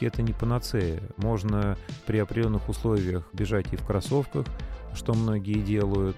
все-таки 0.00 0.06
это 0.06 0.22
не 0.22 0.32
панацея. 0.32 1.02
Можно 1.16 1.76
при 2.06 2.18
определенных 2.18 2.68
условиях 2.68 3.28
бежать 3.32 3.72
и 3.72 3.76
в 3.76 3.84
кроссовках, 3.84 4.46
что 4.94 5.12
многие 5.14 5.60
делают. 5.60 6.16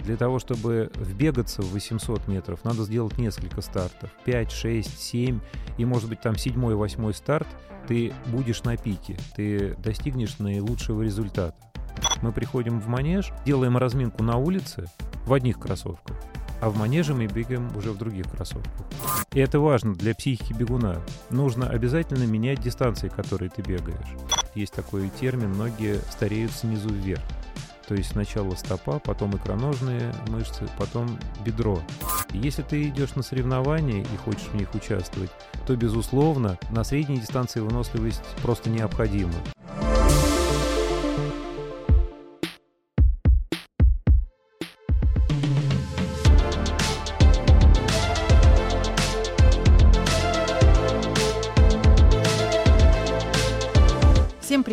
Для 0.00 0.16
того, 0.16 0.38
чтобы 0.38 0.90
вбегаться 0.94 1.62
в 1.62 1.72
800 1.72 2.28
метров, 2.28 2.64
надо 2.64 2.84
сделать 2.84 3.18
несколько 3.18 3.62
стартов. 3.62 4.10
5, 4.24 4.50
6, 4.50 5.00
7 5.00 5.40
и, 5.78 5.84
может 5.84 6.08
быть, 6.08 6.20
там 6.20 6.36
седьмой, 6.36 6.74
восьмой 6.74 7.14
старт, 7.14 7.48
ты 7.88 8.12
будешь 8.26 8.62
на 8.62 8.76
пике, 8.76 9.16
ты 9.36 9.74
достигнешь 9.76 10.38
наилучшего 10.38 11.02
результата. 11.02 11.56
Мы 12.22 12.32
приходим 12.32 12.80
в 12.80 12.88
манеж, 12.88 13.30
делаем 13.44 13.76
разминку 13.76 14.22
на 14.22 14.36
улице 14.36 14.86
в 15.26 15.32
одних 15.32 15.58
кроссовках, 15.58 16.16
а 16.64 16.70
в 16.70 16.78
манеже 16.78 17.12
мы 17.12 17.26
бегаем 17.26 17.70
уже 17.76 17.90
в 17.92 17.98
других 17.98 18.24
кроссовках. 18.30 18.86
И 19.34 19.38
это 19.38 19.60
важно 19.60 19.94
для 19.94 20.14
психики 20.14 20.54
бегуна. 20.54 20.96
Нужно 21.28 21.68
обязательно 21.68 22.24
менять 22.24 22.62
дистанции, 22.62 23.08
которые 23.08 23.50
ты 23.50 23.60
бегаешь. 23.60 24.16
Есть 24.54 24.72
такой 24.72 25.10
термин, 25.20 25.50
многие 25.50 25.98
стареют 26.10 26.52
снизу 26.52 26.88
вверх. 26.88 27.20
То 27.86 27.94
есть 27.94 28.12
сначала 28.12 28.54
стопа, 28.54 28.98
потом 28.98 29.36
икроножные 29.36 30.14
мышцы, 30.28 30.66
потом 30.78 31.18
бедро. 31.44 31.82
Если 32.30 32.62
ты 32.62 32.84
идешь 32.84 33.14
на 33.14 33.22
соревнования 33.22 34.00
и 34.00 34.16
хочешь 34.24 34.48
в 34.50 34.54
них 34.54 34.74
участвовать, 34.74 35.30
то, 35.66 35.76
безусловно, 35.76 36.58
на 36.70 36.82
средней 36.82 37.18
дистанции 37.18 37.60
выносливость 37.60 38.22
просто 38.40 38.70
необходима. 38.70 39.34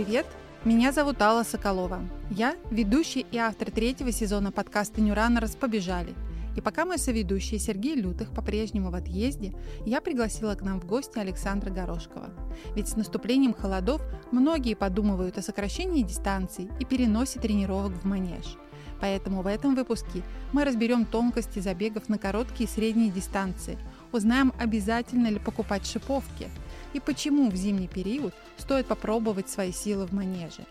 Привет! 0.03 0.25
Меня 0.65 0.91
зовут 0.91 1.21
Алла 1.21 1.43
Соколова. 1.43 2.01
Я 2.31 2.55
ведущий 2.71 3.23
и 3.31 3.37
автор 3.37 3.69
третьего 3.69 4.11
сезона 4.11 4.51
подкаста 4.51 4.99
«Нюранерс. 4.99 5.55
Побежали». 5.55 6.15
И 6.55 6.61
пока 6.61 6.85
мой 6.85 6.97
соведущий 6.97 7.59
Сергей 7.59 7.93
Лютых 7.93 8.33
по-прежнему 8.33 8.89
в 8.89 8.95
отъезде, 8.95 9.53
я 9.85 10.01
пригласила 10.01 10.55
к 10.55 10.63
нам 10.63 10.81
в 10.81 10.87
гости 10.87 11.19
Александра 11.19 11.69
Горошкова. 11.69 12.31
Ведь 12.75 12.87
с 12.87 12.95
наступлением 12.95 13.53
холодов 13.53 14.01
многие 14.31 14.73
подумывают 14.73 15.37
о 15.37 15.43
сокращении 15.43 16.01
дистанций 16.01 16.67
и 16.79 16.85
переносе 16.85 17.39
тренировок 17.39 17.93
в 17.93 18.03
манеж. 18.03 18.57
Поэтому 18.99 19.43
в 19.43 19.47
этом 19.47 19.75
выпуске 19.75 20.23
мы 20.51 20.65
разберем 20.65 21.05
тонкости 21.05 21.59
забегов 21.59 22.09
на 22.09 22.17
короткие 22.17 22.67
и 22.67 22.71
средние 22.71 23.11
дистанции, 23.11 23.77
узнаем, 24.11 24.51
обязательно 24.59 25.27
ли 25.27 25.37
покупать 25.37 25.85
шиповки– 25.85 26.47
и 26.93 26.99
почему 26.99 27.49
в 27.49 27.55
зимний 27.55 27.87
период 27.87 28.33
стоит 28.57 28.85
попробовать 28.87 29.49
свои 29.49 29.71
силы 29.71 30.05
в 30.05 30.13
манеже. 30.13 30.65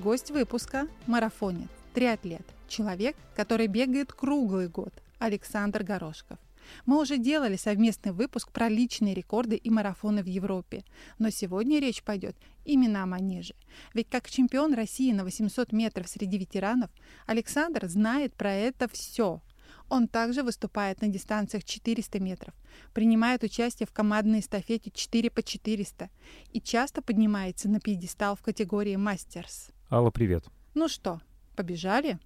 Гость 0.00 0.30
выпуска– 0.30 0.88
марафонец, 1.06 1.68
триатлет, 1.94 2.46
человек, 2.68 3.16
который 3.36 3.66
бегает 3.66 4.12
круглый 4.12 4.68
год– 4.68 4.92
Александр 5.18 5.84
Горошков. 5.84 6.38
Мы 6.86 7.00
уже 7.00 7.18
делали 7.18 7.56
совместный 7.56 8.12
выпуск 8.12 8.50
про 8.50 8.68
личные 8.68 9.14
рекорды 9.14 9.56
и 9.56 9.68
марафоны 9.68 10.22
в 10.22 10.26
Европе, 10.26 10.84
но 11.18 11.30
сегодня 11.30 11.80
речь 11.80 12.02
пойдет 12.02 12.36
именно 12.64 13.02
о 13.02 13.06
манеже. 13.06 13.54
Ведь 13.94 14.08
как 14.08 14.30
чемпион 14.30 14.74
России 14.74 15.12
на 15.12 15.24
800 15.24 15.72
метров 15.72 16.08
среди 16.08 16.38
ветеранов, 16.38 16.90
Александр 17.26 17.88
знает 17.88 18.34
про 18.34 18.52
это 18.52 18.88
все– 18.88 19.40
он 19.92 20.08
также 20.08 20.42
выступает 20.42 21.02
на 21.02 21.08
дистанциях 21.08 21.64
400 21.64 22.18
метров, 22.18 22.54
принимает 22.94 23.42
участие 23.42 23.86
в 23.86 23.92
командной 23.92 24.40
эстафете 24.40 24.90
4 24.90 25.30
по 25.30 25.42
400 25.42 26.08
и 26.50 26.60
часто 26.62 27.02
поднимается 27.02 27.68
на 27.68 27.78
пьедестал 27.78 28.34
в 28.34 28.40
категории 28.40 28.96
мастерс. 28.96 29.68
Алла, 29.90 30.10
привет. 30.10 30.46
Ну 30.72 30.88
что, 30.88 31.20
побежали? 31.56 32.18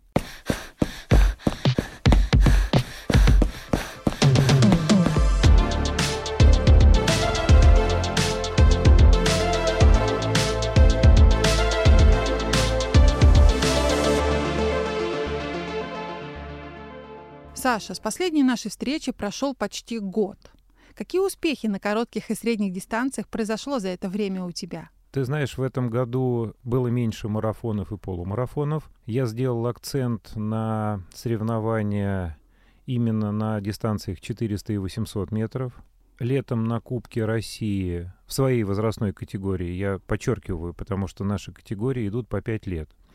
Саша, 17.67 17.95
с 17.95 17.99
последней 17.99 18.45
нашей 18.45 18.71
встречи 18.71 19.11
прошел 19.11 19.53
почти 19.53 19.99
год. 19.99 20.39
Какие 20.95 21.21
успехи 21.21 21.67
на 21.67 21.81
коротких 21.81 22.31
и 22.31 22.37
средних 22.37 22.73
дистанциях 22.73 23.27
произошло 23.27 23.81
за 23.81 23.89
это 23.89 24.09
время 24.09 24.45
у 24.45 24.53
тебя? 24.53 24.89
Ты 25.11 25.25
знаешь, 25.25 25.59
в 25.59 25.63
этом 25.63 25.91
году 25.91 26.55
было 26.63 26.87
меньше 26.87 27.27
марафонов 27.27 27.91
и 27.91 27.97
полумарафонов. 27.97 28.89
Я 29.05 29.27
сделал 29.27 29.67
акцент 29.67 30.31
на 30.37 31.03
соревнования 31.13 32.39
именно 32.87 33.33
на 33.33 33.61
дистанциях 33.61 34.21
400 34.21 34.75
и 34.75 34.77
800 34.77 35.33
метров. 35.33 35.73
Летом 36.21 36.67
на 36.67 36.79
Кубке 36.81 37.25
России 37.25 38.13
в 38.29 38.33
своей 38.33 38.63
возрастной 38.63 39.13
категории, 39.13 39.73
я 39.73 39.99
подчеркиваю, 40.07 40.73
потому 40.73 41.09
что 41.09 41.25
наши 41.25 41.51
категории 41.51 42.07
идут 42.07 42.29
по 42.29 42.41
5 42.41 42.69
лет– 42.69 42.89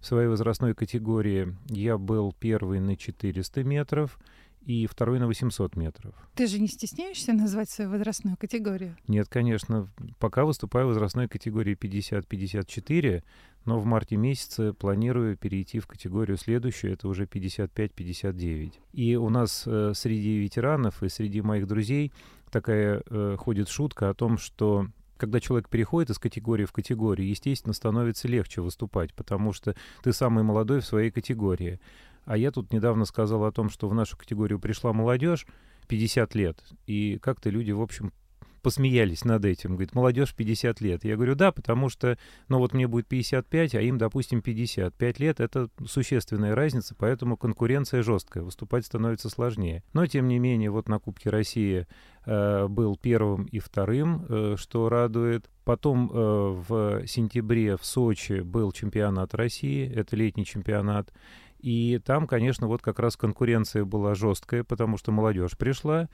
в 0.00 0.06
своей 0.06 0.28
возрастной 0.28 0.74
категории 0.74 1.56
я 1.68 1.98
был 1.98 2.32
первый 2.38 2.80
на 2.80 2.96
400 2.96 3.64
метров 3.64 4.18
и 4.62 4.86
второй 4.86 5.18
на 5.18 5.26
800 5.26 5.76
метров. 5.76 6.14
Ты 6.34 6.46
же 6.46 6.58
не 6.58 6.68
стесняешься 6.68 7.32
назвать 7.32 7.70
свою 7.70 7.90
возрастную 7.90 8.36
категорию? 8.36 8.96
Нет, 9.08 9.28
конечно. 9.28 9.88
Пока 10.18 10.44
выступаю 10.44 10.86
в 10.86 10.88
возрастной 10.88 11.28
категории 11.28 11.76
50-54, 11.76 13.22
но 13.64 13.78
в 13.78 13.84
марте 13.86 14.16
месяце 14.16 14.72
планирую 14.72 15.36
перейти 15.36 15.80
в 15.80 15.86
категорию 15.86 16.36
следующую, 16.36 16.92
это 16.92 17.08
уже 17.08 17.24
55-59. 17.24 18.72
И 18.92 19.16
у 19.16 19.28
нас 19.28 19.64
э, 19.66 19.92
среди 19.94 20.38
ветеранов 20.38 21.02
и 21.02 21.08
среди 21.08 21.40
моих 21.42 21.66
друзей 21.66 22.12
такая 22.50 23.02
э, 23.06 23.36
ходит 23.38 23.68
шутка 23.68 24.10
о 24.10 24.14
том, 24.14 24.38
что 24.38 24.86
когда 25.20 25.38
человек 25.38 25.68
переходит 25.68 26.08
из 26.10 26.18
категории 26.18 26.64
в 26.64 26.72
категорию, 26.72 27.28
естественно, 27.28 27.74
становится 27.74 28.26
легче 28.26 28.62
выступать, 28.62 29.12
потому 29.12 29.52
что 29.52 29.76
ты 30.02 30.14
самый 30.14 30.42
молодой 30.42 30.80
в 30.80 30.86
своей 30.86 31.10
категории. 31.10 31.78
А 32.24 32.38
я 32.38 32.50
тут 32.50 32.72
недавно 32.72 33.04
сказал 33.04 33.44
о 33.44 33.52
том, 33.52 33.68
что 33.68 33.86
в 33.88 33.94
нашу 33.94 34.16
категорию 34.16 34.58
пришла 34.58 34.94
молодежь 34.94 35.46
50 35.88 36.34
лет, 36.34 36.64
и 36.86 37.18
как-то 37.20 37.50
люди, 37.50 37.70
в 37.70 37.82
общем, 37.82 38.12
посмеялись 38.60 39.24
над 39.24 39.44
этим. 39.44 39.70
Говорит, 39.70 39.94
молодежь 39.94 40.34
50 40.34 40.80
лет. 40.80 41.04
Я 41.04 41.16
говорю, 41.16 41.34
да, 41.34 41.52
потому 41.52 41.88
что, 41.88 42.18
ну 42.48 42.58
вот 42.58 42.72
мне 42.72 42.86
будет 42.86 43.06
55, 43.06 43.74
а 43.74 43.80
им, 43.80 43.98
допустим, 43.98 44.42
55 44.42 45.20
лет. 45.20 45.40
Это 45.40 45.68
существенная 45.86 46.54
разница, 46.54 46.94
поэтому 46.96 47.36
конкуренция 47.36 48.02
жесткая, 48.02 48.44
выступать 48.44 48.86
становится 48.86 49.28
сложнее. 49.28 49.82
Но, 49.92 50.06
тем 50.06 50.28
не 50.28 50.38
менее, 50.38 50.70
вот 50.70 50.88
на 50.88 50.98
Кубке 50.98 51.30
России 51.30 51.86
э, 52.24 52.66
был 52.68 52.96
первым 52.96 53.44
и 53.44 53.58
вторым, 53.58 54.26
э, 54.28 54.54
что 54.56 54.88
радует. 54.88 55.50
Потом 55.64 56.10
э, 56.12 56.64
в 56.68 57.06
сентябре 57.06 57.76
в 57.76 57.84
Сочи 57.84 58.40
был 58.40 58.72
чемпионат 58.72 59.34
России, 59.34 59.90
это 59.92 60.16
летний 60.16 60.44
чемпионат. 60.44 61.12
И 61.58 62.00
там, 62.04 62.26
конечно, 62.26 62.66
вот 62.66 62.80
как 62.80 62.98
раз 62.98 63.16
конкуренция 63.16 63.84
была 63.84 64.14
жесткая, 64.14 64.64
потому 64.64 64.96
что 64.96 65.12
молодежь 65.12 65.56
пришла 65.58 66.08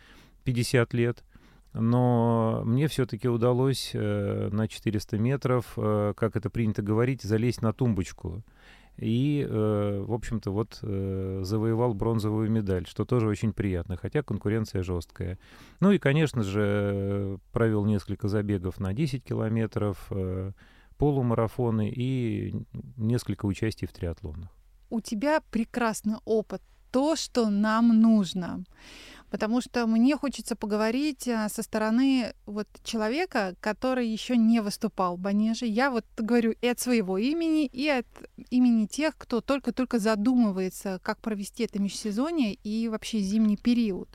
50 0.45 0.93
лет– 0.95 1.25
но 1.79 2.63
мне 2.65 2.89
все-таки 2.89 3.29
удалось 3.29 3.91
э, 3.95 4.49
на 4.51 4.69
400 4.69 5.19
метров, 5.19 5.73
э, 5.77 6.15
как 6.17 6.37
это 6.37 6.51
принято 6.51 6.83
говорить, 6.83 7.23
залезть 7.23 7.63
на 7.63 7.73
тумбочку. 7.73 8.43
И, 8.97 9.47
э, 9.47 10.05
в 10.07 10.13
общем-то, 10.13 10.51
вот 10.51 10.79
э, 10.83 11.41
завоевал 11.43 11.93
бронзовую 11.93 12.51
медаль, 12.51 12.87
что 12.87 13.05
тоже 13.05 13.29
очень 13.29 13.53
приятно, 13.53 13.97
хотя 13.97 14.23
конкуренция 14.23 14.83
жесткая. 14.83 15.39
Ну 15.81 15.93
и, 15.93 15.99
конечно 15.99 16.43
же, 16.43 17.39
провел 17.53 17.85
несколько 17.85 18.29
забегов 18.29 18.81
на 18.81 18.95
10 18.95 19.23
километров, 19.23 20.07
э, 20.11 20.53
полумарафоны 20.97 21.91
и 21.91 22.55
несколько 22.97 23.45
участий 23.45 23.87
в 23.87 23.93
триатлонах. 23.93 24.49
У 24.89 25.01
тебя 25.01 25.43
прекрасный 25.51 26.17
опыт, 26.25 26.63
то, 26.91 27.17
что 27.17 27.51
нам 27.51 28.01
нужно 28.01 28.65
потому 29.37 29.61
что 29.61 29.87
мне 29.87 30.17
хочется 30.17 30.57
поговорить 30.57 31.29
э, 31.29 31.49
со 31.51 31.63
стороны 31.63 32.33
вот 32.47 32.67
человека, 32.83 33.55
который 33.61 34.09
еще 34.09 34.35
не 34.35 34.61
выступал 34.61 35.19
в 35.19 35.21
Банеже. 35.21 35.67
Я 35.67 35.91
вот 35.91 36.07
говорю 36.17 36.55
и 36.59 36.67
от 36.67 36.81
своего 36.81 37.19
имени, 37.19 37.67
и 37.67 37.87
от 37.87 38.07
имени 38.49 38.87
тех, 38.87 39.15
кто 39.19 39.43
только-только 39.43 39.99
задумывается, 39.99 41.01
как 41.03 41.21
провести 41.21 41.65
это 41.65 41.79
межсезонье 41.79 42.55
и 42.55 42.89
вообще 42.89 43.19
зимний 43.19 43.59
период. 43.59 44.09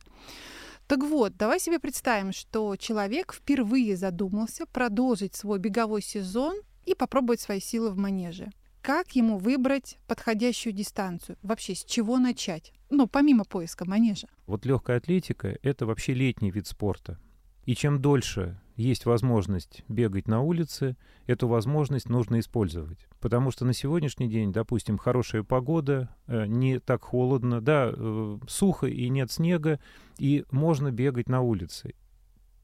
Так 0.88 1.04
вот, 1.04 1.38
давай 1.38 1.60
себе 1.60 1.78
представим, 1.78 2.34
что 2.34 2.76
человек 2.76 3.32
впервые 3.32 3.98
задумался 3.98 4.66
продолжить 4.66 5.36
свой 5.36 5.60
беговой 5.60 6.02
сезон 6.02 6.56
и 6.88 6.96
попробовать 6.96 7.42
свои 7.42 7.60
силы 7.60 7.92
в 7.92 7.98
манеже. 7.98 8.52
Как 8.81 9.12
ему 9.16 9.38
выбрать 9.38 10.00
подходящую 10.07 10.74
дистанцию? 10.74 11.38
Вообще, 11.44 11.75
с 11.75 11.86
чего 11.86 12.18
начать? 12.18 12.74
Ну, 12.89 13.06
помимо 13.06 13.45
поиска 13.45 13.86
манежа. 13.86 14.28
Вот 14.48 14.66
легкая 14.66 14.98
атлетика— 14.98 15.56
это 15.62 15.86
вообще 15.86 16.16
летний 16.16 16.50
вид 16.50 16.66
спорта. 16.66 17.19
И 17.66 17.75
чем 17.75 18.01
дольше 18.01 18.60
есть 18.75 19.06
возможность 19.06 19.83
бегать 19.88 20.28
на 20.28 20.42
улице, 20.42 20.98
эту 21.28 21.48
возможность 21.48 22.10
нужно 22.10 22.39
использовать. 22.39 23.07
Потому 23.19 23.51
что 23.51 23.66
на 23.66 23.74
сегодняшний 23.74 24.28
день, 24.28 24.51
допустим, 24.51 24.98
хорошая 24.98 25.44
погода, 25.44 26.10
э, 26.25 26.48
не 26.48 26.80
так 26.80 27.04
холодно, 27.04 27.62
да, 27.62 27.92
э, 27.94 28.39
сухо 28.48 28.88
и 28.88 29.10
нет 29.10 29.31
снега, 29.31 29.80
и 30.18 30.44
можно 30.50 30.92
бегать 30.92 31.30
на 31.30 31.42
улице. 31.42 31.94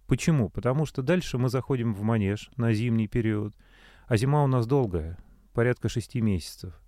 Почему? 0.07 0.49
Потому 0.49 0.87
что 0.87 1.03
дальше 1.03 1.37
мы 1.37 1.49
заходим 1.49 1.93
в 1.93 2.01
манеж 2.01 2.49
на 2.57 2.73
зимний 2.73 3.07
период, 3.07 3.53
а 4.07 4.17
зима 4.17 4.43
у 4.43 4.47
нас 4.47 4.65
долгая, 4.65 5.19
порядка 5.57 5.89
шести 5.89 6.21
месяцев. 6.21 6.80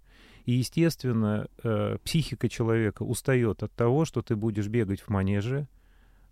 И, 0.45 0.51
естественно, 0.51 1.48
э, 1.63 1.98
психика 2.04 2.48
человека 2.48 3.01
устает 3.01 3.63
от 3.63 3.74
того, 3.74 4.06
что 4.06 4.21
ты 4.21 4.36
будешь 4.36 4.68
бегать 4.68 5.01
в 5.01 5.10
манеже, 5.10 5.68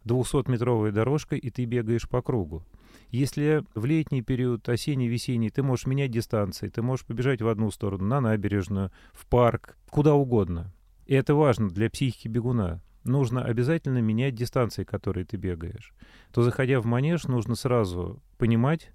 200-метровой 0.06 0.92
дорожкой, 0.92 1.39
и 1.39 1.50
ты 1.50 1.66
бегаешь 1.66 2.07
по 2.07 2.22
кругу. 2.22 2.63
Если 3.10 3.63
в 3.74 3.86
летний 3.86 4.22
период, 4.22 4.69
осенний, 4.69 5.07
весенний, 5.07 5.50
ты 5.50 5.63
можешь 5.63 5.88
менять 5.88 6.12
дистанции, 6.12 6.69
ты 6.69 6.84
можешь 6.84 7.07
побежать 7.07 7.42
в 7.42 7.48
одну 7.48 7.72
сторону, 7.72 8.06
на 8.06 8.22
набережную, 8.22 8.92
в 9.13 9.25
парк, 9.25 9.75
куда 9.89 10.13
угодно. 10.13 10.72
И 11.07 11.16
это 11.16 11.34
важно 11.34 11.72
для 11.72 11.89
психики 11.89 12.28
бегуна. 12.28 12.84
Нужно 13.04 13.44
обязательно 13.44 13.98
менять 13.98 14.36
дистанции, 14.36 14.84
которые 14.84 15.25
ты 15.25 15.38
бегаешь. 15.38 15.92
То, 16.31 16.44
заходя 16.44 16.81
в 16.81 16.86
манеж, 16.86 17.24
нужно 17.24 17.56
сразу 17.56 18.22
понимать, 18.38 18.92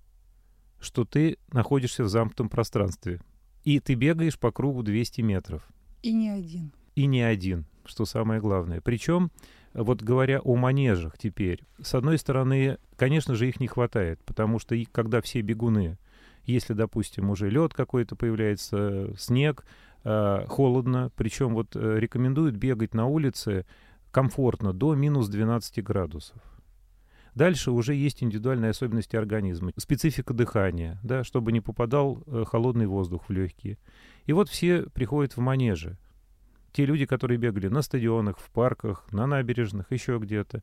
что 0.83 1.05
ты 1.05 1.39
находишься 1.53 2.05
в 2.05 2.09
замкнутом 2.09 2.49
пространстве. 2.49 3.21
И 3.65 3.81
ты 3.81 3.95
бегаешь 3.95 4.39
по 4.39 4.51
кругу 4.51 4.83
200 4.83 5.21
метров. 5.21 5.67
И 6.03 6.13
не 6.13 6.31
один. 6.31 6.73
И 6.95 7.07
не 7.07 7.23
один, 7.23 7.65
что 7.85 8.05
самое 8.05 8.41
главное. 8.41 8.81
Причем 8.81 9.31
вот 9.75 10.03
говоря 10.03 10.41
о 10.41 10.57
манежах 10.57 11.17
теперь, 11.17 11.63
с 11.81 11.95
одной 11.95 12.19
стороны, 12.19 12.79
конечно 12.97 13.35
же, 13.35 13.49
их 13.49 13.61
не 13.61 13.69
хватает, 13.69 14.21
потому 14.25 14.59
что 14.59 14.75
и, 14.75 14.85
когда 14.85 15.21
все 15.23 15.41
бегуны, 15.41 15.97
если, 16.45 16.75
допустим, 16.75 17.31
уже 17.31 17.49
лед 17.49 17.73
какой-то 17.73 18.17
появляется, 18.17 19.15
снег, 19.17 19.65
э, 20.05 20.45
холодно, 20.49 21.11
причем 21.17 21.55
вот 21.55 21.77
э, 21.77 21.99
рекомендуют 21.99 22.57
бегать 22.57 22.95
на 22.95 23.07
улице 23.07 23.65
комфортно 24.11 24.73
до 24.73 24.95
минус 24.95 25.29
12 25.29 25.83
градусов. 25.83 26.37
Дальше 27.35 27.71
уже 27.71 27.95
есть 27.95 28.23
индивидуальные 28.23 28.71
особенности 28.71 29.17
организма, 29.17 29.73
специфика 29.77 30.35
дыхания, 30.35 31.01
да, 31.03 31.25
чтобы 31.25 31.53
не 31.53 31.61
попадал 31.61 32.23
э, 32.27 32.45
холодный 32.47 32.87
воздух 32.87 33.29
в 33.29 33.33
легкие. 33.33 33.79
И 34.27 34.33
вот 34.33 34.49
все 34.49 34.83
приходят 34.91 35.37
в 35.37 35.41
манежи 35.41 35.97
те 36.73 36.87
люди, 36.87 37.07
которые 37.07 37.39
бегали 37.39 37.69
на 37.69 37.83
стадионах, 37.83 38.39
в 38.39 38.51
парках, 38.51 39.07
на 39.13 39.27
набережных, 39.27 39.93
еще 39.93 40.19
где-то. 40.19 40.63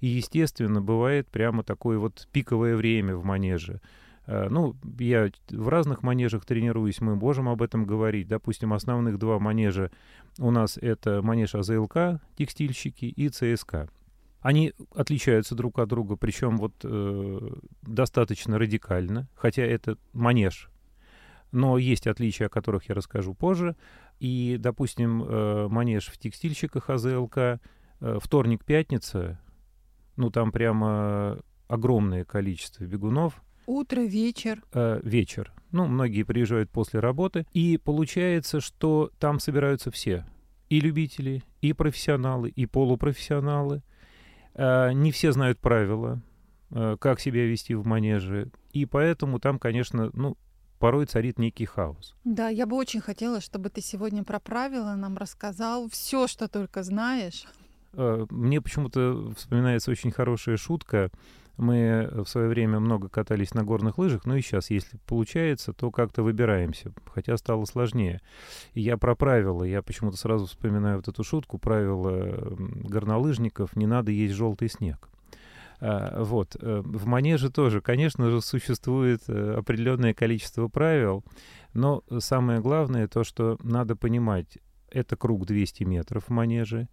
И, 0.00 0.06
естественно, 0.06 0.80
бывает 0.80 1.26
прямо 1.28 1.64
такое 1.64 1.98
вот 1.98 2.28
пиковое 2.32 2.76
время 2.76 3.16
в 3.16 3.24
манеже. 3.24 3.80
Э, 4.26 4.48
ну, 4.48 4.76
я 4.98 5.30
в 5.50 5.68
разных 5.68 6.02
манежах 6.02 6.44
тренируюсь, 6.44 7.00
мы 7.00 7.16
можем 7.16 7.48
об 7.48 7.62
этом 7.62 7.84
говорить. 7.84 8.28
Допустим, 8.28 8.72
основных 8.72 9.18
два 9.18 9.38
манежа 9.38 9.90
у 10.38 10.50
нас 10.50 10.76
это 10.76 11.22
манеж 11.22 11.54
АЗЛК, 11.54 12.20
текстильщики, 12.36 13.06
и 13.06 13.28
ЦСК. 13.28 13.88
Они 14.40 14.72
отличаются 14.94 15.54
друг 15.54 15.78
от 15.78 15.88
друга, 15.88 16.16
причем 16.16 16.58
вот 16.58 16.74
э, 16.84 17.50
достаточно 17.82 18.58
радикально, 18.58 19.28
хотя 19.34 19.62
это 19.62 19.98
манеж. 20.12 20.70
Но 21.50 21.78
есть 21.78 22.06
отличия, 22.06 22.46
о 22.46 22.50
которых 22.50 22.88
я 22.88 22.94
расскажу 22.94 23.34
позже. 23.34 23.76
И, 24.20 24.56
допустим, 24.58 25.22
э, 25.22 25.68
манеж 25.68 26.08
в 26.08 26.18
текстильщиках 26.18 26.90
АЗЛК, 26.90 27.38
э, 27.38 27.58
вторник-пятница, 28.00 29.40
ну, 30.16 30.30
там 30.30 30.52
прямо 30.52 31.38
огромное 31.68 32.24
количество 32.24 32.84
бегунов. 32.84 33.42
Утро, 33.66 34.00
вечер. 34.00 34.62
Э, 34.72 35.00
вечер. 35.02 35.52
Ну, 35.72 35.86
многие 35.86 36.22
приезжают 36.22 36.70
после 36.70 37.00
работы. 37.00 37.46
И 37.52 37.78
получается, 37.78 38.60
что 38.60 39.10
там 39.18 39.38
собираются 39.38 39.90
все. 39.90 40.26
И 40.68 40.80
любители, 40.80 41.42
и 41.60 41.72
профессионалы, 41.72 42.50
и 42.50 42.66
полупрофессионалы. 42.66 43.82
Э, 44.58 44.90
не 44.92 45.12
все 45.12 45.30
знают 45.30 45.60
правила, 45.60 46.20
э, 46.70 46.96
как 47.00 47.20
себя 47.20 47.46
вести 47.46 47.74
в 47.74 47.86
манеже. 47.86 48.50
И 48.72 48.86
поэтому 48.86 49.38
там, 49.38 49.60
конечно, 49.60 50.10
ну, 50.14 50.36
порой 50.80 51.06
царит 51.06 51.38
некий 51.38 51.64
хаос. 51.64 52.16
Да, 52.24 52.48
я 52.48 52.66
бы 52.66 52.76
очень 52.76 53.00
хотела, 53.00 53.40
чтобы 53.40 53.70
ты 53.70 53.80
сегодня 53.80 54.24
про 54.24 54.40
правила 54.40 54.96
нам 54.96 55.16
рассказал 55.16 55.88
все, 55.88 56.26
что 56.26 56.48
только 56.48 56.82
знаешь. 56.82 57.44
Э, 57.92 58.26
мне 58.30 58.60
почему-то 58.60 59.32
вспоминается 59.36 59.92
очень 59.92 60.10
хорошая 60.10 60.56
шутка. 60.56 61.10
Мы 61.58 62.08
в 62.12 62.26
свое 62.26 62.48
время 62.48 62.78
много 62.80 63.08
катались 63.08 63.52
на 63.52 63.64
горных 63.64 63.98
лыжах, 63.98 64.24
но 64.24 64.36
и 64.36 64.40
сейчас, 64.40 64.70
если 64.70 64.96
получается, 65.06 65.72
то 65.72 65.90
как-то 65.90 66.22
выбираемся, 66.22 66.92
хотя 67.12 67.36
стало 67.36 67.64
сложнее. 67.64 68.20
И 68.74 68.80
я 68.80 68.96
про 68.96 69.14
правила, 69.14 69.64
я 69.64 69.82
почему-то 69.82 70.16
сразу 70.16 70.46
вспоминаю 70.46 70.96
вот 70.96 71.08
эту 71.08 71.24
шутку, 71.24 71.58
правила 71.58 72.56
горнолыжников 72.58 73.76
«не 73.76 73.86
надо 73.86 74.12
есть 74.12 74.34
желтый 74.34 74.70
снег». 74.70 75.08
А, 75.80 76.22
вот. 76.22 76.56
Э, 76.60 76.82
в 76.84 77.06
манеже 77.06 77.50
тоже, 77.50 77.80
конечно 77.80 78.30
же, 78.30 78.40
существует 78.40 79.22
э, 79.28 79.54
определенное 79.56 80.14
количество 80.14 80.68
правил, 80.68 81.24
но 81.74 82.02
самое 82.18 82.60
главное 82.60 83.06
то, 83.08 83.24
что 83.24 83.58
надо 83.62 83.94
понимать, 83.94 84.58
это 84.90 85.16
круг 85.16 85.46
200 85.46 85.84
метров 85.84 86.24
в 86.24 86.30
манеже, 86.30 86.88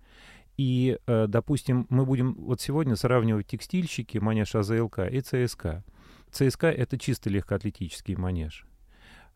и, 0.58 0.98
э, 1.06 1.26
допустим, 1.28 1.86
мы 1.90 2.06
будем 2.06 2.34
вот 2.36 2.62
сегодня 2.62 2.96
сравнивать 2.96 3.48
текстильщики, 3.48 4.18
манеж 4.18 4.56
АЗЛК 4.56 5.00
и 5.12 5.22
ЦСК. 5.22 5.84
ЦСК— 6.32 6.64
это 6.66 6.98
чисто 6.98 7.30
легкоатлетический 7.30 8.16
манеж. 8.16 8.66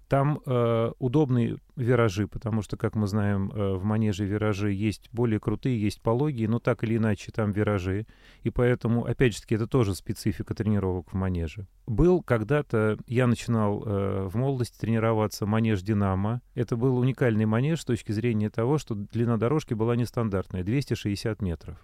Там 0.10 0.42
э, 0.44 0.92
удобные 0.98 1.58
виражи, 1.76 2.28
потому 2.28 2.64
что, 2.64 2.78
как 2.78 2.96
мы 2.96 3.06
знаем, 3.06 3.52
э, 3.54 3.76
в 3.76 3.84
манеже 3.84 4.26
виражи 4.26 4.72
есть 4.72 5.08
более 5.12 5.40
крутые, 5.40 5.80
есть 5.80 6.02
пологие, 6.02 6.50
но 6.50 6.58
так 6.58 6.84
или 6.84 6.98
иначе 6.98 7.32
там 7.32 7.52
виражи. 7.52 8.08
И 8.42 8.50
поэтому, 8.50 9.06
опять 9.06 9.36
же 9.36 9.42
таки, 9.42 9.54
это 9.54 9.68
тоже 9.68 9.94
специфика 9.94 10.56
тренировок 10.56 11.14
в 11.14 11.16
манеже. 11.16 11.68
Был 11.86 12.24
когда-то, 12.24 12.98
я 13.06 13.28
начинал 13.28 13.84
э, 13.86 14.28
в 14.28 14.36
молодости 14.36 14.80
тренироваться 14.80 15.46
манеж 15.46 15.84
«Динамо». 15.84 16.42
Это 16.56 16.76
был 16.76 16.98
уникальный 16.98 17.46
манеж 17.46 17.82
с 17.82 17.86
точки 17.86 18.12
зрения 18.12 18.50
того, 18.50 18.80
что 18.80 18.96
длина 18.96 19.38
дорожки 19.38 19.76
была 19.76 19.96
нестандартная, 19.96 20.64
260 20.64 21.40
метров. 21.44 21.78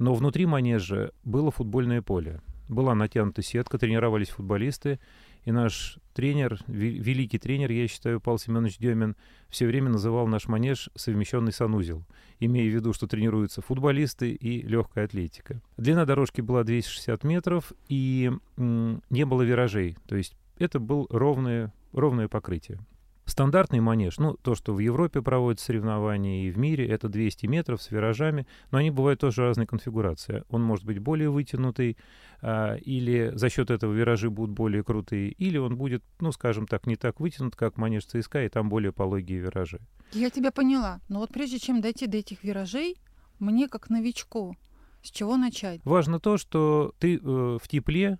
Но 0.00 0.14
внутри 0.14 0.46
манежа 0.46 1.12
было 1.22 1.52
футбольное 1.52 2.02
поле. 2.02 2.40
Была 2.68 2.96
натянута 2.96 3.42
сетка, 3.42 3.78
тренировались 3.78 4.30
футболисты, 4.30 4.98
и 5.44 5.52
наш 5.52 5.98
тренер, 6.14 6.58
великий 6.66 7.38
тренер, 7.38 7.70
я 7.70 7.86
считаю, 7.88 8.20
Павел 8.20 8.38
Семенович 8.38 8.78
Демин, 8.78 9.16
все 9.48 9.66
время 9.66 9.90
называл 9.90 10.26
наш 10.26 10.46
манеж 10.46 10.90
совмещенный 10.94 11.52
санузел, 11.52 12.04
имея 12.40 12.70
в 12.70 12.74
виду, 12.74 12.92
что 12.92 13.06
тренируются 13.06 13.62
футболисты 13.62 14.32
и 14.32 14.62
легкая 14.62 15.04
атлетика. 15.04 15.60
Длина 15.76 16.04
дорожки 16.04 16.40
была 16.40 16.64
260 16.64 17.24
метров, 17.24 17.72
и 17.88 18.30
не 18.56 19.26
было 19.26 19.42
виражей, 19.42 19.96
то 20.06 20.16
есть 20.16 20.36
это 20.58 20.78
было 20.78 21.06
ровное, 21.10 21.72
ровное 21.92 22.28
покрытие. 22.28 22.78
Стандартный 23.26 23.80
манеж, 23.80 24.18
ну, 24.18 24.34
то, 24.34 24.54
что 24.54 24.74
в 24.74 24.78
Европе 24.80 25.22
проводят 25.22 25.58
соревнования 25.58 26.46
и 26.46 26.50
в 26.50 26.58
мире, 26.58 26.86
это 26.86 27.08
200 27.08 27.46
метров 27.46 27.82
с 27.82 27.90
виражами, 27.90 28.46
но 28.70 28.78
они 28.78 28.90
бывают 28.90 29.20
тоже 29.20 29.42
разной 29.42 29.66
конфигурации. 29.66 30.44
Он 30.50 30.62
может 30.62 30.84
быть 30.84 30.98
более 30.98 31.30
вытянутый, 31.30 31.96
а, 32.42 32.74
или 32.76 33.32
за 33.34 33.48
счет 33.48 33.70
этого 33.70 33.94
виражи 33.94 34.28
будут 34.28 34.54
более 34.54 34.84
крутые, 34.84 35.30
или 35.30 35.56
он 35.56 35.76
будет, 35.76 36.04
ну, 36.20 36.32
скажем 36.32 36.66
так, 36.66 36.86
не 36.86 36.96
так 36.96 37.18
вытянут, 37.18 37.56
как 37.56 37.78
манеж 37.78 38.04
ЦСКА, 38.04 38.44
и 38.44 38.48
там 38.50 38.68
более 38.68 38.92
пологие 38.92 39.38
виражи. 39.38 39.80
Я 40.12 40.28
тебя 40.28 40.52
поняла. 40.52 41.00
Но 41.08 41.20
вот 41.20 41.30
прежде 41.30 41.58
чем 41.58 41.80
дойти 41.80 42.06
до 42.06 42.18
этих 42.18 42.44
виражей, 42.44 42.96
мне 43.38 43.68
как 43.68 43.88
новичку, 43.88 44.54
с 45.02 45.10
чего 45.10 45.36
начать? 45.36 45.80
Важно 45.84 46.20
то, 46.20 46.36
что 46.36 46.94
ты 46.98 47.16
э, 47.16 47.20
в 47.20 47.68
тепле, 47.68 48.18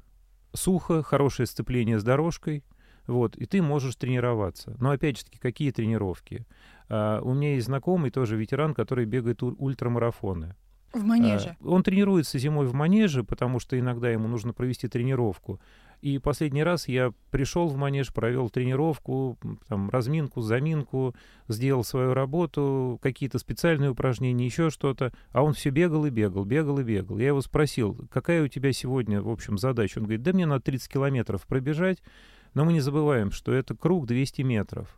сухо, 0.54 1.02
хорошее 1.02 1.46
сцепление 1.46 1.98
с 1.98 2.04
дорожкой, 2.04 2.64
вот, 3.06 3.36
и 3.36 3.46
ты 3.46 3.62
можешь 3.62 3.96
тренироваться. 3.96 4.76
Но 4.80 4.90
опять 4.90 5.18
же 5.18 5.24
таки, 5.24 5.38
какие 5.38 5.70
тренировки? 5.70 6.46
А, 6.88 7.20
у 7.20 7.34
меня 7.34 7.54
есть 7.54 7.66
знакомый, 7.66 8.10
тоже 8.10 8.36
ветеран, 8.36 8.74
который 8.74 9.04
бегает 9.04 9.42
ультрамарафоны. 9.42 10.54
В 10.92 11.02
манеже? 11.02 11.56
А, 11.60 11.68
он 11.68 11.82
тренируется 11.82 12.38
зимой 12.38 12.66
в 12.66 12.74
манеже, 12.74 13.24
потому 13.24 13.58
что 13.58 13.78
иногда 13.78 14.10
ему 14.10 14.28
нужно 14.28 14.52
провести 14.52 14.88
тренировку. 14.88 15.60
И 16.00 16.18
последний 16.18 16.62
раз 16.62 16.86
я 16.86 17.14
пришел 17.30 17.66
в 17.66 17.76
манеж, 17.76 18.12
провел 18.12 18.50
тренировку, 18.50 19.38
там, 19.68 19.88
разминку, 19.88 20.42
заминку, 20.42 21.14
сделал 21.48 21.82
свою 21.82 22.12
работу, 22.12 22.98
какие-то 23.02 23.38
специальные 23.38 23.90
упражнения, 23.90 24.44
еще 24.44 24.68
что-то. 24.68 25.14
А 25.32 25.42
он 25.42 25.54
все 25.54 25.70
бегал 25.70 26.04
и 26.04 26.10
бегал, 26.10 26.44
бегал 26.44 26.78
и 26.78 26.84
бегал. 26.84 27.18
Я 27.18 27.28
его 27.28 27.40
спросил, 27.40 27.98
какая 28.10 28.44
у 28.44 28.48
тебя 28.48 28.72
сегодня, 28.72 29.22
в 29.22 29.30
общем, 29.30 29.56
задача? 29.56 29.98
Он 29.98 30.04
говорит, 30.04 30.22
да 30.22 30.32
мне 30.34 30.44
надо 30.44 30.62
30 30.64 30.92
километров 30.92 31.46
пробежать. 31.46 32.02
Но 32.54 32.64
мы 32.64 32.72
не 32.72 32.80
забываем, 32.80 33.32
что 33.32 33.52
это 33.52 33.76
круг 33.76 34.06
200 34.06 34.42
метров. 34.42 34.96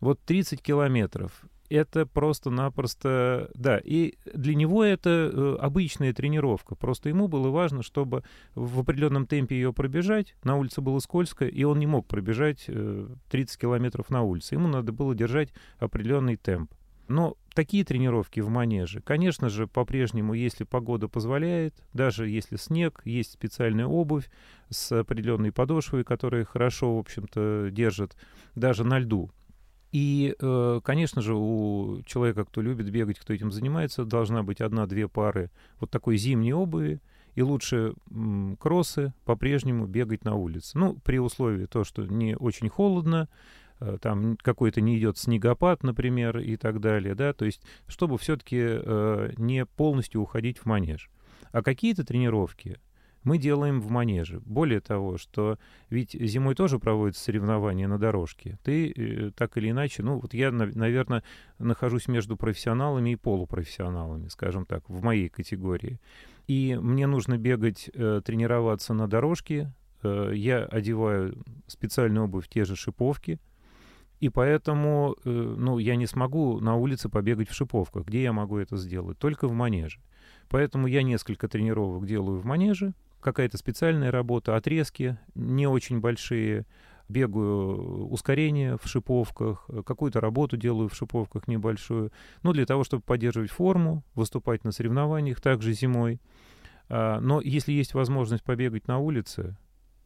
Вот 0.00 0.20
30 0.20 0.60
километров. 0.62 1.32
это 1.68 2.06
просто-напросто, 2.06 3.50
да, 3.54 3.80
и 3.82 4.14
для 4.32 4.54
него 4.54 4.84
это 4.84 5.10
э, 5.10 5.56
обычная 5.60 6.12
тренировка. 6.12 6.74
Просто 6.76 7.08
ему 7.08 7.28
было 7.28 7.48
важно, 7.48 7.82
чтобы 7.82 8.22
в 8.54 8.80
определенном 8.80 9.26
темпе 9.26 9.56
ее 9.56 9.72
пробежать. 9.72 10.36
На 10.44 10.56
улице 10.56 10.80
было 10.80 10.98
скользко, 11.00 11.46
и 11.46 11.64
он 11.64 11.78
не 11.78 11.86
мог 11.86 12.06
пробежать 12.06 12.64
э, 12.68 13.08
30 13.30 13.58
километров 13.58 14.10
на 14.10 14.22
улице. 14.22 14.54
Ему 14.54 14.68
надо 14.68 14.92
было 14.92 15.14
держать 15.14 15.50
определенный 15.78 16.36
темп. 16.36 16.72
Но 17.08 17.36
такие 17.54 17.84
тренировки 17.84 18.40
в 18.40 18.48
манеже, 18.48 19.00
конечно 19.00 19.48
же, 19.48 19.66
по-прежнему, 19.66 20.34
если 20.34 20.64
погода 20.64 21.08
позволяет, 21.08 21.74
даже 21.92 22.28
если 22.28 22.56
снег, 22.56 23.00
есть 23.04 23.32
специальная 23.32 23.86
обувь 23.86 24.28
с 24.70 24.92
определенной 24.92 25.52
подошвой, 25.52 26.04
которая 26.04 26.44
хорошо, 26.44 26.96
в 26.96 27.00
общем-то, 27.00 27.68
держит 27.70 28.16
даже 28.54 28.84
на 28.84 28.98
льду. 28.98 29.30
И, 29.92 30.34
э, 30.38 30.80
конечно 30.84 31.22
же, 31.22 31.34
у 31.34 32.02
человека, 32.04 32.44
кто 32.44 32.60
любит 32.60 32.90
бегать, 32.90 33.18
кто 33.18 33.32
этим 33.32 33.50
занимается, 33.50 34.04
должна 34.04 34.42
быть 34.42 34.60
одна-две 34.60 35.08
пары 35.08 35.50
вот 35.80 35.90
такой 35.90 36.16
зимней 36.16 36.52
обуви, 36.52 37.00
и 37.34 37.42
лучше 37.42 37.94
кроссы 38.58 39.12
по-прежнему 39.24 39.86
бегать 39.86 40.24
на 40.24 40.34
улице. 40.34 40.76
Ну, 40.76 40.96
при 41.04 41.18
условии 41.18 41.66
то, 41.66 41.84
что 41.84 42.04
не 42.04 42.34
очень 42.34 42.68
холодно, 42.68 43.28
э, 43.78 43.98
там 44.00 44.36
какой-то 44.38 44.80
не 44.80 44.98
идет 44.98 45.18
снегопад, 45.18 45.82
например, 45.82 46.38
и 46.38 46.56
так 46.56 46.80
далее, 46.80 47.14
да, 47.14 47.32
то 47.32 47.44
есть 47.44 47.62
чтобы 47.86 48.18
все-таки 48.18 48.58
э, 48.60 49.32
не 49.36 49.66
полностью 49.66 50.22
уходить 50.22 50.58
в 50.58 50.66
манеж. 50.66 51.10
А 51.52 51.62
какие-то 51.62 52.04
тренировки, 52.04 52.80
мы 53.26 53.38
делаем 53.38 53.80
в 53.80 53.90
манеже. 53.90 54.40
Более 54.44 54.78
того, 54.78 55.18
что 55.18 55.58
ведь 55.90 56.12
зимой 56.12 56.54
тоже 56.54 56.78
проводятся 56.78 57.24
соревнования 57.24 57.88
на 57.88 57.98
дорожке. 57.98 58.56
Ты 58.62 58.92
э, 58.92 59.30
так 59.32 59.56
или 59.56 59.70
иначе, 59.70 60.04
ну 60.04 60.20
вот 60.20 60.32
я, 60.32 60.52
наверное, 60.52 61.24
нахожусь 61.58 62.06
между 62.06 62.36
профессионалами 62.36 63.10
и 63.10 63.16
полупрофессионалами, 63.16 64.28
скажем 64.28 64.64
так, 64.64 64.88
в 64.88 65.02
моей 65.02 65.28
категории. 65.28 65.98
И 66.46 66.78
мне 66.80 67.08
нужно 67.08 67.36
бегать, 67.36 67.90
э, 67.92 68.22
тренироваться 68.24 68.94
на 68.94 69.08
дорожке. 69.08 69.72
Э, 70.04 70.30
я 70.32 70.62
одеваю 70.64 71.36
специальную 71.66 72.26
обувь, 72.26 72.46
те 72.48 72.64
же 72.64 72.76
шиповки. 72.76 73.40
И 74.20 74.28
поэтому, 74.28 75.16
ну, 75.24 75.78
я 75.78 75.96
не 75.96 76.06
смогу 76.06 76.60
на 76.60 76.76
улице 76.76 77.10
побегать 77.10 77.50
в 77.50 77.54
шиповках. 77.54 78.06
Где 78.06 78.22
я 78.22 78.32
могу 78.32 78.56
это 78.56 78.76
сделать? 78.76 79.18
Только 79.18 79.46
в 79.46 79.52
манеже. 79.52 80.00
Поэтому 80.48 80.86
я 80.86 81.02
несколько 81.02 81.48
тренировок 81.48 82.06
делаю 82.06 82.38
в 82.38 82.44
манеже, 82.44 82.94
какая-то 83.26 83.58
специальная 83.58 84.12
работа, 84.12 84.54
отрезки 84.54 85.18
не 85.34 85.66
очень 85.66 85.98
большие, 85.98 86.64
бегаю 87.08 88.06
ускорение 88.06 88.78
в 88.80 88.86
шиповках, 88.86 89.68
какую-то 89.84 90.20
работу 90.20 90.56
делаю 90.56 90.88
в 90.88 90.94
шиповках 90.94 91.48
небольшую, 91.48 92.12
ну, 92.44 92.52
для 92.52 92.66
того, 92.66 92.84
чтобы 92.84 93.02
поддерживать 93.02 93.50
форму, 93.50 94.04
выступать 94.14 94.62
на 94.62 94.70
соревнованиях 94.70 95.40
также 95.40 95.72
зимой. 95.72 96.20
А, 96.88 97.18
но 97.18 97.40
если 97.40 97.72
есть 97.72 97.94
возможность 97.94 98.44
побегать 98.44 98.86
на 98.86 98.98
улице, 98.98 99.56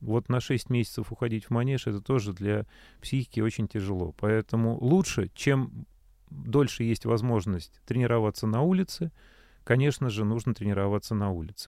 вот 0.01 0.31
на 0.31 0.41
6 0.41 0.71
месяцев 0.71 1.13
уходить 1.13 1.45
в 1.45 1.51
манеж, 1.51 1.87
это 1.87 2.01
тоже 2.01 2.33
для 2.33 2.65
психики 3.03 3.41
очень 3.41 3.69
тяжело. 3.69 4.15
Поэтому 4.19 4.79
лучше, 4.79 5.31
чем 5.35 5.85
дольше 6.31 6.85
есть 6.85 7.05
возможность 7.05 7.83
тренироваться 7.85 8.47
на 8.47 8.63
улице, 8.63 9.13
конечно 9.65 10.09
же, 10.09 10.25
нужно 10.25 10.55
тренироваться 10.55 11.15
на 11.15 11.31
улице. 11.31 11.67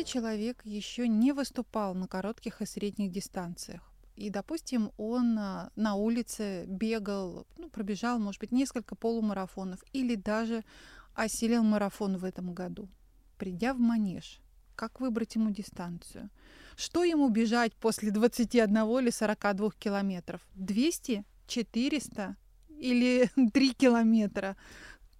Человек 0.00 0.62
еще 0.64 1.06
не 1.06 1.32
выступал 1.32 1.94
на 1.94 2.08
коротких 2.08 2.62
и 2.62 2.66
средних 2.66 3.12
дистанциях, 3.12 3.92
и, 4.16 4.30
допустим, 4.30 4.90
он 4.96 5.38
а, 5.38 5.70
на 5.76 5.94
улице 5.94 6.64
бегал, 6.66 7.46
ну, 7.58 7.68
пробежал, 7.68 8.18
может 8.18 8.40
быть, 8.40 8.52
несколько 8.52 8.94
полумарафонов 8.94 9.84
или 9.92 10.14
даже 10.14 10.64
осилил 11.14 11.62
марафон 11.62 12.16
в 12.16 12.24
этом 12.24 12.54
году, 12.54 12.88
придя 13.36 13.74
в 13.74 13.78
манеж, 13.78 14.40
как 14.74 15.00
выбрать 15.00 15.34
ему 15.34 15.50
дистанцию? 15.50 16.30
Что 16.76 17.04
ему 17.04 17.28
бежать 17.28 17.74
после 17.74 18.10
21 18.10 18.76
или 18.98 19.10
42 19.10 19.70
километров? 19.78 20.40
200? 20.54 21.24
400? 21.46 22.36
Или 22.78 23.30
3 23.52 23.74
километра? 23.74 24.56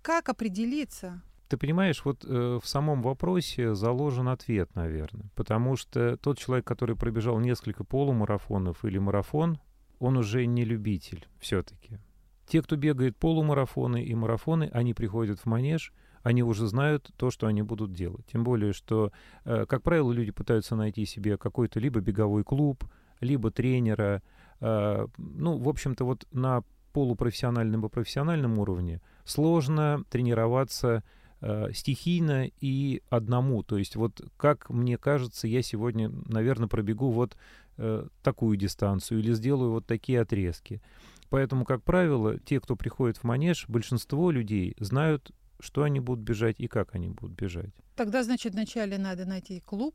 Как 0.00 0.28
определиться? 0.28 1.22
Ты 1.52 1.59
понимаешь, 1.59 2.02
вот 2.06 2.25
э, 2.25 2.61
в 2.62 2.66
самом 2.66 3.02
вопросе 3.02 3.75
заложен 3.75 4.28
ответ, 4.28 4.75
наверное. 4.75 5.26
Потому 5.35 5.76
что 5.76 6.16
тот 6.16 6.38
человек, 6.38 6.66
который 6.66 6.97
пробежал 6.97 7.38
несколько 7.40 7.85
полумарафонов 7.85 8.82
или 8.87 8.97
марафон, 8.97 9.59
он 9.99 10.16
уже 10.16 10.47
не 10.47 10.64
любитель 10.64 11.28
все-таки. 11.40 11.99
Те, 12.47 12.62
кто 12.62 12.76
бегает 12.76 13.18
полумарафоны 13.18 14.02
и 14.02 14.14
марафоны, 14.14 14.71
они 14.73 14.94
приходят 14.94 15.40
в 15.40 15.44
манеж, 15.44 15.92
они 16.23 16.42
уже 16.42 16.66
знают 16.66 17.11
то, 17.18 17.30
что 17.30 17.47
они 17.47 17.61
будут 17.61 17.92
делать. 17.92 18.25
Тем 18.32 18.44
более, 18.44 18.73
что, 18.73 19.12
э, 19.44 19.66
как 19.66 19.82
правило, 19.82 20.11
люди 20.11 20.30
пытаются 20.30 20.75
найти 20.75 21.04
себе 21.04 21.37
какой-то 21.37 21.80
либо 21.80 22.00
беговой 22.00 22.44
клуб, 22.44 22.82
либо 23.21 23.50
тренера. 23.50 24.23
Э, 24.61 25.06
ну, 25.18 25.59
в 25.59 25.68
общем-то, 25.68 26.06
вот 26.06 26.26
на 26.32 26.64
полупрофессиональном 26.94 27.85
и 27.85 27.90
профессиональном 27.90 28.59
уровне 28.59 29.02
сложно 29.26 30.02
тренироваться 30.09 31.04
э, 31.42 31.72
стихийно 31.75 32.49
и 32.61 33.02
одному. 33.11 33.62
То 33.62 33.76
есть 33.76 33.96
вот 33.96 34.22
как 34.37 34.70
мне 34.70 34.96
кажется, 34.96 35.46
я 35.46 35.62
сегодня, 35.62 36.11
наверное, 36.26 36.68
пробегу 36.68 37.11
вот 37.11 37.37
э, 37.76 38.06
такую 38.22 38.56
дистанцию 38.56 39.20
или 39.20 39.34
сделаю 39.34 39.72
вот 39.72 39.87
такие 39.87 40.20
отрезки. 40.20 40.80
Поэтому, 41.28 41.64
как 41.64 41.82
правило, 41.82 42.38
те, 42.38 42.61
кто 42.61 42.76
приходит 42.76 43.18
в 43.18 43.25
манеж, 43.25 43.66
большинство 43.68 44.30
людей 44.30 44.76
знают, 44.78 45.32
что 45.61 45.82
они 45.82 46.00
будут 46.00 46.25
бежать 46.25 46.56
и 46.58 46.68
как 46.68 46.94
они 46.94 47.08
будут 47.08 47.37
бежать. 47.37 47.70
Тогда, 47.96 48.22
значит, 48.22 48.52
вначале 48.52 48.99
надо 48.99 49.25
найти 49.25 49.61
клуб, 49.61 49.94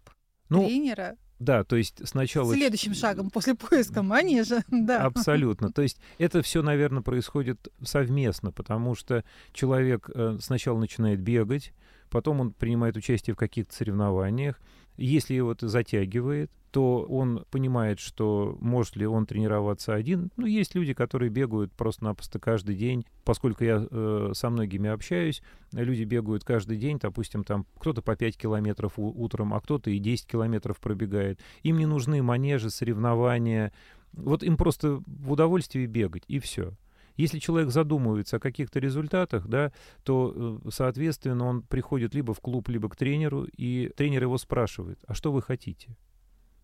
ну, 0.50 0.66
тренера 0.66 1.18
да, 1.39 1.63
то 1.63 1.75
есть 1.75 2.08
сначала... 2.08 2.53
Следующим 2.53 2.94
шагом 2.94 3.29
после 3.29 3.53
поиска 3.56 4.01
манежа, 4.01 4.63
да. 4.72 5.03
Абсолютно. 5.03 5.72
То 5.72 5.82
есть 5.84 6.00
это 6.17 6.41
все, 6.41 6.62
наверное, 6.62 7.03
происходит 7.03 7.67
совместно, 7.84 8.51
потому 8.51 8.96
что 8.96 9.24
человек 9.53 10.10
э, 10.13 10.38
сначала 10.41 10.79
начинает 10.79 11.20
бегать, 11.20 11.74
потом 12.10 12.39
он 12.41 12.51
принимает 12.51 12.98
участие 12.98 13.36
в 13.36 13.38
каких-то 13.38 13.74
соревнованиях. 13.75 14.60
Если 14.98 15.36
его 15.36 15.51
это 15.51 15.68
затягивает, 15.68 16.51
то 16.72 17.04
он 17.04 17.46
понимает, 17.50 18.00
что 18.00 18.58
может 18.60 18.96
ли 18.96 19.06
он 19.06 19.25
тренироваться 19.25 19.94
один. 19.94 20.32
Ну, 20.38 20.46
есть 20.46 20.75
люди, 20.75 20.94
которые 20.94 21.30
бегают 21.30 21.72
просто-напросто 21.74 22.39
каждый 22.39 22.75
день. 22.75 23.06
Поскольку 23.24 23.63
я 23.63 23.88
э, 23.89 24.32
со 24.34 24.50
многими 24.50 24.89
общаюсь, 24.89 25.42
люди 25.72 26.04
бегают 26.04 26.44
каждый 26.44 26.77
день, 26.77 27.00
допустим, 27.00 27.44
там 27.44 27.66
кто-то 27.80 28.01
по 28.01 28.16
5 28.16 28.38
километров 28.38 28.94
утром, 28.98 29.54
а 29.54 29.62
кто-то 29.62 29.89
и 29.89 30.00
10 30.00 30.27
километров 30.27 30.80
пробегает. 30.80 31.39
Им 31.63 31.77
не 31.77 31.86
нужны 31.86 32.22
манежи, 32.22 32.70
соревнования. 32.70 33.72
Вот 34.13 34.44
им 34.44 34.58
просто 34.58 35.01
в 35.06 35.32
удовольствие 35.32 35.88
бегать, 35.88 36.24
и 36.27 36.39
все. 36.39 36.74
Если 37.18 37.40
человек 37.40 37.72
задумывается 37.72 38.38
о 38.38 38.40
каких-то 38.40 38.80
результатах, 38.80 39.48
да, 39.48 39.74
то, 40.04 40.62
э, 40.66 40.70
соответственно, 40.70 41.46
он 41.46 41.64
приходит 41.64 42.14
либо 42.14 42.34
в 42.34 42.40
клуб, 42.40 42.70
либо 42.70 42.90
к 42.90 42.96
тренеру, 42.96 43.46
и 43.46 43.92
тренер 43.98 44.24
его 44.24 44.38
спрашивает, 44.38 45.00
а 45.08 45.14
что 45.14 45.32
вы 45.32 45.42
хотите? 45.42 45.98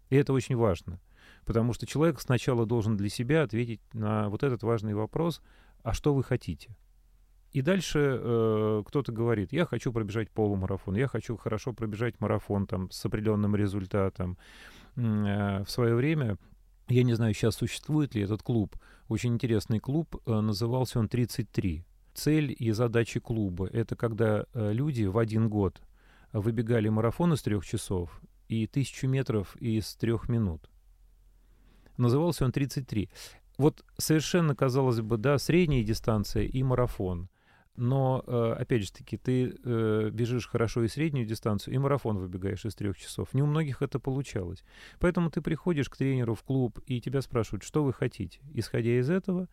И 0.09 0.15
это 0.15 0.31
очень 0.31 0.55
важно, 0.55 0.99
потому 1.45 1.73
что 1.73 1.87
человек 1.87 2.21
сначала 2.21 2.65
должен 2.65 2.95
для 2.95 3.09
себя 3.09 3.43
ответить 3.43 3.81
на 3.93 4.29
вот 4.29 4.43
этот 4.43 4.61
важный 4.63 4.93
вопрос, 4.93 5.41
а 5.81 5.93
что 5.93 6.13
вы 6.13 6.23
хотите? 6.23 6.77
И 7.51 7.61
дальше 7.61 8.19
э, 8.19 8.83
кто-то 8.85 9.11
говорит, 9.11 9.53
я 9.53 9.65
хочу 9.65 9.93
пробежать 9.93 10.31
полумарафон, 10.31 10.95
я 10.95 11.07
хочу 11.07 11.37
хорошо 11.37 11.71
пробежать 11.71 12.19
марафон 12.19 12.65
там, 12.65 12.89
с 12.89 13.05
определенным 13.05 13.55
результатом. 13.55 14.37
Э, 14.95 15.63
в 15.63 15.69
свое 15.69 15.93
время, 15.93 16.37
я 16.87 17.03
не 17.03 17.13
знаю, 17.13 17.33
сейчас 17.33 17.55
существует 17.55 18.15
ли 18.15 18.21
этот 18.21 18.43
клуб, 18.43 18.75
очень 19.07 19.33
интересный 19.33 19.79
клуб, 19.79 20.15
э, 20.25 20.39
назывался 20.39 20.99
он 20.99 21.07
«33». 21.07 21.83
Цель 22.13 22.55
и 22.57 22.71
задачи 22.71 23.19
клуба— 23.19 23.67
это 23.73 23.95
когда 23.95 24.45
э, 24.53 24.71
люди 24.71 25.03
в 25.03 25.17
один 25.17 25.49
год 25.49 25.81
выбегали 26.31 26.89
марафон 26.89 27.33
из 27.33 27.41
трех 27.41 27.65
часов 27.65 28.21
и 28.47 28.67
тысячу 28.67 29.07
метров 29.07 29.55
из 29.57 29.95
трех 29.95 30.29
минут. 30.29 30.69
Назывался 31.97 32.45
он 32.45 32.51
33. 32.51 33.09
Вот 33.57 33.83
совершенно, 33.97 34.55
казалось 34.55 35.01
бы, 35.01 35.17
да, 35.17 35.37
средняя 35.37 35.83
дистанция 35.83 36.43
и 36.43 36.63
марафон. 36.63 37.29
Но, 37.75 38.23
э, 38.27 38.55
опять 38.59 38.83
же 38.83 38.91
таки, 38.91 39.17
ты 39.17 39.55
э, 39.63 40.09
бежишь 40.11 40.47
хорошо 40.47 40.83
и 40.83 40.87
среднюю 40.87 41.25
дистанцию, 41.25 41.73
и 41.73 41.77
марафон 41.79 42.17
выбегаешь 42.17 42.65
из 42.65 42.75
трех 42.75 42.97
часов. 42.97 43.33
Не 43.33 43.41
у 43.41 43.47
многих 43.47 43.81
это 43.81 43.99
получалось. 43.99 44.63
Поэтому 44.99 45.31
ты 45.31 45.41
приходишь 45.41 45.89
к 45.89 45.97
тренеру 45.97 46.35
в 46.35 46.43
клуб, 46.43 46.79
и 46.85 47.01
тебя 47.01 47.21
спрашивают, 47.21 47.63
что 47.63 47.83
вы 47.83 47.91
хотите. 47.91 48.39
Исходя 48.53 48.99
из 48.99 49.09
этого, 49.09 49.47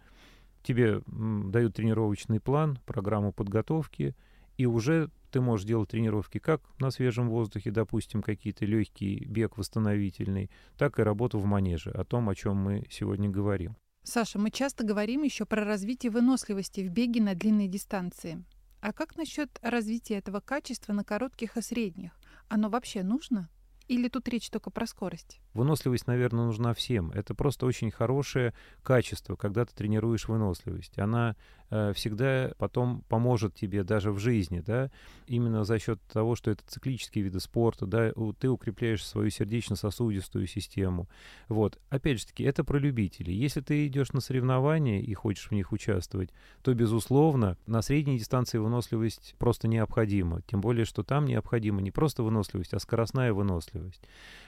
тебе 0.62 1.00
дают 1.06 1.74
тренировочный 1.74 2.40
план, 2.40 2.78
программу 2.84 3.32
подготовки, 3.32 4.14
и 4.58 4.66
уже 4.66 5.10
ты 5.30 5.40
можешь 5.40 5.64
делать 5.64 5.88
тренировки 5.88 6.38
как 6.38 6.60
на 6.78 6.90
свежем 6.90 7.30
воздухе, 7.30 7.70
допустим, 7.70 8.20
какие-то 8.20 8.66
легкий 8.66 9.24
бег 9.24 9.56
восстановительный, 9.56 10.50
так 10.76 10.98
и 10.98 11.02
работу 11.02 11.38
в 11.38 11.46
манеже, 11.46 11.90
о 11.90 12.04
том, 12.04 12.28
о 12.28 12.34
чем 12.34 12.56
мы 12.56 12.86
сегодня 12.90 13.30
говорим. 13.30 13.76
Саша, 14.02 14.38
мы 14.38 14.50
часто 14.50 14.83
говорим 14.83 15.23
еще 15.23 15.45
про 15.45 15.64
развитие 15.64 16.11
выносливости 16.11 16.80
в 16.80 16.90
беге 16.90 17.21
на 17.21 17.35
длинные 17.35 17.69
дистанции. 17.69 18.45
А 18.80 18.92
как 18.95 19.16
насчет 19.16 19.59
развития 19.62 20.16
этого 20.16 20.40
качества 20.40 20.95
на 20.95 21.04
коротких 21.04 21.57
и 21.57 21.62
средних? 21.62 22.12
Оно 22.49 22.71
вообще 22.71 23.02
нужно? 23.02 23.50
Или 23.88 24.09
тут 24.09 24.26
речь 24.28 24.49
только 24.49 24.71
про 24.71 24.87
скорость? 24.87 25.40
Выносливость, 25.52 26.07
наверное, 26.07 26.45
нужна 26.45 26.75
всем. 26.75 27.11
Это 27.11 27.35
просто 27.35 27.66
очень 27.66 27.90
хорошее 27.90 28.54
качество, 28.83 29.35
когда 29.35 29.64
ты 29.64 29.75
тренируешь 29.75 30.28
выносливость. 30.28 30.97
Она 30.99 31.35
э, 31.71 31.92
всегда 31.92 32.52
потом 32.57 33.02
поможет 33.09 33.54
тебе 33.54 33.83
даже 33.83 34.12
в 34.12 34.19
жизни, 34.19 34.62
да, 34.64 34.92
именно 35.26 35.64
за 35.64 35.80
счет 35.80 36.00
того, 36.12 36.37
что 36.37 36.52
это 36.52 36.62
циклические 36.66 37.25
виды 37.25 37.40
спорта, 37.40 37.87
да, 37.87 38.12
ты 38.38 38.49
укрепляешь 38.49 39.04
свою 39.04 39.30
сердечно-сосудистую 39.30 40.47
систему. 40.47 41.09
Вот. 41.49 41.78
Опять 41.88 42.21
же 42.21 42.26
таки, 42.26 42.45
это 42.45 42.62
про 42.62 42.78
любителей. 42.78 43.35
Если 43.35 43.61
ты 43.61 43.88
идешь 43.88 44.12
на 44.12 44.21
соревнования 44.21 45.00
и 45.00 45.12
хочешь 45.14 45.49
в 45.49 45.52
них 45.52 45.73
участвовать, 45.73 46.30
то, 46.62 46.73
безусловно, 46.75 47.57
на 47.66 47.83
средней 47.83 48.19
дистанции 48.19 48.59
выносливость 48.59 49.35
просто 49.38 49.66
необходима. 49.66 50.42
Тем 50.42 50.61
более, 50.61 50.85
что 50.85 51.02
там 51.02 51.25
необходима 51.25 51.83
не 51.83 51.90
просто 51.90 52.23
выносливость, 52.23 52.73
а 52.73 52.78
скоростная 52.78 53.33
выносливость. 53.33 54.02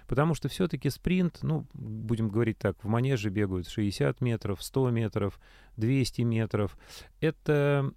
Потому 0.07 0.35
что 0.35 0.49
все-таки 0.49 0.92
спринт, 0.93 1.41
ну, 1.43 1.67
будем 1.75 2.29
говорить 2.29 2.59
так, 2.59 2.77
в 2.83 2.89
манеже 2.89 3.31
бегают 3.31 3.69
60 3.69 4.21
метров, 4.21 4.63
100 4.63 4.91
метров, 4.91 5.41
200 5.77 6.23
метров. 6.23 6.77
Это 7.21 7.91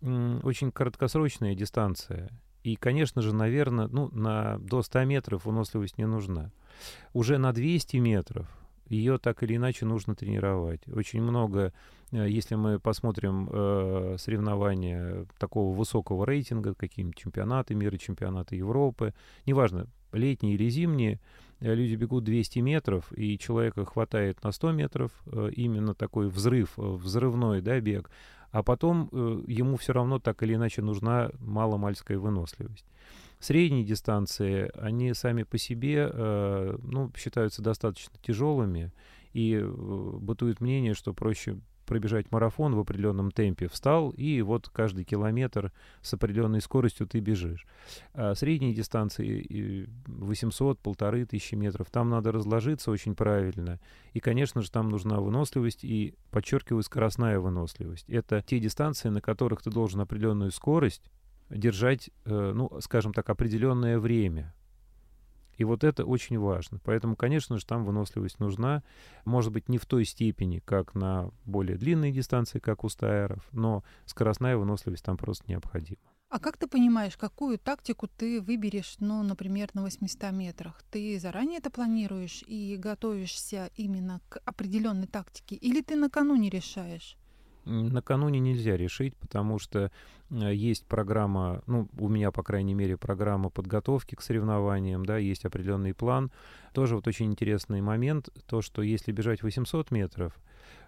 очень 0.44 0.72
краткосрочная 0.72 1.56
дистанция. 1.56 2.32
И, 2.64 2.76
конечно 2.76 3.22
же, 3.22 3.34
наверное, 3.34 3.88
ну, 3.88 4.10
на, 4.10 4.58
до 4.58 4.82
100 4.82 5.04
метров 5.04 5.46
выносливость 5.46 6.00
не 6.00 6.08
нужна. 6.08 6.52
Уже 7.14 7.38
на 7.38 7.54
200 7.54 7.98
метров 7.98 8.48
ее 8.88 9.18
так 9.18 9.44
или 9.44 9.56
иначе 9.56 9.86
нужно 9.86 10.16
тренировать. 10.16 10.82
Очень 10.88 11.22
много, 11.22 11.74
э, 12.12 12.28
если 12.30 12.56
мы 12.56 12.80
посмотрим 12.80 13.50
э, 13.52 14.16
соревнования 14.20 15.26
такого 15.38 15.76
высокого 15.76 16.26
рейтинга, 16.26 16.76
какие-нибудь 16.76 17.18
чемпионаты 17.18 17.76
мира, 17.76 17.98
чемпионаты 17.98 18.56
Европы, 18.56 19.14
неважно, 19.46 19.88
летние 20.12 20.56
или 20.56 20.70
зимние, 20.70 21.20
Э, 21.60 21.74
люди 21.74 21.96
бегут 21.96 22.24
200 22.24 22.60
метров, 22.60 23.12
и 23.16 23.38
человека 23.38 23.86
хватает 23.86 24.44
на 24.44 24.52
100 24.52 24.72
метров, 24.72 25.12
э, 25.26 25.50
именно 25.56 25.94
такой 25.94 26.28
взрыв, 26.28 26.74
взрывной 26.78 27.62
да, 27.62 27.80
бег, 27.80 28.10
а 28.52 28.64
потом 28.64 29.10
ему 29.48 29.76
все 29.76 29.92
равно 29.92 30.20
так 30.20 30.42
или 30.44 30.56
иначе 30.56 30.82
нужна 30.82 31.30
маломальская 31.40 32.18
выносливость. 32.18 32.86
Средние 33.46 33.84
дистанции, 33.84 34.72
они 34.74 35.14
сами 35.14 35.44
по 35.44 35.60
себе 35.60 36.12
ну, 36.82 37.12
считаются 37.16 37.62
достаточно 37.62 38.16
тяжелыми, 38.24 38.92
и 39.34 39.64
бытует 39.64 40.62
мнение, 40.62 40.96
что 40.96 41.14
проще 41.14 41.60
пробежать 41.86 42.32
марафон 42.32 42.74
в 42.74 42.80
определенном 42.80 43.30
темпе, 43.30 43.68
встал, 43.68 44.10
и 44.10 44.42
вот 44.42 44.70
каждый 44.70 45.04
километр 45.04 45.72
с 46.02 46.12
определенной 46.16 46.60
скоростью 46.60 47.06
ты 47.06 47.20
бежишь. 47.20 47.68
А 48.16 48.34
средние 48.34 48.74
дистанции 48.74 49.88
800, 50.08 50.80
полторы 50.80 51.28
тысячи 51.28 51.54
метров, 51.54 51.92
там 51.92 52.10
надо 52.10 52.32
разложиться 52.32 52.90
очень 52.90 53.14
правильно. 53.14 53.80
И, 54.14 54.20
конечно 54.22 54.64
же, 54.64 54.72
там 54.72 54.90
нужна 54.90 55.20
выносливость 55.20 55.84
и, 55.84 56.16
подчеркиваю, 56.32 56.82
скоростная 56.82 57.40
выносливость. 57.40 58.10
Это 58.10 58.42
те 58.42 58.58
дистанции, 58.58 59.10
на 59.10 59.22
которых 59.22 59.62
ты 59.62 59.70
должен 59.70 60.02
определенную 60.02 60.50
скорость 60.50 61.04
держать, 61.50 62.10
э, 62.26 62.52
ну, 62.56 62.72
скажем 62.82 63.14
так, 63.14 63.30
определенное 63.30 64.00
время. 64.00 64.54
И 65.58 65.64
вот 65.64 65.84
это 65.84 66.06
очень 66.06 66.38
важно. 66.38 66.80
Поэтому, 66.84 67.16
конечно 67.16 67.58
же, 67.58 67.66
там 67.66 67.86
выносливость 67.86 68.40
нужна. 68.40 68.84
Может 69.24 69.54
быть, 69.54 69.70
не 69.70 69.78
в 69.78 69.86
той 69.86 70.06
степени, 70.06 70.60
как 70.60 70.96
на 70.96 71.32
более 71.46 71.78
длинные 71.78 72.12
дистанции, 72.12 72.60
как 72.60 72.84
у 72.84 72.90
стайеров, 72.90 73.48
но 73.52 73.84
скоростная 74.06 74.58
выносливость 74.58 75.06
там 75.06 75.18
просто 75.18 75.46
необходима. 75.48 76.02
А 76.30 76.40
как 76.40 76.58
ты 76.58 76.68
понимаешь, 76.68 77.16
какую 77.16 77.58
тактику 77.58 78.08
ты 78.08 78.42
выберешь, 78.42 78.96
ну, 79.00 79.24
например, 79.24 79.70
на 79.74 79.84
800 79.84 80.32
метрах? 80.32 80.84
Ты 80.92 81.18
заранее 81.20 81.60
это 81.60 81.70
планируешь 81.70 82.44
и 82.46 82.76
готовишься 82.78 83.70
именно 83.76 84.20
к 84.28 84.42
определенной 84.44 85.08
тактике? 85.08 85.56
Или 85.56 85.82
ты 85.82 85.96
накануне 85.96 86.50
решаешь? 86.50 87.16
Накануне 87.66 88.40
нельзя 88.40 88.78
решить, 88.78 89.16
потому 89.18 89.60
что 89.60 89.92
э, 90.30 90.54
есть 90.54 90.86
программа, 90.86 91.62
ну, 91.68 91.88
у 91.98 92.08
меня, 92.08 92.32
по 92.32 92.44
крайней 92.44 92.74
мере, 92.74 92.98
программа 92.98 93.50
подготовки 93.50 94.16
к 94.16 94.22
соревнованиям, 94.22 95.06
да, 95.06 95.18
есть 95.18 95.46
определенный 95.46 95.94
план. 95.94 96.32
Тоже 96.74 96.96
вот 96.96 97.08
очень 97.08 97.28
интересный 97.28 97.82
момент, 97.82 98.30
то, 98.48 98.62
что 98.62 98.82
если 98.82 99.12
бежать 99.12 99.44
800 99.44 99.92
метров, 99.92 100.34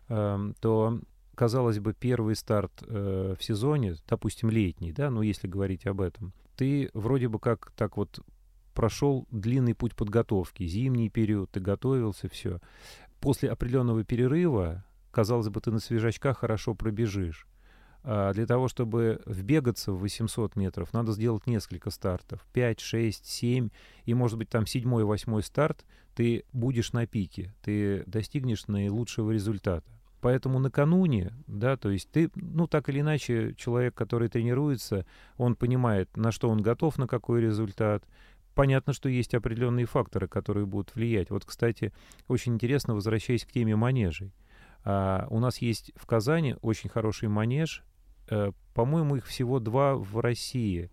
э, 0.09 0.53
то 0.59 0.99
казалось 1.35 1.79
бы, 1.79 1.93
первый 1.93 2.35
старт 2.35 2.71
э, 2.81 3.35
в 3.37 3.43
сезоне, 3.43 3.95
допустим, 4.07 4.49
летний, 4.49 4.91
да, 4.91 5.11
ну, 5.11 5.21
если 5.21 5.47
говорить 5.47 5.85
об 5.85 6.01
этом, 6.01 6.33
ты 6.55 6.89
вроде 6.93 7.27
бы 7.27 7.39
как 7.39 7.71
так 7.75 7.95
вот 7.95 8.19
прошел 8.73 9.27
длинный 9.31 9.75
путь 9.75 9.95
подготовки, 9.95 10.65
зимний 10.65 11.09
период, 11.09 11.51
ты 11.51 11.59
готовился, 11.59 12.27
все. 12.27 12.59
После 13.19 13.49
определенного 13.49 14.03
перерыва 14.03 14.85
казалось 15.17 15.49
бы, 15.49 15.59
ты 15.61 15.71
на 15.71 15.79
свежачках 15.79 16.37
хорошо 16.37 16.75
пробежишь. 16.75 17.47
А 18.03 18.33
для 18.33 18.45
того, 18.45 18.67
чтобы 18.67 19.19
вбегаться 19.25 19.91
в 19.91 19.97
800 19.97 20.55
метров, 20.55 20.93
надо 20.93 21.11
сделать 21.11 21.47
несколько 21.47 21.89
стартов. 21.89 22.45
5, 22.53 22.79
6, 22.79 23.25
7, 23.25 23.69
и, 24.05 24.13
может 24.13 24.37
быть, 24.37 24.49
там 24.49 24.67
седьмой, 24.67 25.05
восьмой 25.05 25.41
старт, 25.41 25.85
ты 26.13 26.43
будешь 26.53 26.93
на 26.93 27.07
пике, 27.07 27.55
ты 27.63 28.03
достигнешь 28.05 28.67
наилучшего 28.67 29.31
результата. 29.31 29.91
Поэтому 30.21 30.59
накануне, 30.59 31.33
да, 31.47 31.77
то 31.77 31.89
есть 31.89 32.11
ты, 32.11 32.29
ну, 32.35 32.67
так 32.67 32.87
или 32.89 32.99
иначе, 32.99 33.55
человек, 33.57 33.95
который 33.95 34.29
тренируется, 34.29 35.03
он 35.37 35.55
понимает, 35.55 36.15
на 36.15 36.31
что 36.31 36.47
он 36.47 36.61
готов, 36.61 36.99
на 36.99 37.07
какой 37.07 37.41
результат. 37.41 38.03
Понятно, 38.53 38.93
что 38.93 39.09
есть 39.09 39.33
определенные 39.33 39.87
факторы, 39.87 40.27
которые 40.27 40.67
будут 40.67 40.93
влиять. 40.93 41.31
Вот, 41.31 41.43
кстати, 41.43 41.91
очень 42.27 42.53
интересно, 42.53 42.93
возвращаясь 42.93 43.45
к 43.45 43.51
теме 43.51 43.75
манежей. 43.75 44.31
А, 44.83 45.27
у 45.29 45.39
нас 45.39 45.57
есть 45.59 45.91
в 45.95 46.05
Казани 46.05 46.55
очень 46.61 46.89
хороший 46.89 47.29
манеж. 47.29 47.83
А, 48.29 48.51
по-моему, 48.73 49.17
их 49.17 49.25
всего 49.25 49.59
два 49.59 49.95
в 49.95 50.19
России. 50.19 50.91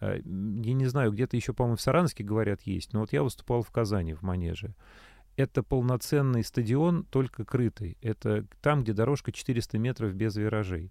А, 0.00 0.16
я 0.16 0.72
не 0.74 0.86
знаю, 0.86 1.12
где-то 1.12 1.36
еще, 1.36 1.52
по-моему, 1.52 1.76
в 1.76 1.80
Саранске, 1.80 2.24
говорят, 2.24 2.62
есть. 2.62 2.92
Но 2.92 3.00
вот 3.00 3.12
я 3.12 3.22
выступал 3.22 3.62
в 3.62 3.70
Казани 3.70 4.14
в 4.14 4.22
манеже. 4.22 4.74
Это 5.36 5.62
полноценный 5.62 6.42
стадион, 6.42 7.04
только 7.04 7.44
крытый. 7.44 7.98
Это 8.00 8.46
там, 8.62 8.82
где 8.82 8.94
дорожка 8.94 9.32
400 9.32 9.78
метров 9.78 10.14
без 10.14 10.36
виражей. 10.36 10.90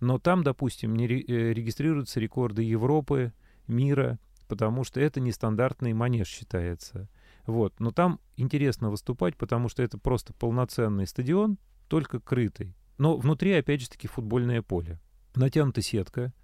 Но 0.00 0.18
там, 0.18 0.42
допустим, 0.42 0.94
не 0.94 1.06
э, 1.06 1.52
регистрируются 1.52 2.20
рекорды 2.20 2.62
Европы, 2.62 3.32
мира, 3.66 4.18
потому 4.48 4.84
что 4.84 5.00
это 5.00 5.20
нестандартный 5.20 5.92
манеж 5.92 6.28
считается. 6.28 7.08
Вот. 7.48 7.80
Но 7.80 7.92
там 7.92 8.20
интересно 8.36 8.90
выступать, 8.90 9.34
потому 9.34 9.70
что 9.70 9.82
это 9.82 9.96
просто 9.96 10.34
полноценный 10.34 11.06
стадион, 11.06 11.56
только 11.88 12.20
крытый. 12.20 12.76
Но 12.98 13.16
внутри, 13.16 13.52
опять 13.52 13.80
же 13.80 13.88
таки, 13.88 14.06
футбольное 14.06 14.60
поле. 14.60 15.00
Натянута 15.34 15.80
сетка 15.80 16.34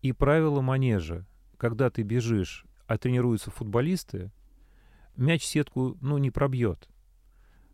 и 0.00 0.12
правила 0.12 0.62
манежа. 0.62 1.26
Когда 1.58 1.90
ты 1.90 2.00
бежишь, 2.00 2.64
а 2.86 2.96
тренируются 2.96 3.50
футболисты, 3.50 4.32
мяч 5.16 5.44
сетку, 5.44 5.98
ну, 6.00 6.16
не 6.16 6.30
пробьет. 6.30 6.88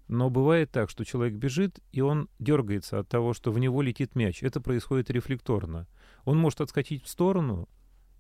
Но 0.08 0.28
бывает 0.28 0.72
так, 0.72 0.90
что 0.90 1.04
человек 1.04 1.34
бежит, 1.34 1.78
и 1.92 2.00
он 2.00 2.28
дергается 2.40 2.98
от 2.98 3.08
того, 3.08 3.34
что 3.34 3.52
в 3.52 3.60
него 3.60 3.82
летит 3.82 4.16
мяч. 4.16 4.42
Это 4.42 4.60
происходит 4.60 5.10
рефлекторно. 5.10 5.86
Он 6.24 6.38
может 6.38 6.60
отскочить 6.60 7.04
в 7.04 7.08
сторону, 7.08 7.68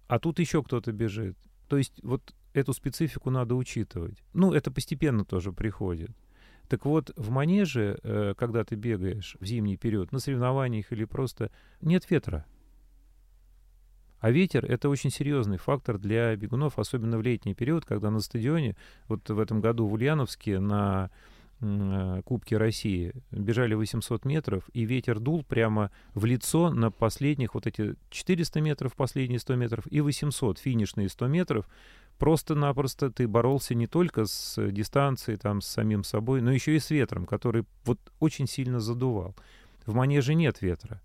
а 0.06 0.20
тут 0.20 0.38
еще 0.38 0.62
кто-то 0.62 0.92
бежит. 0.92 1.36
То 1.66 1.76
есть 1.76 2.00
вот 2.04 2.36
эту 2.52 2.72
специфику 2.72 3.30
надо 3.30 3.54
учитывать. 3.54 4.22
Ну, 4.32 4.52
это 4.52 4.70
постепенно 4.70 5.24
тоже 5.24 5.52
приходит. 5.52 6.10
Так 6.68 6.84
вот, 6.84 7.10
в 7.16 7.30
манеже, 7.30 7.98
э, 8.02 8.34
когда 8.38 8.62
ты 8.62 8.76
бегаешь 8.76 9.36
в 9.40 9.44
зимний 9.44 9.76
период, 9.76 10.12
на 10.12 10.20
соревнованиях 10.20 10.92
или 10.92 11.04
просто, 11.04 11.50
нет 11.80 12.08
ветра. 12.08 12.46
А 14.20 14.30
ветер— 14.30 14.64
это 14.68 14.88
очень 14.88 15.10
серьезный 15.10 15.56
фактор 15.56 15.98
для 15.98 16.36
бегунов, 16.36 16.78
особенно 16.78 17.18
в 17.18 17.22
летний 17.22 17.54
период, 17.54 17.86
когда 17.86 18.10
на 18.10 18.20
стадионе, 18.20 18.76
вот 19.08 19.28
в 19.28 19.40
этом 19.40 19.60
году 19.60 19.86
в 19.86 19.94
Ульяновске 19.94 20.60
на 20.60 21.10
э, 21.60 22.22
Кубке 22.24 22.58
России 22.58 23.14
бежали 23.32 23.74
800 23.74 24.26
метров, 24.26 24.68
и 24.74 24.84
ветер 24.84 25.18
дул 25.18 25.42
прямо 25.42 25.90
в 26.14 26.26
лицо 26.26 26.70
на 26.70 26.90
последних 26.90 27.54
вот 27.54 27.66
эти 27.66 27.96
400 28.10 28.60
метров, 28.60 28.94
последние 28.94 29.40
100 29.40 29.56
метров, 29.56 29.86
и 29.90 30.00
800, 30.02 30.58
финишные 30.58 31.08
100 31.08 31.26
метров, 31.26 31.68
просто-напросто 32.20 33.10
ты 33.10 33.26
боролся 33.26 33.74
не 33.74 33.86
только 33.86 34.26
с 34.26 34.70
дистанцией, 34.70 35.38
там, 35.38 35.62
с 35.62 35.66
самим 35.66 36.04
собой, 36.04 36.42
но 36.42 36.52
еще 36.52 36.76
и 36.76 36.78
с 36.78 36.90
ветром, 36.90 37.26
который 37.26 37.64
вот 37.84 37.98
очень 38.20 38.46
сильно 38.46 38.78
задувал. 38.78 39.34
В 39.86 39.94
манеже 39.94 40.34
нет 40.34 40.60
ветра. 40.60 41.00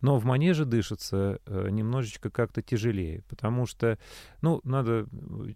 Но 0.00 0.18
в 0.18 0.24
манеже 0.24 0.64
дышится 0.64 1.40
э, 1.46 1.68
немножечко 1.70 2.30
как-то 2.30 2.62
тяжелее, 2.62 3.22
потому 3.28 3.66
что, 3.66 3.98
ну, 4.40 4.60
надо, 4.64 5.06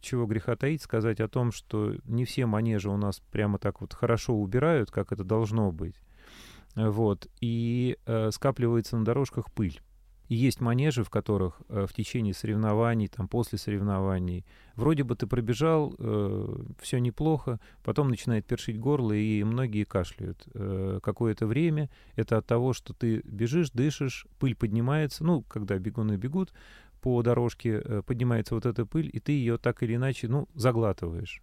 чего 0.00 0.26
греха 0.26 0.56
таить, 0.56 0.82
сказать 0.82 1.20
о 1.20 1.28
том, 1.28 1.50
что 1.50 1.94
не 2.04 2.24
все 2.24 2.46
манежи 2.46 2.90
у 2.90 2.96
нас 2.96 3.20
прямо 3.32 3.58
так 3.58 3.80
вот 3.80 3.94
хорошо 3.94 4.34
убирают, 4.34 4.90
как 4.90 5.12
это 5.12 5.24
должно 5.24 5.72
быть. 5.72 5.96
Вот, 6.74 7.26
и 7.40 7.96
э, 8.06 8.30
скапливается 8.30 8.96
на 8.96 9.04
дорожках 9.04 9.50
пыль. 9.50 9.80
И 10.30 10.36
есть 10.36 10.60
манежи, 10.60 11.02
в 11.02 11.10
которых 11.10 11.60
э, 11.68 11.86
в 11.88 11.92
течение 11.92 12.34
соревнований, 12.34 13.08
там, 13.08 13.26
после 13.26 13.58
соревнований, 13.58 14.46
вроде 14.76 15.02
бы 15.02 15.16
ты 15.16 15.26
пробежал, 15.26 15.92
э, 15.98 16.56
все 16.80 16.98
неплохо, 16.98 17.58
потом 17.82 18.10
начинает 18.10 18.46
першить 18.46 18.78
горло, 18.78 19.12
и 19.12 19.42
многие 19.42 19.82
кашляют. 19.82 20.46
Э, 20.54 21.00
какое-то 21.02 21.48
время 21.48 21.90
это 22.14 22.36
от 22.36 22.46
того, 22.46 22.74
что 22.74 22.94
ты 22.94 23.22
бежишь, 23.24 23.72
дышишь, 23.72 24.28
пыль 24.38 24.54
поднимается, 24.54 25.24
ну, 25.24 25.42
когда 25.42 25.76
бегуны 25.78 26.16
бегут 26.16 26.52
по 27.00 27.20
дорожке, 27.22 27.82
э, 27.84 28.02
поднимается 28.06 28.54
вот 28.54 28.66
эта 28.66 28.86
пыль, 28.86 29.10
и 29.12 29.18
ты 29.18 29.32
ее 29.32 29.58
так 29.58 29.82
или 29.82 29.96
иначе, 29.96 30.28
ну, 30.28 30.48
заглатываешь. 30.54 31.42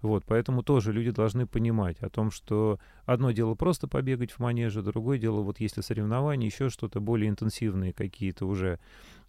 Вот, 0.00 0.24
поэтому 0.26 0.62
тоже 0.62 0.92
люди 0.92 1.10
должны 1.10 1.46
понимать 1.46 2.00
о 2.00 2.08
том, 2.08 2.30
что 2.30 2.78
одно 3.04 3.32
дело 3.32 3.54
просто 3.54 3.88
побегать 3.88 4.30
в 4.30 4.38
манеже, 4.38 4.82
другое 4.82 5.18
дело, 5.18 5.40
вот 5.40 5.58
если 5.58 5.80
соревнования, 5.80 6.46
еще 6.46 6.70
что-то 6.70 7.00
более 7.00 7.28
интенсивные 7.28 7.92
какие-то 7.92 8.46
уже 8.46 8.78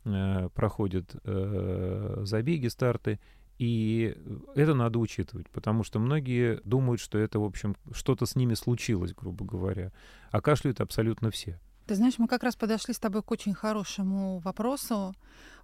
э, 0.05 0.49
проходят 0.53 1.15
э, 1.23 2.21
забеги, 2.23 2.67
старты, 2.67 3.19
и 3.57 4.15
это 4.55 4.73
надо 4.73 4.99
учитывать, 4.99 5.49
потому 5.49 5.83
что 5.83 5.99
многие 5.99 6.61
думают, 6.63 7.01
что 7.01 7.17
это, 7.17 7.39
в 7.39 7.43
общем, 7.43 7.75
что-то 7.91 8.25
с 8.25 8.35
ними 8.35 8.53
случилось, 8.53 9.13
грубо 9.13 9.43
говоря, 9.43 9.91
а 10.31 10.39
кашляют 10.39 10.81
абсолютно 10.81 11.29
все. 11.31 11.59
Ты 11.85 11.95
знаешь, 11.95 12.19
мы 12.19 12.27
как 12.27 12.43
раз 12.43 12.55
подошли 12.55 12.93
с 12.93 12.99
тобой 12.99 13.23
к 13.23 13.31
очень 13.31 13.55
хорошему 13.55 14.37
вопросу 14.39 15.15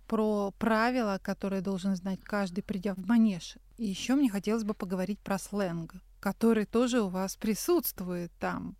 про 0.08 0.52
правила, 0.58 1.20
которые 1.22 1.62
должен 1.62 1.96
знать 1.96 2.20
каждый, 2.24 2.62
придя 2.62 2.94
в 2.94 3.06
манеж. 3.06 3.58
И 3.78 3.86
еще 3.86 4.15
мне 4.15 4.30
хотелось 4.30 4.63
бы 4.63 4.74
поговорить 4.74 5.20
про 5.20 5.38
сленг, 5.38 5.96
который 6.20 6.65
тоже 6.65 7.02
у 7.02 7.10
вас 7.10 7.36
присутствует 7.36 8.32
там. 8.39 8.76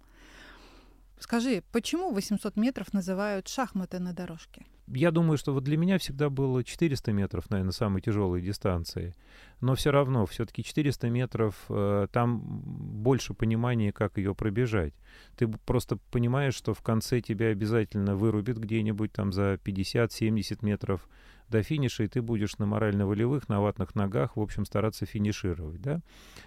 Скажи, 1.20 1.64
почему 1.72 2.12
800 2.12 2.56
метров 2.58 2.94
называют 2.94 3.48
шахматы 3.48 4.00
на 4.00 4.14
дорожке? 4.14 4.66
Я 4.88 5.12
думаю, 5.12 5.38
что 5.38 5.54
вот 5.54 5.64
для 5.64 5.78
меня 5.78 5.98
всегда 5.98 6.30
было 6.30 6.64
400 6.64 7.12
метров, 7.12 7.50
наверное, 7.50 7.72
самой 7.72 8.02
тяжелой 8.02 8.42
дистанции. 8.42 9.16
Но 9.60 9.74
все 9.74 9.92
равно, 9.92 10.26
все-таки 10.26 10.64
400 10.64 11.10
метров, 11.10 11.56
э, 11.70 12.08
там 12.12 12.40
больше 12.40 13.34
понимания, 13.34 13.92
как 13.92 14.18
ее 14.18 14.36
пробежать. 14.36 14.94
Ты 15.38 15.48
просто 15.48 15.98
понимаешь, 16.12 16.54
что 16.54 16.74
в 16.74 16.82
конце 16.82 17.22
тебя 17.22 17.48
обязательно 17.48 18.16
вырубит 18.16 18.58
где-нибудь 18.58 19.12
там 19.12 19.32
за 19.32 19.56
50-70 19.56 20.64
метров 20.64 21.10
до 21.50 21.64
финиша, 21.64 22.04
и 22.04 22.08
ты 22.08 22.22
будешь 22.22 22.58
на 22.58 22.66
морально-волевых, 22.68 23.50
на 23.50 23.62
ватных 23.62 23.96
ногах, 23.96 24.38
в 24.38 24.42
общем, 24.42 24.66
стараться 24.66 25.06
финишировать. 25.06 25.82
Да? 25.82 26.02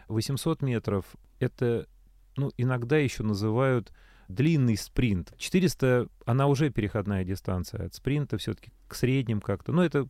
800 0.09 0.63
метров— 0.63 1.05
это 1.41 1.89
ну, 2.39 2.53
иногда 2.57 2.97
еще 2.97 3.25
называют 3.25 3.93
длинный 4.29 4.77
спринт. 4.77 5.33
400, 5.39 6.09
она 6.27 6.47
уже 6.47 6.71
переходная 6.71 7.25
дистанция 7.25 7.87
от 7.87 7.95
спринта 7.95 8.39
все-таки 8.39 8.71
к 8.87 8.95
средним 8.95 9.41
как-то. 9.41 9.73
Но 9.73 9.85
это 9.85 10.07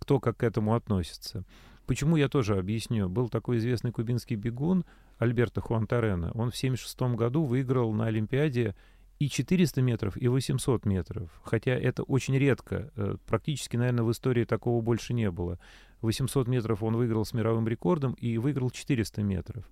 кто 0.00 0.20
как 0.20 0.38
к 0.38 0.42
этому 0.42 0.74
относится. 0.74 1.44
Почему 1.86 2.16
я 2.16 2.28
тоже 2.28 2.58
объясню. 2.58 3.08
Был 3.08 3.28
такой 3.30 3.56
известный 3.58 3.92
кубинский 3.92 4.36
бегун 4.36 4.84
Альберто 5.18 5.60
Хуантарена. 5.60 6.32
Он 6.32 6.50
в 6.50 6.56
1976 6.56 7.16
году 7.16 7.44
выиграл 7.44 7.92
на 7.92 8.06
Олимпиаде 8.06 8.74
и 9.18 9.28
400 9.28 9.82
метров, 9.82 10.16
и 10.16 10.28
800 10.28 10.84
метров. 10.84 11.30
Хотя 11.42 11.72
это 11.72 12.02
очень 12.02 12.36
редко. 12.36 12.92
Э, 12.94 13.16
практически, 13.26 13.76
наверное, 13.76 14.04
в 14.04 14.12
истории 14.12 14.44
такого 14.44 14.80
больше 14.80 15.14
не 15.14 15.30
было. 15.30 15.58
800 16.02 16.46
метров 16.46 16.82
он 16.82 16.94
выиграл 16.96 17.24
с 17.24 17.32
мировым 17.32 17.66
рекордом 17.66 18.12
и 18.12 18.38
выиграл 18.38 18.70
400 18.70 19.22
метров. 19.22 19.64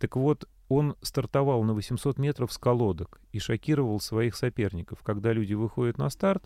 Так 0.00 0.16
вот, 0.16 0.48
он 0.70 0.96
стартовал 1.02 1.62
на 1.62 1.74
800 1.74 2.18
метров 2.18 2.50
с 2.52 2.58
колодок 2.58 3.20
и 3.32 3.38
шокировал 3.38 4.00
своих 4.00 4.34
соперников. 4.34 5.02
Когда 5.02 5.34
люди 5.34 5.52
выходят 5.52 5.98
на 5.98 6.08
старт, 6.08 6.42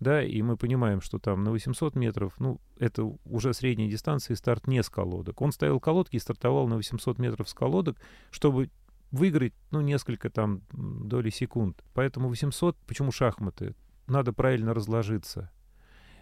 да, 0.00 0.20
и 0.20 0.42
мы 0.42 0.56
понимаем, 0.56 1.00
что 1.00 1.20
там 1.20 1.44
на 1.44 1.52
800 1.52 1.94
метров, 1.94 2.32
ну, 2.40 2.60
это 2.76 3.04
уже 3.24 3.54
средняя 3.54 3.88
дистанция, 3.88 4.34
и 4.34 4.36
старт 4.36 4.66
не 4.66 4.82
с 4.82 4.90
колодок. 4.90 5.40
Он 5.40 5.52
ставил 5.52 5.78
колодки 5.78 6.16
и 6.16 6.18
стартовал 6.18 6.66
на 6.66 6.74
800 6.74 7.18
метров 7.18 7.48
с 7.48 7.54
колодок, 7.54 7.98
чтобы 8.32 8.68
выиграть, 9.12 9.54
ну, 9.70 9.80
несколько 9.80 10.28
там 10.28 10.62
доли 10.72 11.30
секунд. 11.30 11.84
Поэтому 11.94 12.28
800, 12.28 12.76
почему 12.78 13.12
шахматы? 13.12 13.76
Надо 14.08 14.32
правильно 14.32 14.74
разложиться. 14.74 15.52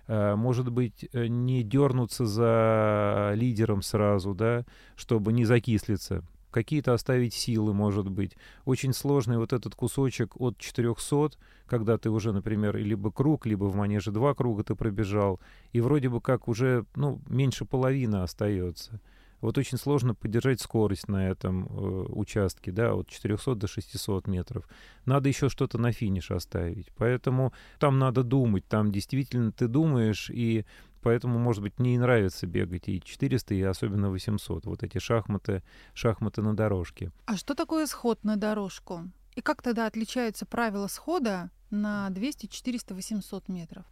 Э, 0.08 0.36
может 0.36 0.70
быть, 0.70 1.08
э, 1.10 1.26
не 1.26 1.62
дернуться 1.62 2.26
за 2.26 3.32
лидером 3.34 3.80
сразу, 3.80 4.34
да, 4.34 4.66
чтобы 4.94 5.32
не 5.32 5.46
закислиться 5.46 6.22
какие-то 6.56 6.94
оставить 6.94 7.34
силы, 7.34 7.74
может 7.74 8.08
быть. 8.08 8.34
Очень 8.64 8.94
сложный 8.94 9.36
вот 9.36 9.52
этот 9.52 9.74
кусочек 9.74 10.40
от 10.40 10.56
400, 10.56 11.32
когда 11.66 11.98
ты 11.98 12.08
уже, 12.08 12.32
например, 12.32 12.76
либо 12.76 13.12
круг, 13.12 13.44
либо 13.44 13.64
в 13.64 13.76
манеже 13.76 14.10
два 14.10 14.32
круга 14.34 14.64
ты 14.64 14.74
пробежал, 14.74 15.38
и 15.74 15.82
вроде 15.82 16.08
бы 16.08 16.22
как 16.22 16.48
уже, 16.48 16.86
ну, 16.94 17.20
меньше 17.28 17.66
половины 17.66 18.22
остается. 18.22 19.02
Вот 19.42 19.58
очень 19.58 19.76
сложно 19.76 20.14
поддержать 20.14 20.62
скорость 20.62 21.08
на 21.08 21.28
этом 21.28 21.66
э, 21.66 22.06
участке, 22.14 22.72
да, 22.72 22.94
от 22.94 23.08
400 23.08 23.54
до 23.54 23.66
600 23.66 24.26
метров. 24.26 24.66
Надо 25.04 25.28
еще 25.28 25.50
что-то 25.50 25.76
на 25.76 25.92
финиш 25.92 26.30
оставить. 26.30 26.90
Поэтому 26.96 27.52
там 27.78 27.98
надо 27.98 28.22
думать, 28.22 28.64
там 28.66 28.90
действительно 28.90 29.52
ты 29.52 29.68
думаешь, 29.68 30.30
и 30.30 30.64
поэтому, 31.06 31.38
может 31.38 31.62
быть, 31.62 31.78
мне 31.78 31.94
и 31.94 31.98
нравится 31.98 32.48
бегать 32.48 32.88
и 32.88 33.00
400, 33.00 33.54
и 33.54 33.62
особенно 33.62 34.10
800. 34.10 34.66
Вот 34.66 34.82
эти 34.82 34.98
шахматы, 34.98 35.62
шахматы 35.94 36.42
на 36.42 36.56
дорожке. 36.56 37.12
А 37.26 37.36
что 37.36 37.54
такое 37.54 37.86
сход 37.86 38.24
на 38.24 38.36
дорожку? 38.36 39.04
И 39.36 39.40
как 39.40 39.62
тогда 39.62 39.86
отличаются 39.86 40.46
правила 40.46 40.88
схода 40.88 41.52
на 41.70 42.10
200, 42.10 42.46
400, 42.46 42.94
800 42.96 43.48
метров? 43.48 43.84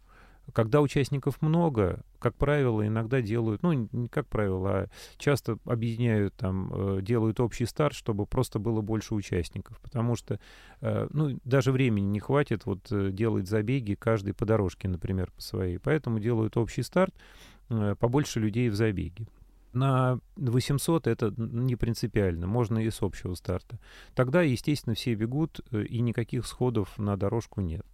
Когда 0.53 0.81
участников 0.81 1.41
много, 1.41 2.03
как 2.19 2.35
правило, 2.35 2.85
иногда 2.85 3.21
делают, 3.21 3.63
ну, 3.63 3.73
не 3.73 4.07
как 4.07 4.27
правило, 4.27 4.69
а 4.71 4.87
часто 5.17 5.57
объединяют 5.65 6.35
там, 6.35 6.71
э, 6.73 7.01
делают 7.01 7.39
общий 7.39 7.65
старт, 7.65 7.95
чтобы 7.95 8.25
просто 8.25 8.59
было 8.59 8.81
больше 8.81 9.15
участников. 9.15 9.79
Потому 9.81 10.15
что, 10.15 10.39
э, 10.81 11.07
ну, 11.11 11.39
даже 11.43 11.71
времени 11.71 12.05
не 12.05 12.19
хватит 12.19 12.65
вот 12.65 12.91
э, 12.91 13.11
делать 13.11 13.47
забеги 13.47 13.95
каждый 13.95 14.33
по 14.33 14.45
дорожке, 14.45 14.87
например, 14.87 15.31
по 15.31 15.41
своей. 15.41 15.79
Поэтому 15.79 16.19
делают 16.19 16.57
общий 16.57 16.83
старт, 16.83 17.13
побольше 17.99 18.39
людей 18.39 18.69
в 18.69 18.75
забеге. 18.75 19.25
На 19.73 20.19
800 20.37 21.07
это 21.07 21.33
не 21.35 21.75
принципиально, 21.75 22.47
можно 22.47 22.77
и 22.77 22.89
с 22.89 23.01
общего 23.01 23.33
старта. 23.33 23.77
Тогда, 24.13 24.41
естественно, 24.41 24.95
все 24.95 25.15
бегут, 25.15 25.59
и 25.71 25.99
никаких 25.99 26.45
сходов 26.45 26.97
на 26.97 27.17
дорожку 27.17 27.59
нет. 27.59 27.85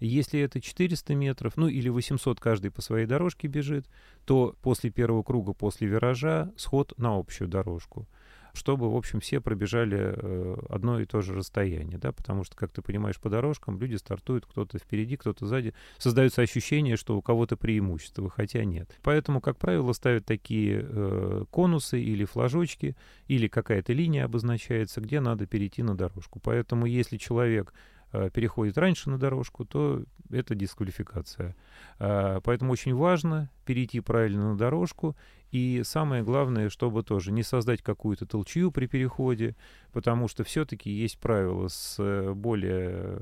Если 0.00 0.40
это 0.40 0.60
400 0.60 1.14
метров, 1.14 1.56
ну 1.56 1.68
или 1.68 1.88
800 1.88 2.40
каждый 2.40 2.70
по 2.70 2.82
своей 2.82 3.06
дорожке 3.06 3.48
бежит, 3.48 3.86
то 4.24 4.56
после 4.62 4.90
первого 4.90 5.22
круга, 5.22 5.52
после 5.52 5.88
виража, 5.88 6.52
сход 6.56 6.94
на 6.98 7.16
общую 7.16 7.48
дорожку 7.48 8.08
чтобы, 8.54 8.92
в 8.92 8.96
общем, 8.96 9.20
все 9.20 9.40
пробежали 9.40 10.14
э, 10.16 10.56
одно 10.68 11.00
и 11.00 11.06
то 11.06 11.20
же 11.20 11.34
расстояние, 11.34 11.98
да, 11.98 12.12
потому 12.12 12.44
что, 12.44 12.56
как 12.56 12.72
ты 12.72 12.82
понимаешь, 12.82 13.18
по 13.20 13.28
дорожкам 13.28 13.78
люди 13.78 13.96
стартуют, 13.96 14.46
кто-то 14.46 14.78
впереди, 14.78 15.16
кто-то 15.16 15.46
сзади, 15.46 15.74
создается 15.98 16.42
ощущение, 16.42 16.96
что 16.96 17.16
у 17.16 17.22
кого-то 17.22 17.56
преимущество, 17.56 18.28
хотя 18.30 18.64
нет. 18.64 18.98
Поэтому, 19.02 19.40
как 19.40 19.58
правило, 19.58 19.92
ставят 19.92 20.26
такие 20.26 20.84
э, 20.88 21.44
конусы 21.50 22.00
или 22.00 22.24
флажочки, 22.24 22.96
или 23.28 23.48
какая-то 23.48 23.92
линия 23.92 24.24
обозначается, 24.24 25.00
где 25.00 25.20
надо 25.20 25.46
перейти 25.46 25.82
на 25.82 25.96
дорожку. 25.96 26.40
Поэтому, 26.40 26.86
если 26.86 27.16
человек 27.16 27.72
переходит 28.10 28.76
раньше 28.78 29.10
на 29.10 29.18
дорожку, 29.18 29.64
то 29.64 30.04
это 30.30 30.54
дисквалификация. 30.54 31.56
А, 31.98 32.40
поэтому 32.40 32.72
очень 32.72 32.94
важно 32.94 33.50
перейти 33.64 34.00
правильно 34.00 34.52
на 34.52 34.56
дорожку. 34.56 35.16
И 35.50 35.82
самое 35.84 36.22
главное, 36.22 36.68
чтобы 36.68 37.02
тоже 37.02 37.32
не 37.32 37.42
создать 37.42 37.82
какую-то 37.82 38.24
толчью 38.24 38.70
при 38.70 38.86
переходе, 38.86 39.56
потому 39.92 40.28
что 40.28 40.44
все-таки 40.44 40.90
есть 40.90 41.18
правила 41.18 41.66
с 41.66 41.96
э, 41.98 42.32
более 42.34 42.90
э, 42.92 43.20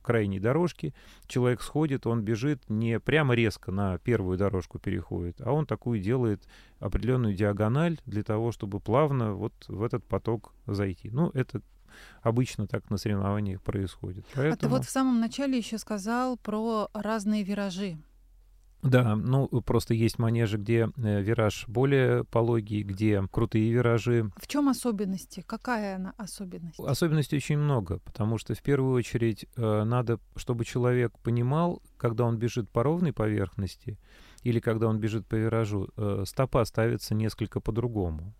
крайней 0.00 0.40
дорожки. 0.40 0.94
Человек 1.26 1.60
сходит, 1.60 2.06
он 2.06 2.22
бежит 2.22 2.62
не 2.70 2.98
прямо 2.98 3.34
резко 3.34 3.70
на 3.70 3.98
первую 3.98 4.38
дорожку 4.38 4.78
переходит, 4.78 5.42
а 5.42 5.52
он 5.52 5.66
такую 5.66 6.00
делает 6.00 6.42
определенную 6.78 7.34
диагональ 7.34 7.98
для 8.06 8.22
того, 8.22 8.50
чтобы 8.50 8.80
плавно 8.80 9.34
вот 9.34 9.52
в 9.68 9.82
этот 9.82 10.04
поток 10.04 10.54
зайти. 10.66 11.10
Ну, 11.10 11.30
это 11.34 11.60
обычно 12.22 12.66
так 12.66 12.90
на 12.90 12.96
соревнованиях 12.96 13.62
происходит. 13.62 14.24
Поэтому... 14.34 14.54
А 14.54 14.56
ты 14.56 14.68
вот 14.68 14.84
в 14.84 14.90
самом 14.90 15.20
начале 15.20 15.58
еще 15.58 15.78
сказал 15.78 16.36
про 16.36 16.88
разные 16.94 17.42
виражи. 17.42 17.98
Да, 18.82 19.16
ну 19.16 19.48
просто 19.62 19.94
есть 19.94 20.18
манежи, 20.18 20.58
где 20.58 20.90
э, 20.96 21.22
вираж 21.22 21.64
более 21.66 22.24
пологий, 22.24 22.82
где 22.82 23.22
крутые 23.30 23.72
виражи. 23.72 24.30
В 24.36 24.46
чем 24.46 24.68
особенности? 24.68 25.42
Какая 25.46 25.96
она 25.96 26.14
особенность? 26.16 26.78
Особенностей 26.78 27.36
очень 27.36 27.58
много, 27.58 27.98
потому 28.00 28.38
что 28.38 28.54
в 28.54 28.62
первую 28.62 28.94
очередь 28.94 29.46
э, 29.56 29.84
надо, 29.84 30.20
чтобы 30.36 30.64
человек 30.64 31.18
понимал, 31.18 31.82
когда 31.96 32.24
он 32.24 32.38
бежит 32.38 32.70
по 32.70 32.82
ровной 32.82 33.12
поверхности 33.12 33.98
или 34.42 34.60
когда 34.60 34.86
он 34.86 35.00
бежит 35.00 35.26
по 35.26 35.34
виражу, 35.34 35.88
э, 35.96 36.24
стопа 36.26 36.64
ставится 36.64 37.14
несколько 37.14 37.60
по-другому. 37.60 38.34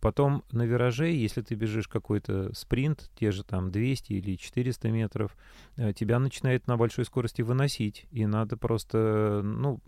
Потом 0.00 0.44
на 0.52 0.62
вираже, 0.62 1.08
если 1.08 1.42
ты 1.42 1.54
бежишь 1.54 1.88
какой-то 1.88 2.54
спринт, 2.54 3.10
те 3.16 3.32
же 3.32 3.42
там 3.42 3.70
200 3.70 4.12
или 4.12 4.36
400 4.36 4.90
метров, 4.90 5.36
э, 5.76 5.92
тебя 5.92 6.18
начинает 6.20 6.66
на 6.68 6.76
большой 6.76 7.04
скорости 7.04 7.42
выносить. 7.42 8.06
И 8.12 8.24
надо 8.26 8.56
просто, 8.56 9.40
ну, 9.42 9.80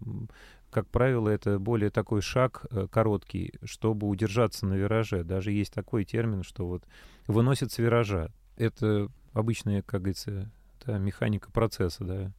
как 0.70 0.88
правило, 0.88 1.28
это 1.28 1.58
более 1.60 1.90
такой 1.90 2.22
шаг 2.22 2.66
э, 2.70 2.88
короткий, 2.90 3.54
чтобы 3.64 4.08
удержаться 4.08 4.66
на 4.66 4.74
вираже. 4.74 5.22
Даже 5.22 5.52
есть 5.52 5.72
такой 5.72 6.04
термин, 6.04 6.42
что 6.42 6.66
вот 6.66 6.82
выносит 7.28 7.70
с 7.70 7.78
виража. 7.78 8.32
Это 8.56 9.08
обычная, 9.32 9.82
как 9.82 10.02
говорится, 10.02 10.50
да, 10.84 10.98
механика 10.98 11.52
процесса, 11.52 12.04
да. 12.04 12.32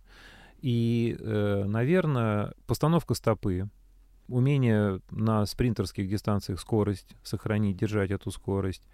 И, 0.62 1.16
э, 1.20 1.64
наверное, 1.66 2.54
постановка 2.68 3.14
стопы, 3.14 3.70
умение 4.32 5.02
на 5.12 5.46
спринтерских 5.46 6.08
дистанциях 6.10 6.60
скорость 6.60 7.15
сохранить, 7.24 7.78
держать 7.78 8.12
эту 8.12 8.32
скорость. 8.32 8.88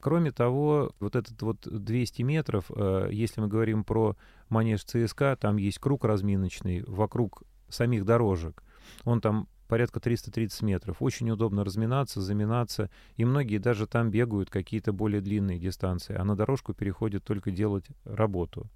Кроме 0.00 0.32
того, 0.32 0.92
вот 0.98 1.14
этот 1.14 1.40
вот 1.42 1.66
200 1.66 2.22
метров, 2.22 2.70
э, 2.74 3.10
если 3.12 3.40
мы 3.40 3.48
говорим 3.48 3.84
про 3.84 4.16
манеж 4.48 4.84
ЦСКА, 4.84 5.36
там 5.38 5.56
есть 5.58 5.78
круг 5.78 6.04
разминочный 6.04 6.82
вокруг 6.86 7.42
самих 7.68 8.04
дорожек. 8.04 8.62
Он 9.04 9.20
там 9.20 9.46
порядка 9.68 10.00
330 10.00 10.62
метров. 10.62 10.96
Очень 11.00 11.30
удобно 11.30 11.64
разминаться, 11.64 12.20
заминаться. 12.20 12.90
И 13.16 13.24
многие 13.24 13.58
даже 13.58 13.86
там 13.86 14.10
бегают 14.10 14.50
какие-то 14.50 14.92
более 14.92 15.20
длинные 15.20 15.58
дистанции, 15.58 16.16
а 16.18 16.24
на 16.24 16.34
дорожку 16.34 16.74
переходят 16.74 17.24
только 17.24 17.50
делать 17.50 17.86
работу. 18.04 18.68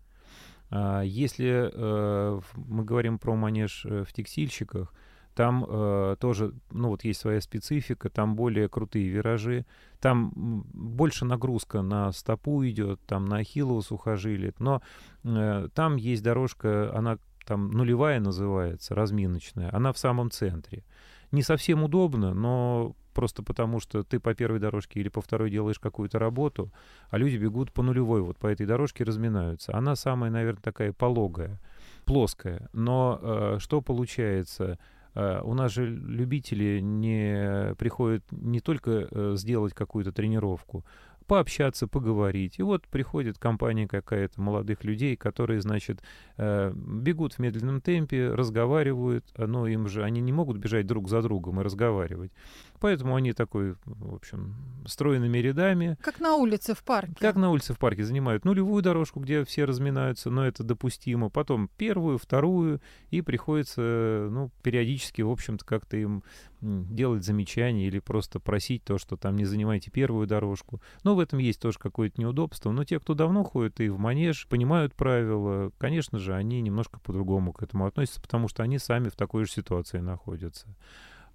А 0.70 1.02
если 1.02 1.70
э, 1.72 2.40
мы 2.54 2.84
говорим 2.84 3.18
про 3.18 3.34
манеж 3.34 3.84
э, 3.84 4.04
в 4.04 4.12
текстильщиках, 4.12 4.94
там 5.34 5.64
э, 5.68 6.16
тоже, 6.20 6.52
ну 6.70 6.88
вот 6.88 7.04
есть 7.04 7.20
своя 7.20 7.40
специфика, 7.40 8.08
там 8.08 8.36
более 8.36 8.68
крутые 8.68 9.08
виражи, 9.08 9.66
там 10.00 10.32
больше 10.34 11.24
нагрузка 11.24 11.82
на 11.82 12.12
стопу 12.12 12.64
идет, 12.64 13.00
там 13.06 13.24
на 13.26 13.38
ахиллово 13.38 13.80
сухожилие, 13.80 14.54
но 14.58 14.82
э, 15.24 15.68
там 15.74 15.96
есть 15.96 16.22
дорожка, 16.22 16.96
она 16.96 17.18
там 17.46 17.70
нулевая 17.70 18.20
называется, 18.20 18.94
разминочная, 18.94 19.74
она 19.74 19.92
в 19.92 19.98
самом 19.98 20.30
центре. 20.30 20.84
Не 21.32 21.42
совсем 21.42 21.82
удобно, 21.82 22.32
но 22.32 22.94
просто 23.12 23.42
потому, 23.42 23.80
что 23.80 24.02
ты 24.02 24.20
по 24.20 24.34
первой 24.34 24.58
дорожке 24.58 25.00
или 25.00 25.08
по 25.08 25.20
второй 25.20 25.50
делаешь 25.50 25.78
какую-то 25.78 26.18
работу, 26.18 26.70
а 27.08 27.18
люди 27.18 27.36
бегут 27.36 27.72
по 27.72 27.82
нулевой, 27.82 28.20
вот 28.22 28.38
по 28.38 28.48
этой 28.48 28.66
дорожке 28.66 29.04
разминаются. 29.04 29.74
Она 29.74 29.96
самая, 29.96 30.30
наверное, 30.30 30.62
такая 30.62 30.92
пологая, 30.92 31.60
плоская. 32.04 32.68
Но 32.72 33.18
э, 33.22 33.56
что 33.60 33.80
получается? 33.80 34.78
Э, 35.14 35.40
у 35.42 35.54
нас 35.54 35.72
же 35.72 35.86
любители 35.86 36.80
не 36.80 37.74
приходят 37.76 38.24
не 38.30 38.60
только 38.60 39.08
э, 39.10 39.34
сделать 39.36 39.74
какую-то 39.74 40.12
тренировку, 40.12 40.84
пообщаться, 41.26 41.86
поговорить. 41.86 42.58
И 42.58 42.62
вот 42.62 42.86
приходит 42.88 43.38
компания 43.38 43.88
какая-то 43.88 44.40
молодых 44.40 44.84
людей, 44.84 45.16
которые, 45.16 45.60
значит, 45.60 46.02
э, 46.36 46.72
бегут 46.74 47.34
в 47.34 47.38
медленном 47.38 47.80
темпе, 47.80 48.28
разговаривают, 48.28 49.24
но 49.36 49.66
им 49.66 49.88
же 49.88 50.02
они 50.02 50.20
не 50.20 50.32
могут 50.32 50.58
бежать 50.58 50.86
друг 50.86 51.08
за 51.08 51.22
другом 51.22 51.60
и 51.60 51.64
разговаривать. 51.64 52.32
Поэтому 52.80 53.16
они 53.16 53.32
такой, 53.32 53.76
в 53.84 54.14
общем, 54.14 54.54
стройными 54.86 55.38
рядами. 55.38 55.96
Как 56.02 56.20
на 56.20 56.34
улице 56.34 56.74
в 56.74 56.84
парке. 56.84 57.14
Как 57.18 57.36
на 57.36 57.50
улице 57.50 57.72
в 57.72 57.78
парке 57.78 58.04
занимают 58.04 58.44
нулевую 58.44 58.82
дорожку, 58.82 59.20
где 59.20 59.44
все 59.44 59.64
разминаются, 59.64 60.30
но 60.30 60.46
это 60.46 60.62
допустимо. 60.62 61.30
Потом 61.30 61.70
первую, 61.78 62.18
вторую, 62.18 62.80
и 63.10 63.22
приходится, 63.22 64.28
ну, 64.30 64.50
периодически, 64.62 65.22
в 65.22 65.30
общем-то, 65.30 65.64
как-то 65.64 65.96
им 65.96 66.22
делать 66.64 67.24
замечания 67.24 67.86
или 67.86 67.98
просто 67.98 68.40
просить 68.40 68.84
то, 68.84 68.98
что 68.98 69.16
там 69.16 69.36
не 69.36 69.44
занимайте 69.44 69.90
первую 69.90 70.26
дорожку. 70.26 70.80
Но 71.02 71.14
в 71.14 71.18
этом 71.18 71.38
есть 71.38 71.60
тоже 71.60 71.78
какое-то 71.78 72.20
неудобство. 72.20 72.70
Но 72.70 72.84
те, 72.84 72.98
кто 72.98 73.14
давно 73.14 73.44
ходит 73.44 73.80
и 73.80 73.88
в 73.88 73.98
манеж, 73.98 74.46
понимают 74.48 74.94
правила, 74.94 75.72
конечно 75.78 76.18
же, 76.18 76.34
они 76.34 76.60
немножко 76.60 76.98
по-другому 77.00 77.52
к 77.52 77.62
этому 77.62 77.86
относятся, 77.86 78.20
потому 78.20 78.48
что 78.48 78.62
они 78.62 78.78
сами 78.78 79.08
в 79.08 79.16
такой 79.16 79.44
же 79.44 79.52
ситуации 79.52 79.98
находятся. 79.98 80.74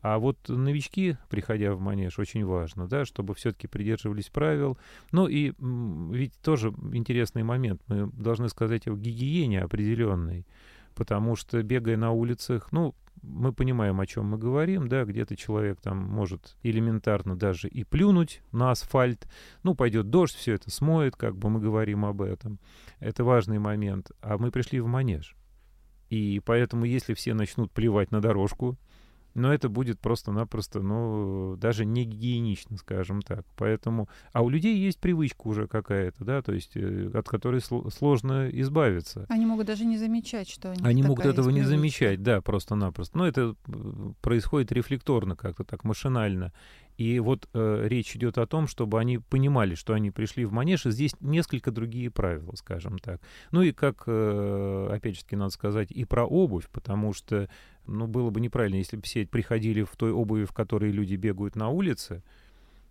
А 0.01 0.17
вот 0.17 0.37
новички, 0.47 1.17
приходя 1.29 1.73
в 1.73 1.81
манеж, 1.81 2.19
очень 2.19 2.45
важно, 2.45 2.87
да, 2.87 3.03
чтобы 3.05 3.35
все-таки 3.35 3.67
придерживались 3.67 4.29
правил. 4.29 4.77
Ну 5.11 5.27
и 5.27 5.53
ведь 5.59 6.33
тоже 6.41 6.73
интересный 6.93 7.43
момент. 7.43 7.81
Мы 7.87 8.09
должны 8.13 8.49
сказать 8.49 8.87
о 8.87 8.95
гигиене 8.95 9.61
определенной. 9.61 10.47
Потому 10.95 11.35
что, 11.35 11.61
бегая 11.63 11.97
на 11.97 12.11
улицах, 12.11 12.71
ну, 12.71 12.95
мы 13.21 13.53
понимаем, 13.53 13.99
о 13.99 14.05
чем 14.05 14.25
мы 14.27 14.37
говорим, 14.37 14.87
да, 14.87 15.05
где-то 15.05 15.35
человек 15.35 15.79
там 15.81 15.97
может 15.97 16.57
элементарно 16.63 17.35
даже 17.35 17.67
и 17.67 17.83
плюнуть 17.83 18.41
на 18.51 18.71
асфальт, 18.71 19.27
ну, 19.63 19.75
пойдет 19.75 20.09
дождь, 20.09 20.35
все 20.35 20.53
это 20.53 20.71
смоет, 20.71 21.15
как 21.15 21.37
бы 21.37 21.49
мы 21.49 21.59
говорим 21.59 22.05
об 22.05 22.21
этом. 22.21 22.59
Это 22.99 23.23
важный 23.23 23.59
момент. 23.59 24.11
А 24.21 24.37
мы 24.37 24.51
пришли 24.51 24.79
в 24.79 24.87
манеж. 24.87 25.35
И 26.09 26.41
поэтому, 26.43 26.85
если 26.85 27.13
все 27.13 27.33
начнут 27.33 27.71
плевать 27.71 28.11
на 28.11 28.21
дорожку, 28.21 28.77
но 29.33 29.53
это 29.53 29.69
будет 29.69 29.99
просто-напросто, 29.99 30.81
ну, 30.81 31.55
даже 31.57 31.85
не 31.85 32.05
гигиенично, 32.05 32.77
скажем 32.77 33.21
так. 33.21 33.45
Поэтому, 33.55 34.09
а 34.33 34.41
у 34.41 34.49
людей 34.49 34.77
есть 34.77 34.99
привычка 34.99 35.47
уже 35.47 35.67
какая-то, 35.67 36.23
да, 36.25 36.41
то 36.41 36.53
есть 36.53 36.75
э, 36.75 37.11
от 37.13 37.27
которой 37.27 37.61
сложно 37.61 38.49
избавиться. 38.51 39.25
Они 39.29 39.45
могут 39.45 39.67
даже 39.67 39.85
не 39.85 39.97
замечать, 39.97 40.49
что 40.49 40.71
они. 40.71 40.81
Они 40.83 41.03
могут 41.03 41.25
этого 41.25 41.49
не 41.49 41.63
замечать, 41.63 42.21
да, 42.23 42.41
просто-напросто. 42.41 43.17
Но 43.17 43.27
это 43.27 43.55
э, 43.67 44.11
происходит 44.21 44.71
рефлекторно 44.71 45.35
как-то 45.35 45.63
так, 45.63 45.83
машинально. 45.83 46.53
И 46.99 47.17
вот 47.21 47.47
э, 47.53 47.85
речь 47.87 48.13
идет 48.17 48.37
о 48.37 48.45
том, 48.45 48.67
чтобы 48.67 48.99
они 48.99 49.19
понимали, 49.19 49.73
что 49.73 49.93
они 49.93 50.11
пришли 50.11 50.43
в 50.43 50.51
манеж, 50.51 50.85
и 50.85 50.91
здесь 50.91 51.15
несколько 51.21 51.71
другие 51.71 52.11
правила, 52.11 52.53
скажем 52.57 52.99
так. 52.99 53.21
Ну 53.51 53.61
и 53.61 53.71
как, 53.71 54.03
э, 54.05 54.89
опять 54.91 55.15
же 55.15 55.23
таки, 55.23 55.37
надо 55.37 55.51
сказать, 55.51 55.91
и 55.91 56.03
про 56.03 56.25
обувь, 56.25 56.67
потому 56.69 57.13
что, 57.13 57.49
ну, 57.85 58.05
было 58.05 58.31
бы 58.31 58.41
неправильно, 58.41 58.75
если 58.75 58.97
бы 58.97 59.03
все 59.03 59.25
приходили 59.25 59.83
в 59.83 59.95
той 59.95 60.11
обуви, 60.11 60.43
в 60.43 60.51
которой 60.51 60.91
люди 60.91 61.15
бегают 61.15 61.55
на 61.55 61.69
улице, 61.69 62.21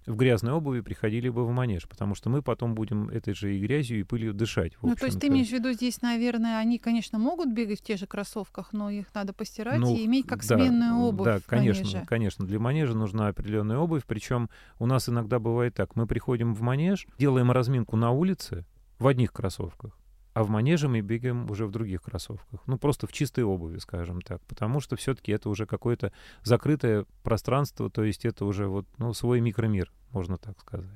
в 0.09 0.17
грязной 0.17 0.53
обуви 0.53 0.81
приходили 0.81 1.29
бы 1.29 1.45
в 1.45 1.51
манеж, 1.51 1.87
потому 1.89 2.15
что 2.15 2.31
мы 2.31 2.43
потом 2.43 2.75
будем 2.75 3.09
этой 3.11 3.35
же 3.35 3.55
и 3.55 3.61
грязью, 3.61 4.01
и 4.01 4.03
пылью 4.03 4.33
дышать. 4.33 4.73
Ну, 4.83 4.95
то 4.95 5.07
есть 5.07 5.21
ты 5.21 5.29
имеешь 5.29 5.49
в 5.49 5.53
виду 5.53 5.73
здесь, 5.73 6.01
наверное, 6.03 6.59
они, 6.59 6.79
конечно, 6.79 7.19
могут 7.19 7.53
бегать 7.53 7.81
в 7.81 7.85
тех 7.85 7.99
же 7.99 8.07
кроссовках, 8.07 8.73
но 8.73 8.91
их 8.91 9.15
надо 9.15 9.33
постирать 9.33 9.81
ну, 9.81 9.95
и 9.95 10.07
иметь 10.07 10.27
как 10.27 10.41
да, 10.47 10.57
сменную 10.57 10.97
обувь. 10.97 11.27
Да, 11.27 11.41
конечно, 11.47 11.85
манеже. 11.85 12.07
конечно. 12.07 12.47
Для 12.47 12.59
манежа 12.59 12.95
нужна 12.95 13.29
определенная 13.29 13.79
обувь, 13.79 14.05
причем 14.07 14.49
у 14.79 14.87
нас 14.87 15.09
иногда 15.09 15.39
бывает 15.39 15.75
так. 15.75 15.95
Мы 15.95 16.07
приходим 16.07 16.55
в 16.55 16.63
манеж, 16.63 17.07
делаем 17.19 17.51
разминку 17.51 17.97
на 17.97 18.11
улице 18.11 18.65
в 18.99 19.07
одних 19.07 19.33
кроссовках, 19.33 19.97
а 20.39 20.45
в 20.45 20.51
манеже 20.51 20.87
мы 20.87 21.01
бегаем 21.01 21.51
уже 21.51 21.67
в 21.67 21.73
других 21.73 22.03
кроссовках. 22.03 22.61
Ну, 22.69 22.79
просто 22.79 23.09
в 23.09 23.13
чистой 23.13 23.43
обуви, 23.43 23.79
скажем 23.79 24.23
так. 24.23 24.41
Потому 24.43 24.79
что 24.79 24.95
все-таки 24.95 25.33
это 25.33 25.51
уже 25.51 25.67
какое-то 25.67 26.13
закрытое 26.45 27.07
пространство, 27.25 27.91
то 27.91 28.05
есть 28.05 28.25
это 28.25 28.45
уже 28.45 28.69
вот, 28.69 28.87
ну, 28.99 29.13
свой 29.15 29.41
микромир, 29.41 29.91
можно 30.13 30.37
так 30.37 30.61
сказать. 30.61 30.87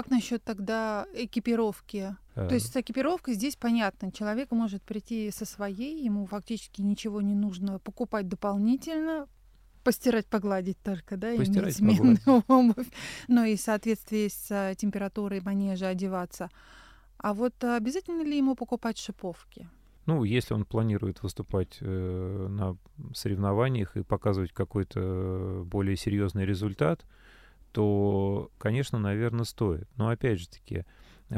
Как 0.00 0.10
насчет 0.10 0.42
тогда 0.42 1.06
экипировки? 1.12 2.16
А. 2.34 2.48
То 2.48 2.54
есть 2.54 2.72
с 2.72 2.76
экипировкой 2.76 3.34
здесь 3.34 3.56
понятно. 3.56 4.10
Человек 4.10 4.50
может 4.50 4.82
прийти 4.82 5.30
со 5.30 5.44
своей, 5.44 6.02
ему 6.02 6.24
фактически 6.24 6.80
ничего 6.80 7.20
не 7.20 7.34
нужно 7.34 7.78
покупать 7.80 8.26
дополнительно, 8.26 9.26
постирать, 9.84 10.26
погладить 10.26 10.78
только, 10.82 11.18
да, 11.18 11.36
постирать, 11.36 11.78
иметь 11.80 11.98
сменную 11.98 12.44
обувь, 12.48 12.88
но 13.28 13.44
и 13.44 13.56
в 13.56 13.60
соответствии 13.60 14.28
с 14.28 14.50
э, 14.50 14.74
температурой 14.74 15.42
манежа 15.42 15.88
одеваться. 15.88 16.48
А 17.18 17.34
вот 17.34 17.62
обязательно 17.62 18.22
ли 18.22 18.38
ему 18.38 18.54
покупать 18.54 18.96
шиповки? 18.96 19.68
Ну, 20.06 20.24
если 20.24 20.54
он 20.54 20.64
планирует 20.64 21.22
выступать 21.22 21.76
э, 21.82 22.46
на 22.48 22.78
соревнованиях 23.14 23.98
и 23.98 24.02
показывать 24.02 24.52
какой-то 24.52 25.62
более 25.66 25.96
серьезный 25.96 26.46
результат, 26.46 27.04
то, 27.72 28.50
конечно, 28.58 28.98
наверное, 28.98 29.44
стоит. 29.44 29.88
Но 29.96 30.08
опять 30.08 30.40
же 30.40 30.48
таки, 30.48 30.84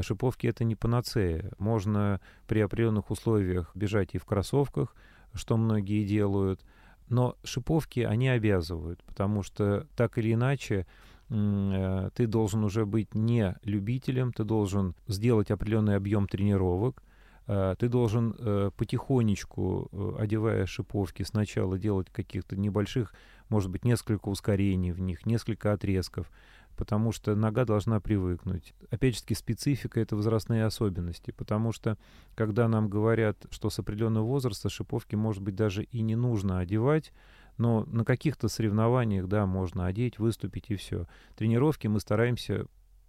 шиповки 0.00 0.46
это 0.46 0.64
не 0.64 0.74
панацея. 0.74 1.50
Можно 1.58 2.20
при 2.46 2.60
определенных 2.60 3.10
условиях 3.10 3.70
бежать 3.74 4.14
и 4.14 4.18
в 4.18 4.24
кроссовках, 4.24 4.94
что 5.34 5.56
многие 5.56 6.04
делают, 6.04 6.64
но 7.08 7.36
шиповки 7.44 8.00
они 8.00 8.28
обязывают, 8.28 9.02
потому 9.04 9.42
что 9.42 9.86
так 9.96 10.18
или 10.18 10.32
иначе 10.32 10.86
э, 11.28 12.10
ты 12.14 12.26
должен 12.26 12.64
уже 12.64 12.86
быть 12.86 13.14
не 13.14 13.54
любителем, 13.64 14.32
ты 14.32 14.44
должен 14.44 14.94
сделать 15.08 15.50
определенный 15.50 15.96
объем 15.96 16.26
тренировок, 16.26 17.02
ты 17.46 17.88
должен 17.88 18.34
э, 18.38 18.70
потихонечку, 18.76 20.16
одевая 20.18 20.66
шиповки, 20.66 21.22
сначала 21.24 21.78
делать 21.78 22.08
каких-то 22.10 22.56
небольших, 22.56 23.14
может 23.48 23.70
быть, 23.70 23.84
несколько 23.84 24.28
ускорений 24.28 24.92
в 24.92 25.00
них, 25.00 25.26
несколько 25.26 25.72
отрезков, 25.72 26.30
потому 26.76 27.12
что 27.12 27.34
нога 27.34 27.64
должна 27.64 28.00
привыкнуть. 28.00 28.74
Опять 28.90 29.16
же 29.16 29.34
специфика— 29.34 30.00
это 30.02 30.16
возрастные 30.16 30.64
особенности, 30.64 31.32
потому 31.32 31.72
что, 31.72 31.98
когда 32.34 32.68
нам 32.68 32.88
говорят, 32.88 33.44
что 33.50 33.70
с 33.70 33.78
определенного 33.78 34.24
возраста 34.24 34.68
шиповки, 34.68 35.14
может 35.16 35.42
быть, 35.42 35.54
даже 35.54 35.84
и 35.84 36.00
не 36.00 36.16
нужно 36.16 36.60
одевать, 36.60 37.12
но 37.58 37.84
на 37.86 38.04
каких-то 38.04 38.48
соревнованиях, 38.48 39.26
да, 39.26 39.46
можно 39.46 39.86
одеть, 39.86 40.18
выступить 40.18 40.70
и 40.70 40.76
все. 40.76 41.06
Тренировки 41.36 41.86
мы 41.88 42.00
стараемся 42.00 42.66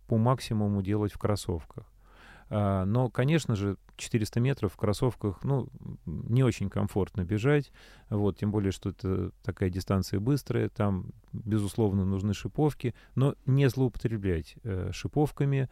по 0.08 0.18
максимуму 0.18 0.82
делать 0.82 1.14
в 1.14 1.18
кроссовках. 1.18 1.93
А, 2.50 2.86
но, 2.86 3.10
конечно 3.10 3.56
же, 3.56 3.78
400 3.98 4.40
метров 4.40 4.74
в 4.74 4.78
кроссовках, 4.78 5.44
ну, 5.44 5.68
не 6.06 6.44
очень 6.44 6.70
комфортно 6.70 7.24
бежать, 7.24 7.72
вот, 8.10 8.38
тем 8.38 8.52
более, 8.52 8.72
что 8.72 8.90
это 8.90 9.32
такая 9.44 9.70
дистанция 9.70 10.20
быстрая, 10.20 10.70
там, 10.70 11.08
безусловно, 11.32 12.06
нужны 12.06 12.34
шиповки, 12.34 12.96
но 13.16 13.36
не 13.46 13.70
злоупотреблять 13.70 14.56
э, 14.64 14.92
шиповками 14.92 15.70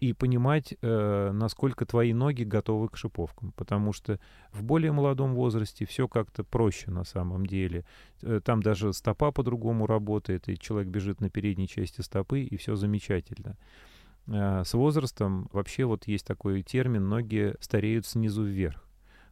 и 0.00 0.12
понимать, 0.12 0.74
э, 0.80 1.30
насколько 1.32 1.84
твои 1.84 2.12
ноги 2.12 2.44
готовы 2.44 2.88
к 2.88 2.96
шиповкам, 2.96 3.52
потому 3.52 3.92
что 3.92 4.20
в 4.52 4.62
более 4.62 4.92
молодом 4.92 5.34
возрасте 5.34 5.86
все 5.86 6.08
как-то 6.08 6.44
проще 6.44 6.90
на 6.90 7.04
самом 7.04 7.46
деле. 7.46 7.84
Э, 8.22 8.40
там 8.44 8.62
даже 8.62 8.92
стопа 8.92 9.32
по-другому 9.32 9.86
работает, 9.86 10.48
и 10.48 10.58
человек 10.58 10.88
бежит 10.88 11.20
на 11.20 11.30
передней 11.30 11.68
части 11.68 12.00
стопы, 12.00 12.42
и 12.42 12.56
все 12.56 12.76
замечательно. 12.76 13.56
Э, 14.28 14.62
с 14.64 14.74
возрастом 14.74 15.48
вообще 15.52 15.84
вот 15.84 16.06
есть 16.06 16.26
такой 16.26 16.62
термин, 16.62 17.08
ноги 17.08 17.54
стареют 17.60 18.06
снизу 18.06 18.44
вверх. 18.44 18.84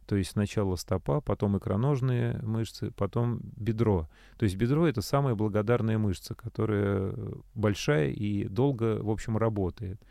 То 0.07 0.15
есть 0.15 0.31
сначала 0.31 0.77
стопа, 0.77 1.19
потом 1.19 1.57
икроножные 1.57 2.39
мышцы, 2.41 2.91
потом 2.91 3.41
бедро. 3.57 4.09
То 4.37 4.45
есть 4.45 4.55
бедро— 4.55 4.87
это 4.87 5.01
самая 5.01 5.35
благодарная 5.35 5.97
мышца, 5.97 6.33
которая 6.33 7.13
большая 7.55 8.11
и 8.11 8.45
долго, 8.45 9.03
в 9.03 9.09
общем, 9.09 9.37
работает. 9.37 10.01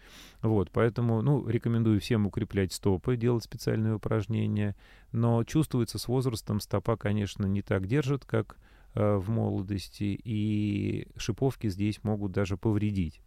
Вот, 0.43 0.71
поэтому, 0.71 1.23
ну, 1.23 1.49
рекомендую 1.49 1.99
всем 2.01 2.27
укреплять 2.27 2.75
стопы, 2.75 3.17
делать 3.17 3.45
специальные 3.45 3.95
упражнения. 3.95 4.77
Но 5.13 5.43
чувствуется 5.45 5.99
с 5.99 6.09
возрастом 6.09 6.61
стопа, 6.61 6.99
конечно, 6.99 7.47
не 7.47 7.63
так 7.63 7.87
держит, 7.87 8.27
как 8.27 8.59
э, 8.93 9.17
в 9.17 9.31
молодости, 9.31 10.21
и 10.23 11.09
шиповки 11.17 11.71
здесь 11.71 12.05
могут 12.05 12.33
даже 12.33 12.59
повредить. 12.59 13.23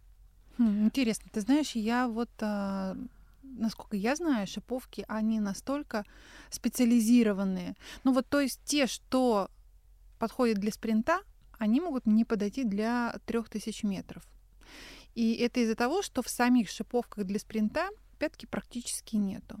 Хм, 0.60 0.84
интересно, 0.84 1.30
ты 1.32 1.40
знаешь, 1.40 1.70
я 1.70 2.06
вот, 2.06 2.28
а, 2.42 2.94
насколько 3.42 3.96
я 3.96 4.14
знаю, 4.14 4.46
шиповки, 4.46 5.06
они 5.08 5.40
настолько 5.40 6.04
специализированные. 6.50 7.76
Ну 8.04 8.12
вот, 8.12 8.28
то 8.28 8.40
есть 8.40 8.60
те, 8.66 8.86
что 8.86 9.48
подходят 10.18 10.58
для 10.58 10.70
спринта, 10.70 11.20
они 11.58 11.80
могут 11.80 12.04
не 12.04 12.26
подойти 12.26 12.64
для 12.64 13.18
3000 13.24 13.86
метров. 13.86 14.22
И 15.14 15.32
это 15.36 15.60
из-за 15.60 15.76
того, 15.76 16.02
что 16.02 16.20
в 16.20 16.28
самих 16.28 16.68
шиповках 16.68 17.24
для 17.24 17.38
спринта 17.38 17.88
пятки 18.18 18.44
практически 18.44 19.16
нету. 19.16 19.56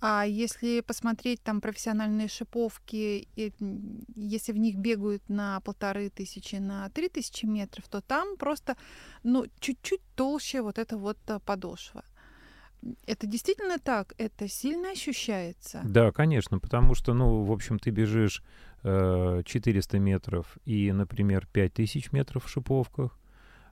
А 0.00 0.24
если 0.26 0.80
посмотреть 0.80 1.42
там 1.42 1.60
профессиональные 1.60 2.28
шиповки, 2.28 3.28
и, 3.36 3.52
если 4.14 4.52
в 4.52 4.58
них 4.58 4.76
бегают 4.76 5.28
на 5.28 5.60
полторы 5.60 6.10
тысячи, 6.10 6.56
на 6.56 6.88
три 6.90 7.08
тысячи 7.08 7.46
метров, 7.46 7.88
то 7.88 8.00
там 8.00 8.36
просто, 8.36 8.76
ну, 9.22 9.46
чуть-чуть 9.60 10.02
толще 10.14 10.62
вот 10.62 10.78
эта 10.78 10.98
вот 10.98 11.18
а, 11.28 11.38
подошва. 11.38 12.04
Это 13.06 13.26
действительно 13.26 13.78
так? 13.78 14.14
Это 14.18 14.48
сильно 14.48 14.90
ощущается? 14.90 15.80
Да, 15.84 16.12
конечно, 16.12 16.58
потому 16.58 16.94
что, 16.94 17.14
ну, 17.14 17.42
в 17.42 17.50
общем, 17.50 17.78
ты 17.78 17.90
бежишь 17.90 18.42
э, 18.82 19.42
400 19.44 19.98
метров 19.98 20.58
и, 20.64 20.92
например, 20.92 21.48
5000 21.52 22.12
метров 22.12 22.44
в 22.44 22.48
шиповках, 22.48 23.18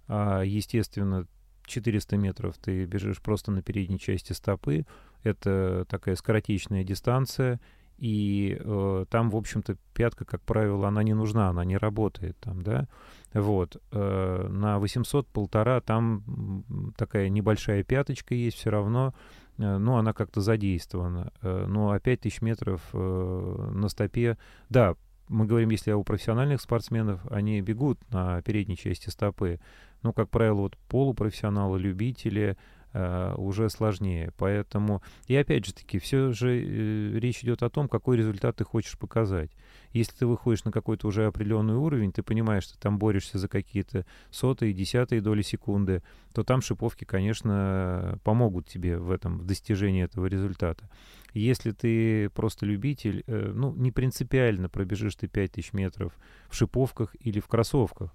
а, 0.08 0.42
естественно, 0.42 1.26
400 1.66 2.16
метров 2.16 2.56
ты 2.58 2.84
бежишь 2.84 3.20
просто 3.20 3.50
на 3.50 3.62
передней 3.62 3.98
части 3.98 4.32
стопы, 4.32 4.86
это 5.22 5.86
такая 5.88 6.16
скоротечная 6.16 6.84
дистанция, 6.84 7.60
и 7.98 8.58
э, 8.58 9.04
там, 9.08 9.30
в 9.30 9.36
общем-то, 9.36 9.76
пятка, 9.94 10.24
как 10.24 10.42
правило, 10.42 10.88
она 10.88 11.02
не 11.02 11.14
нужна, 11.14 11.50
она 11.50 11.64
не 11.64 11.76
работает 11.76 12.36
там, 12.40 12.62
да. 12.62 12.88
Вот. 13.32 13.80
Э, 13.92 14.48
на 14.50 14.78
800 14.78 15.28
полтора 15.28 15.80
там 15.80 16.64
такая 16.96 17.28
небольшая 17.28 17.84
пяточка 17.84 18.34
есть 18.34 18.56
все 18.56 18.70
равно, 18.70 19.14
э, 19.58 19.76
но 19.78 19.98
она 19.98 20.12
как-то 20.12 20.40
задействована. 20.40 21.32
Э, 21.42 21.66
ну, 21.68 21.92
а 21.92 22.00
5000 22.00 22.42
метров 22.42 22.80
э, 22.92 23.70
на 23.74 23.88
стопе, 23.88 24.38
да, 24.68 24.96
мы 25.28 25.46
говорим, 25.46 25.70
если 25.70 25.92
у 25.92 26.02
профессиональных 26.02 26.60
спортсменов, 26.60 27.20
они 27.30 27.60
бегут 27.60 27.98
на 28.10 28.42
передней 28.42 28.76
части 28.76 29.08
стопы. 29.08 29.60
Ну, 30.04 30.12
как 30.12 30.30
правило, 30.30 30.60
вот 30.60 30.78
полупрофессионалы, 30.88 31.80
любители, 31.80 32.56
Э, 32.96 33.34
уже 33.36 33.70
сложнее. 33.70 34.30
Поэтому, 34.36 35.02
и 35.26 35.34
опять 35.34 35.66
же 35.66 35.74
таки, 35.74 35.98
все 35.98 36.30
же 36.30 36.56
э, 36.56 37.18
речь 37.18 37.42
идет 37.42 37.64
о 37.64 37.68
том, 37.68 37.88
какой 37.88 38.16
результат 38.16 38.54
ты 38.54 38.64
хочешь 38.64 38.96
показать. 38.96 39.50
Если 39.90 40.12
ты 40.12 40.26
выходишь 40.26 40.62
на 40.62 40.70
какой-то 40.70 41.08
уже 41.08 41.26
определенный 41.26 41.74
уровень, 41.74 42.12
ты 42.12 42.22
понимаешь, 42.22 42.62
что 42.62 42.78
там 42.78 43.00
борешься 43.00 43.38
за 43.38 43.48
какие-то 43.48 44.06
сотые, 44.30 44.72
десятые 44.72 45.20
доли 45.20 45.42
секунды, 45.42 46.04
то 46.32 46.44
там 46.44 46.62
шиповки, 46.62 47.02
конечно, 47.02 48.20
помогут 48.22 48.68
тебе 48.68 48.96
в 48.96 49.10
этом, 49.10 49.40
в 49.40 49.44
достижении 49.44 50.04
этого 50.04 50.26
результата. 50.26 50.88
Если 51.32 51.72
ты 51.72 52.30
просто 52.30 52.64
любитель, 52.64 53.24
э, 53.26 53.50
ну, 53.52 53.74
не 53.74 53.90
принципиально 53.90 54.68
пробежишь 54.68 55.16
ты 55.16 55.26
5000 55.26 55.72
метров 55.72 56.12
в 56.48 56.54
шиповках 56.54 57.16
или 57.18 57.40
в 57.40 57.48
кроссовках, 57.48 58.14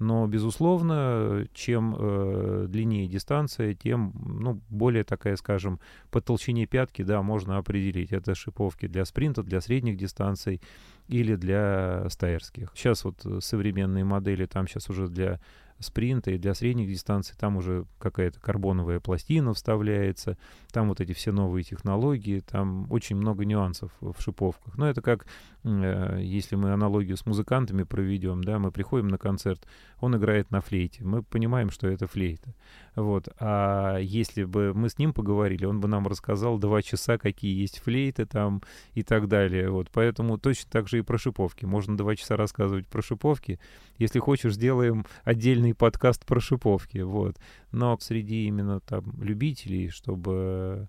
но, 0.00 0.26
безусловно, 0.26 1.46
чем 1.52 1.94
э, 1.96 2.66
длиннее 2.68 3.06
дистанция, 3.06 3.74
тем 3.74 4.12
ну, 4.24 4.60
более 4.70 5.04
такая, 5.04 5.36
скажем, 5.36 5.78
по 6.10 6.22
толщине 6.22 6.66
пятки, 6.66 7.02
да, 7.02 7.22
можно 7.22 7.58
определить. 7.58 8.10
Это 8.10 8.34
шиповки 8.34 8.88
для 8.88 9.04
спринта, 9.04 9.42
для 9.42 9.60
средних 9.60 9.98
дистанций 9.98 10.62
или 11.06 11.36
для 11.36 12.06
стайерских. 12.08 12.72
Сейчас 12.74 13.04
вот 13.04 13.24
современные 13.40 14.04
модели, 14.04 14.46
там 14.46 14.66
сейчас 14.66 14.88
уже 14.88 15.06
для 15.06 15.38
спринта 15.80 16.30
и 16.30 16.38
для 16.38 16.54
средних 16.54 16.88
дистанций 16.88 17.34
там 17.38 17.56
уже 17.56 17.86
какая-то 17.98 18.38
карбоновая 18.38 19.00
пластина 19.00 19.54
вставляется, 19.54 20.36
там 20.72 20.88
вот 20.88 21.00
эти 21.00 21.12
все 21.12 21.32
новые 21.32 21.64
технологии, 21.64 22.40
там 22.40 22.86
очень 22.90 23.16
много 23.16 23.44
нюансов 23.44 23.90
в 24.00 24.14
шиповках. 24.20 24.76
Но 24.76 24.88
это 24.88 25.02
как, 25.02 25.26
э, 25.59 25.59
если 25.62 26.56
мы 26.56 26.72
аналогию 26.72 27.16
с 27.16 27.26
музыкантами 27.26 27.82
проведем, 27.82 28.42
да, 28.42 28.58
мы 28.58 28.72
приходим 28.72 29.08
на 29.08 29.18
концерт, 29.18 29.66
он 29.98 30.16
играет 30.16 30.50
на 30.50 30.60
флейте, 30.62 31.04
мы 31.04 31.22
понимаем, 31.22 31.70
что 31.70 31.86
это 31.86 32.06
флейта. 32.06 32.54
Вот. 32.96 33.28
А 33.38 33.98
если 33.98 34.44
бы 34.44 34.72
мы 34.74 34.88
с 34.88 34.98
ним 34.98 35.12
поговорили, 35.12 35.66
он 35.66 35.80
бы 35.80 35.88
нам 35.88 36.06
рассказал 36.06 36.58
два 36.58 36.80
часа, 36.82 37.18
какие 37.18 37.60
есть 37.60 37.78
флейты 37.80 38.24
там 38.24 38.62
и 38.94 39.02
так 39.02 39.28
далее. 39.28 39.70
Вот. 39.70 39.90
Поэтому 39.92 40.38
точно 40.38 40.70
так 40.70 40.88
же 40.88 40.98
и 40.98 41.02
про 41.02 41.18
шиповки. 41.18 41.66
Можно 41.66 41.96
два 41.96 42.16
часа 42.16 42.36
рассказывать 42.36 42.86
про 42.86 43.02
шиповки. 43.02 43.60
Если 43.98 44.18
хочешь, 44.18 44.54
сделаем 44.54 45.04
отдельный 45.24 45.74
подкаст 45.74 46.24
про 46.24 46.40
шиповки. 46.40 46.98
Вот. 46.98 47.36
Но 47.70 47.98
среди 48.00 48.46
именно 48.46 48.80
там 48.80 49.04
любителей, 49.22 49.90
чтобы 49.90 50.88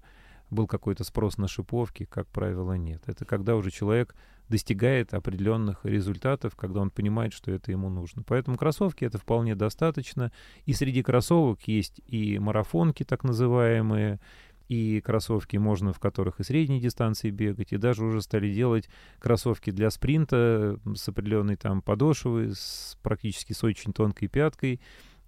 был 0.50 0.68
какой-то 0.68 1.04
спрос 1.04 1.38
на 1.38 1.48
шиповки, 1.48 2.06
как 2.06 2.28
правило, 2.28 2.74
нет. 2.74 3.04
Это 3.08 3.26
когда 3.26 3.56
уже 3.56 3.72
человек 3.72 4.16
достигает 4.52 5.14
определенных 5.16 5.84
результатов, 5.86 6.56
когда 6.56 6.82
он 6.82 6.92
понимает, 6.92 7.34
что 7.34 7.52
это 7.52 7.71
ему 7.71 7.90
нужно. 7.90 8.21
Поэтому 8.21 8.58
кроссовки 8.58 9.06
это 9.06 9.17
вполне 9.17 9.56
достаточно. 9.56 10.32
И 10.65 10.73
среди 10.73 11.02
кроссовок 11.02 11.67
есть 11.67 12.02
и 12.06 12.38
марафонки 12.38 13.04
так 13.04 13.23
называемые, 13.23 14.19
и 14.67 15.02
кроссовки 15.02 15.58
можно, 15.58 15.92
в 15.92 16.00
которых 16.00 16.40
и 16.40 16.44
средней 16.44 16.80
дистанции 16.80 17.30
бегать, 17.30 17.73
и 17.73 17.78
даже 17.78 18.06
уже 18.06 18.21
стали 18.21 18.54
делать 18.54 18.90
кроссовки 19.19 19.69
для 19.71 19.90
спринта 19.90 20.80
с 20.96 21.10
определенной 21.10 21.56
там 21.56 21.82
подошвой, 21.82 22.52
с 22.54 22.98
практически 23.02 23.54
с 23.54 23.63
очень 23.63 23.92
тонкой 23.92 24.28
пяткой, 24.28 24.80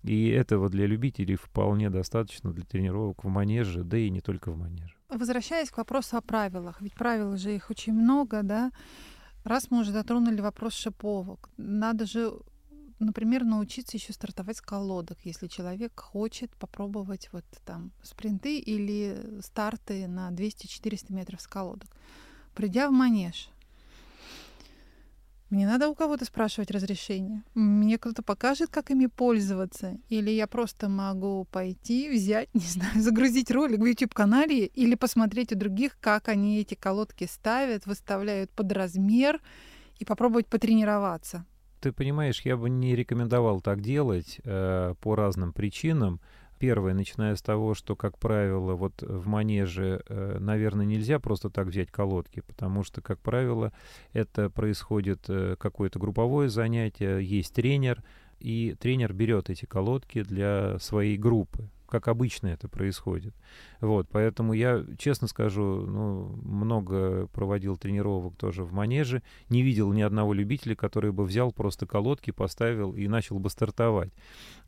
и 0.03 0.29
этого 0.29 0.69
для 0.69 0.85
любителей 0.85 1.35
вполне 1.35 1.89
достаточно 1.89 2.53
для 2.53 2.63
тренировок 2.63 3.23
в 3.23 3.27
манеже, 3.27 3.83
да 3.83 3.97
и 3.97 4.09
не 4.09 4.21
только 4.21 4.51
в 4.51 4.57
манеже. 4.57 4.95
Возвращаясь 5.09 5.69
к 5.69 5.77
вопросу 5.77 6.17
о 6.17 6.21
правилах, 6.21 6.81
ведь 6.81 6.93
правил 6.93 7.37
же 7.37 7.55
их 7.55 7.69
очень 7.69 7.93
много, 7.93 8.43
да, 8.43 8.71
Раз 9.43 9.69
мы 9.69 9.81
уже 9.81 9.91
затронули 9.91 10.41
вопрос 10.41 10.73
шиповок, 10.73 11.49
надо 11.57 12.05
же 12.05 12.33
например, 12.99 13.43
научиться 13.43 13.97
еще 13.97 14.13
стартовать 14.13 14.57
с 14.57 14.61
колодок, 14.61 15.17
если 15.23 15.47
человек 15.47 15.99
хочет 15.99 16.55
попробовать 16.55 17.29
вот 17.31 17.45
там 17.65 17.91
спринты 18.01 18.59
или 18.59 19.39
старты 19.41 20.07
на 20.07 20.29
200-400 20.31 21.13
метров 21.13 21.41
с 21.41 21.47
колодок. 21.47 21.89
Придя 22.55 22.89
в 22.89 22.91
манеж, 22.91 23.49
мне 25.53 25.67
надо 25.67 25.87
у 25.87 25.93
кого-то 25.93 26.25
спрашивать 26.25 26.71
разрешение. 26.71 27.43
Мне 27.53 27.99
кто-то 27.99 28.23
покажет, 28.23 28.71
как 28.71 28.89
ими 28.89 29.05
пользоваться. 29.05 29.99
Или 30.09 30.31
я 30.31 30.47
просто 30.47 30.89
могу 30.89 31.45
пойти, 31.51 32.09
взять, 32.09 32.49
не 32.55 32.61
знаю, 32.61 32.99
загрузить 32.99 33.51
ролик 33.51 33.79
в 33.79 33.85
YouTube-канале 33.85 34.65
или 34.65 34.95
посмотреть 34.95 35.51
у 35.51 35.55
других, 35.55 35.95
как 35.99 36.27
они 36.27 36.59
эти 36.59 36.73
колодки 36.73 37.25
ставят, 37.31 37.85
выставляют 37.85 38.49
под 38.49 38.71
размер 38.71 39.39
и 39.99 40.05
попробовать 40.05 40.47
потренироваться. 40.47 41.45
Ты 41.81 41.91
понимаешь, 41.91 42.41
я 42.41 42.57
бы 42.57 42.71
не 42.71 42.95
рекомендовал 42.95 43.61
так 43.61 43.81
делать 43.81 44.39
э, 44.43 44.95
по 45.01 45.15
разным 45.15 45.53
причинам. 45.53 46.19
Первое, 46.63 46.93
начиная 46.93 47.35
с 47.35 47.41
того, 47.41 47.73
что, 47.73 47.97
как 47.97 48.17
правило, 48.17 48.75
вот 48.75 49.01
в 49.01 49.27
манеже, 49.27 50.01
э, 50.07 50.37
наверное, 50.39 50.85
нельзя 50.85 51.19
просто 51.19 51.49
так 51.49 51.67
взять 51.67 51.91
колодки, 51.91 52.39
потому 52.39 52.83
что, 52.83 53.01
как 53.01 53.19
правило, 53.19 53.73
это 54.13 54.49
происходит 54.49 55.25
э, 55.27 55.57
какое-то 55.59 55.99
групповое 55.99 56.47
занятие, 56.47 57.21
есть 57.21 57.53
тренер, 57.53 58.01
и 58.39 58.77
тренер 58.79 59.11
берет 59.11 59.49
эти 59.49 59.65
колодки 59.65 60.23
для 60.23 60.79
своей 60.79 61.17
группы 61.17 61.69
как 61.93 62.07
обычно 62.07 62.47
это 62.47 62.67
происходит. 62.67 63.35
Вот, 63.79 64.07
поэтому 64.11 64.53
я, 64.53 64.83
честно 64.97 65.27
скажу, 65.27 65.85
ну, 65.85 66.35
много 66.41 67.27
проводил 67.27 67.77
тренировок 67.77 68.35
тоже 68.35 68.63
в 68.63 68.73
манеже, 68.73 69.21
не 69.49 69.61
видел 69.61 69.93
ни 69.93 70.01
одного 70.01 70.33
любителя, 70.33 70.73
который 70.73 71.11
бы 71.11 71.23
взял 71.23 71.51
просто 71.51 71.85
колодки, 71.85 72.31
поставил 72.31 72.95
и 72.95 73.07
начал 73.07 73.37
бы 73.37 73.51
стартовать. 73.51 74.11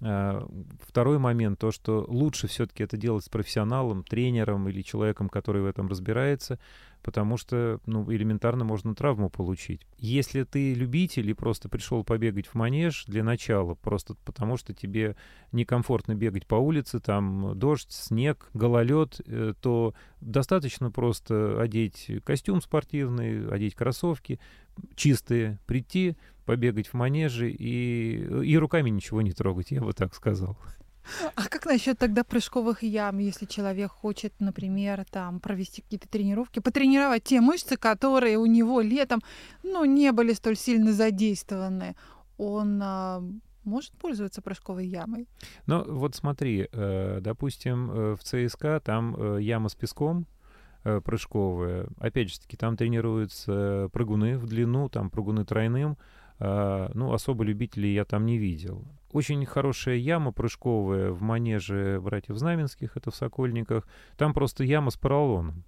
А, 0.01 0.47
второй 0.88 1.17
момент, 1.17 1.57
то, 1.57 1.71
что 1.71 2.05
лучше 2.07 2.47
все-таки 2.47 2.84
это 2.84 2.95
делать 2.95 3.26
с 3.26 3.30
профессионалом, 3.30 4.03
тренером 4.03 4.69
или 4.69 4.84
человеком, 4.84 5.28
который 5.28 5.63
в 5.63 5.65
этом 5.65 5.88
разбирается, 5.88 6.59
потому 7.05 7.38
что 7.38 7.80
ну, 7.86 8.11
элементарно 8.11 8.65
можно 8.65 8.95
травму 8.95 9.30
получить. 9.30 9.82
Если 9.99 10.43
ты 10.43 10.73
любитель 10.73 11.30
и 11.30 11.34
просто 11.34 11.69
пришел 11.69 12.03
побегать 12.03 12.47
в 12.47 12.55
манеж 12.55 13.05
для 13.05 13.23
начала, 13.23 13.76
просто 13.76 14.15
потому 14.26 14.57
что 14.57 14.73
тебе 14.73 15.15
некомфортно 15.51 16.15
бегать 16.15 16.47
по 16.47 16.55
улице, 16.55 16.99
там 16.99 17.14
дождь, 17.22 17.91
снег, 17.91 18.49
гололед, 18.53 19.22
э, 19.26 19.53
то 19.61 19.93
достаточно 20.22 20.91
просто 20.91 21.61
одеть 21.61 22.09
костюм 22.24 22.61
спортивный, 22.61 23.47
одеть 23.49 23.76
кроссовки 23.76 24.39
чистые, 24.95 25.59
прийти, 25.66 26.18
побегать 26.45 26.88
в 26.88 26.93
манеже 26.93 27.49
и, 27.49 28.43
и 28.43 28.57
руками 28.57 28.89
ничего 28.89 29.22
не 29.22 29.32
трогать, 29.32 29.72
я 29.72 29.82
бы 29.82 29.93
так 29.93 30.13
сказал. 30.13 30.57
А 31.36 31.47
как 31.47 31.66
насчет 31.66 31.99
тогда 31.99 32.24
прыжковых 32.24 32.82
ям, 32.82 33.20
если 33.20 33.45
человек 33.45 33.91
хочет, 33.91 34.34
например, 34.39 35.05
там 35.11 35.39
провести 35.39 35.82
какие-то 35.82 36.09
тренировки, 36.09 36.59
потренировать 36.59 37.24
те 37.24 37.41
мышцы, 37.41 37.78
которые 37.78 38.38
у 38.38 38.45
него 38.47 38.82
летом, 38.82 39.22
ну, 39.61 39.86
не 39.86 40.11
были 40.11 40.34
столь 40.34 40.57
сильно 40.57 40.93
задействованы, 40.93 41.95
он 42.38 42.82
а, 42.84 43.24
может 43.66 43.91
пользоваться 43.93 44.41
прыжковой 44.41 44.88
ямой? 44.88 45.28
Ну, 45.66 45.84
вот 45.84 46.16
смотри, 46.16 46.68
э, 46.72 47.20
допустим, 47.22 47.91
э, 47.91 48.16
в 48.16 48.24
ЦСКА 48.24 48.80
там 48.80 49.16
э, 49.18 49.41
яма 49.41 49.70
с 49.70 49.76
песком, 49.76 50.28
прыжковая. 51.03 51.88
Опять 51.97 52.32
же 52.32 52.39
таки, 52.39 52.57
там 52.57 52.78
тренируются 52.78 53.89
прыгуны 53.91 54.38
в 54.38 54.45
длину, 54.45 54.88
там 54.88 55.09
прыгуны 55.09 55.43
тройным. 55.43 55.97
А, 56.38 56.91
ну, 56.93 57.13
особо 57.13 57.43
любителей 57.43 57.93
я 57.93 58.05
там 58.05 58.26
не 58.26 58.38
видел. 58.38 58.86
Очень 59.11 59.45
хорошая 59.45 59.95
яма 59.95 60.32
прыжковая 60.32 61.11
в 61.11 61.22
манеже 61.22 61.99
братьев 62.01 62.38
Знаменских, 62.38 62.97
это 62.97 63.09
в 63.09 63.16
Сокольниках. 63.16 63.88
Там 64.18 64.34
просто 64.34 64.63
яма 64.63 64.91
с 64.91 64.97
поролоном. 64.97 65.63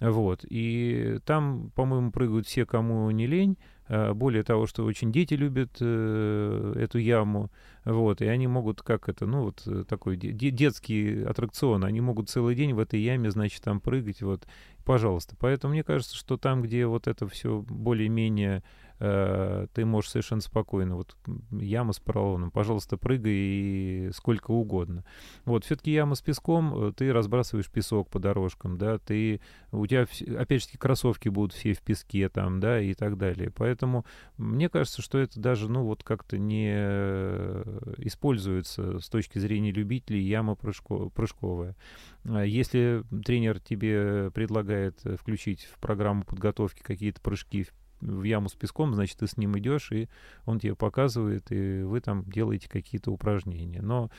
Вот. 0.00 0.44
И 0.48 1.18
там, 1.24 1.70
по-моему, 1.74 2.12
прыгают 2.12 2.46
все, 2.46 2.66
кому 2.66 3.10
не 3.10 3.26
лень. 3.26 3.56
А, 3.88 4.12
более 4.12 4.42
того, 4.42 4.66
что 4.66 4.84
очень 4.84 5.12
дети 5.12 5.34
любят 5.34 5.76
э, 5.80 6.74
эту 6.76 6.98
яму. 6.98 7.50
Вот. 7.84 8.20
И 8.20 8.26
они 8.26 8.46
могут, 8.46 8.82
как 8.82 9.08
это, 9.08 9.26
ну, 9.26 9.44
вот 9.44 9.62
э, 9.66 9.84
такой 9.88 10.16
де- 10.16 10.50
детский 10.50 11.22
аттракцион, 11.22 11.84
они 11.84 12.00
могут 12.00 12.28
целый 12.28 12.54
день 12.54 12.74
в 12.74 12.78
этой 12.78 13.00
яме, 13.00 13.30
значит, 13.30 13.62
там 13.62 13.80
прыгать. 13.80 14.20
Вот. 14.20 14.46
Пожалуйста. 14.84 15.36
Поэтому 15.38 15.72
мне 15.72 15.84
кажется, 15.84 16.16
что 16.16 16.36
там, 16.36 16.62
где 16.62 16.86
вот 16.86 17.06
это 17.08 17.26
все 17.28 17.64
более-менее 17.68 18.62
Э, 19.00 19.66
ты 19.74 19.84
можешь 19.84 20.10
совершенно 20.10 20.40
спокойно, 20.40 20.96
вот 20.96 21.16
яма 21.52 21.92
с 21.92 22.00
поролоном, 22.00 22.50
пожалуйста, 22.50 22.96
прыгай 22.96 23.32
и 23.32 24.10
сколько 24.12 24.50
угодно. 24.50 25.04
Вот, 25.44 25.64
все-таки 25.64 25.92
яма 25.92 26.16
с 26.16 26.20
песком, 26.20 26.88
э, 26.88 26.92
ты 26.92 27.12
разбрасываешь 27.12 27.70
песок 27.70 28.10
по 28.10 28.18
дорожкам, 28.18 28.76
да, 28.76 28.98
ты, 28.98 29.40
у 29.70 29.86
тебя, 29.86 30.06
опять 30.38 30.62
же, 30.62 30.78
кроссовки 30.78 31.28
будут 31.28 31.52
все 31.52 31.74
в 31.74 31.80
песке 31.80 32.28
там, 32.28 32.58
да, 32.58 32.80
и 32.80 32.94
так 32.94 33.18
далее. 33.18 33.50
Поэтому 33.50 34.04
мне 34.36 34.68
кажется, 34.68 35.00
что 35.00 35.18
это 35.18 35.38
даже, 35.38 35.70
ну, 35.70 35.84
вот 35.84 36.02
как-то 36.02 36.36
не 36.36 36.72
э, 36.74 37.94
используется 37.98 38.98
с 38.98 39.08
точки 39.08 39.38
зрения 39.38 39.70
любителей 39.70 40.22
яма 40.22 40.56
прыжко, 40.56 41.08
прыжковая. 41.10 41.76
А 42.24 42.42
если 42.44 43.04
тренер 43.24 43.60
тебе 43.60 44.30
предлагает 44.32 45.00
включить 45.20 45.64
в 45.64 45.78
программу 45.78 46.24
подготовки 46.24 46.82
какие-то 46.82 47.20
прыжки 47.20 47.66
в 48.00 48.22
яму 48.22 48.48
с 48.48 48.54
песком, 48.54 48.94
значит, 48.94 49.18
ты 49.18 49.26
с 49.26 49.36
ним 49.36 49.58
идешь, 49.58 49.92
и 49.92 50.08
он 50.46 50.60
тебе 50.60 50.74
показывает, 50.74 51.50
и 51.50 51.82
вы 51.82 52.00
там 52.00 52.24
делаете 52.24 52.68
какие-то 52.68 53.10
упражнения. 53.10 53.82
Но, 53.82 54.10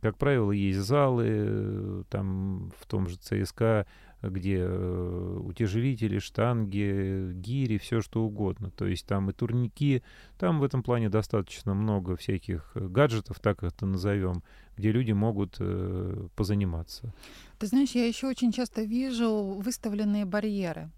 как 0.00 0.16
правило, 0.16 0.52
есть 0.52 0.78
залы, 0.78 2.04
там 2.08 2.72
в 2.78 2.86
том 2.86 3.08
же 3.08 3.16
ЦСКА, 3.16 3.86
где 4.22 4.58
э, 4.60 5.40
утяжелители, 5.44 6.18
штанги, 6.18 7.32
гири, 7.34 7.78
все 7.78 8.00
что 8.00 8.24
угодно. 8.24 8.70
То 8.70 8.86
есть 8.86 9.06
там 9.06 9.30
и 9.30 9.32
турники, 9.32 10.02
там 10.38 10.60
в 10.60 10.64
этом 10.64 10.82
плане 10.82 11.08
достаточно 11.08 11.74
много 11.74 12.16
всяких 12.16 12.70
гаджетов, 12.74 13.40
так 13.40 13.62
это 13.62 13.86
назовем, 13.86 14.42
где 14.76 14.92
люди 14.92 15.12
могут 15.12 15.56
э, 15.60 16.28
позаниматься. 16.34 17.12
Ты 17.58 17.66
знаешь, 17.66 17.90
я 17.90 18.06
еще 18.06 18.26
очень 18.26 18.52
часто 18.52 18.82
вижу 18.82 19.58
выставленные 19.58 20.24
барьеры. 20.24 20.90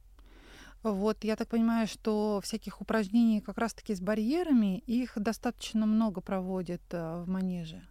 Вот, 0.82 1.24
я 1.24 1.36
так 1.36 1.48
понимаю, 1.48 1.86
что 1.86 2.40
всяких 2.42 2.80
упражнений 2.80 3.40
как 3.40 3.58
раз-таки 3.58 3.94
с 3.94 4.00
барьерами, 4.00 4.78
их 4.86 5.12
достаточно 5.16 5.86
много 5.86 6.20
проводят 6.20 6.82
э, 6.90 7.22
в 7.22 7.28
манеже. 7.28 7.82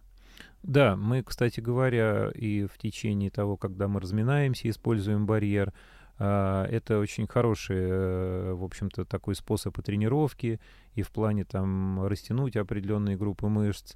Да, 0.62 0.96
мы, 0.96 1.22
кстати 1.22 1.60
говоря, 1.60 2.30
и 2.34 2.66
в 2.66 2.78
течение 2.78 3.30
того, 3.30 3.56
когда 3.56 3.88
мы 3.88 4.00
разминаемся, 4.00 4.68
используем 4.68 5.26
барьер. 5.26 5.72
А, 6.18 6.64
это 6.66 6.98
очень 6.98 7.28
хороший, 7.28 7.76
э, 7.78 8.52
в 8.54 8.64
общем-то, 8.64 9.04
такой 9.04 9.34
способ 9.34 9.78
и 9.78 9.82
тренировки, 9.82 10.60
и 10.94 11.02
в 11.02 11.10
плане 11.10 11.44
там 11.44 12.04
растянуть 12.06 12.56
определенные 12.56 13.16
группы 13.16 13.46
мышц, 13.46 13.94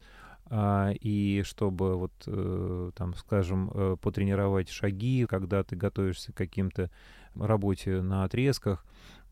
и 1.01 1.43
чтобы 1.45 1.97
вот 1.97 2.13
э, 2.27 2.91
там, 2.95 3.15
скажем, 3.15 3.97
потренировать 4.03 4.69
шаги, 4.69 5.27
когда 5.27 5.63
ты 5.63 5.77
готовишься 5.77 6.33
к 6.33 6.37
каким-то 6.37 6.91
работе 7.35 8.03
на 8.03 8.25
отрезках. 8.25 8.85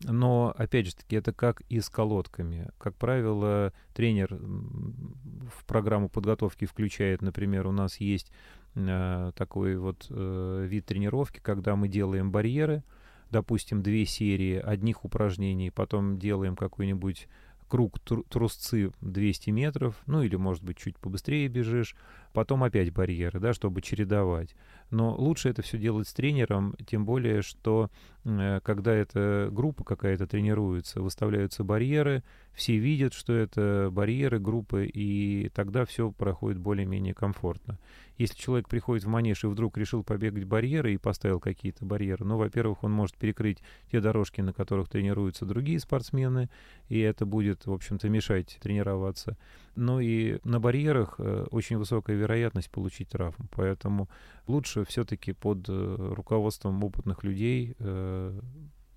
Но, 0.03 0.53
опять 0.57 0.87
же 0.87 0.95
таки, 0.95 1.15
это 1.15 1.31
как 1.31 1.61
и 1.69 1.79
с 1.79 1.89
колодками. 1.89 2.69
Как 2.79 2.95
правило, 2.95 3.71
тренер 3.93 4.35
в 4.35 5.65
программу 5.65 6.09
подготовки 6.09 6.65
включает, 6.65 7.21
например, 7.21 7.67
у 7.67 7.71
нас 7.71 7.97
есть 7.97 8.31
э, 8.75 9.31
такой 9.35 9.77
вот 9.77 10.07
э, 10.09 10.65
вид 10.67 10.85
тренировки, 10.85 11.39
когда 11.39 11.75
мы 11.75 11.87
делаем 11.87 12.31
барьеры, 12.31 12.83
допустим, 13.29 13.83
две 13.83 14.05
серии 14.05 14.57
одних 14.57 15.05
упражнений, 15.05 15.69
потом 15.69 16.17
делаем 16.17 16.55
какой-нибудь 16.55 17.27
круг 17.71 17.99
трусцы 17.99 18.91
200 18.99 19.49
метров, 19.51 19.95
ну 20.05 20.23
или, 20.23 20.35
может 20.35 20.61
быть, 20.61 20.77
чуть 20.77 20.97
побыстрее 20.97 21.47
бежишь, 21.47 21.95
потом 22.33 22.63
опять 22.63 22.91
барьеры, 22.91 23.39
да, 23.39 23.53
чтобы 23.53 23.81
чередовать. 23.81 24.55
Но 24.89 25.15
лучше 25.15 25.49
это 25.49 25.61
все 25.61 25.77
делать 25.77 26.07
с 26.07 26.13
тренером, 26.13 26.75
тем 26.85 27.05
более, 27.05 27.41
что 27.41 27.89
э, 28.25 28.59
когда 28.63 28.93
эта 28.93 29.49
группа 29.51 29.83
какая-то 29.83 30.27
тренируется, 30.27 31.01
выставляются 31.01 31.63
барьеры, 31.63 32.23
все 32.53 32.77
видят, 32.77 33.13
что 33.13 33.33
это 33.33 33.89
барьеры, 33.91 34.39
группы, 34.39 34.85
и 34.85 35.49
тогда 35.55 35.85
все 35.85 36.11
проходит 36.11 36.59
более-менее 36.59 37.13
комфортно. 37.13 37.79
Если 38.17 38.37
человек 38.37 38.67
приходит 38.67 39.05
в 39.05 39.07
манеж 39.07 39.43
и 39.43 39.47
вдруг 39.47 39.77
решил 39.77 40.03
побегать 40.03 40.43
барьеры 40.43 40.93
и 40.93 40.97
поставил 40.97 41.39
какие-то 41.39 41.85
барьеры, 41.85 42.25
ну, 42.25 42.37
во-первых, 42.37 42.83
он 42.83 42.91
может 42.91 43.15
перекрыть 43.15 43.59
те 43.89 44.01
дорожки, 44.01 44.41
на 44.41 44.53
которых 44.53 44.89
тренируются 44.89 45.45
другие 45.45 45.79
спортсмены, 45.79 46.49
и 46.89 46.99
это 46.99 47.25
будет, 47.25 47.65
в 47.65 47.71
общем-то, 47.71 48.09
мешать 48.09 48.59
тренироваться. 48.61 49.37
Ну 49.75 50.01
и 50.01 50.39
на 50.43 50.59
барьерах 50.59 51.15
э, 51.17 51.45
очень 51.49 51.77
высокая 51.77 52.17
вероятность 52.21 52.69
получить 52.69 53.09
травму, 53.09 53.47
поэтому 53.51 54.09
лучше 54.47 54.85
все-таки 54.85 55.33
под 55.33 55.67
э, 55.67 56.13
руководством 56.15 56.83
опытных 56.83 57.23
людей 57.23 57.75
э, 57.79 58.39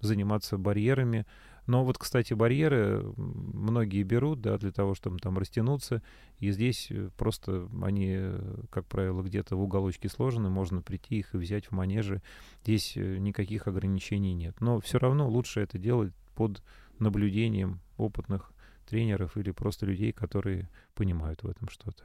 заниматься 0.01 0.59
барьерами, 0.59 1.27
Но 1.67 1.83
вот, 1.83 1.97
кстати, 1.97 2.35
барьеры 2.35 3.03
многие 3.17 4.03
берут, 4.03 4.43
да, 4.43 4.59
для 4.59 4.71
того, 4.71 4.95
чтобы 4.95 5.19
там 5.19 5.39
растянуться. 5.39 6.03
И 6.39 6.53
здесь 6.53 6.89
э, 6.91 7.09
просто 7.17 7.69
они, 7.83 8.19
как 8.71 8.85
правило, 8.87 9.23
где-то 9.23 9.57
в 9.57 9.63
уголочке 9.63 10.09
сложены, 10.09 10.51
можно 10.51 10.83
прийти 10.83 11.19
их 11.19 11.35
и 11.35 11.39
взять 11.39 11.67
в 11.67 11.73
манеже. 11.73 12.23
Здесь 12.63 12.97
никаких 12.97 13.67
ограничений 13.67 14.35
нет. 14.35 14.61
Но 14.61 14.79
все 14.81 14.99
равно 14.99 15.29
лучше 15.29 15.61
это 15.61 15.79
делать 15.79 16.13
под 16.35 16.63
наблюдением 16.99 17.81
опытных 17.97 18.53
тренеров 18.87 19.37
или 19.37 19.51
просто 19.51 19.87
людей, 19.87 20.13
которые 20.13 20.69
понимают 20.95 21.43
в 21.43 21.49
этом 21.49 21.69
что-то. 21.69 22.05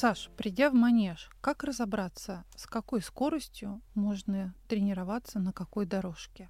Саш, 0.00 0.30
придя 0.36 0.70
в 0.70 0.74
манеж, 0.74 1.28
как 1.40 1.64
разобраться, 1.64 2.44
с 2.54 2.66
какой 2.66 3.02
скоростью 3.02 3.82
можно 3.96 4.54
тренироваться 4.68 5.40
на 5.40 5.52
какой 5.52 5.86
дорожке? 5.86 6.48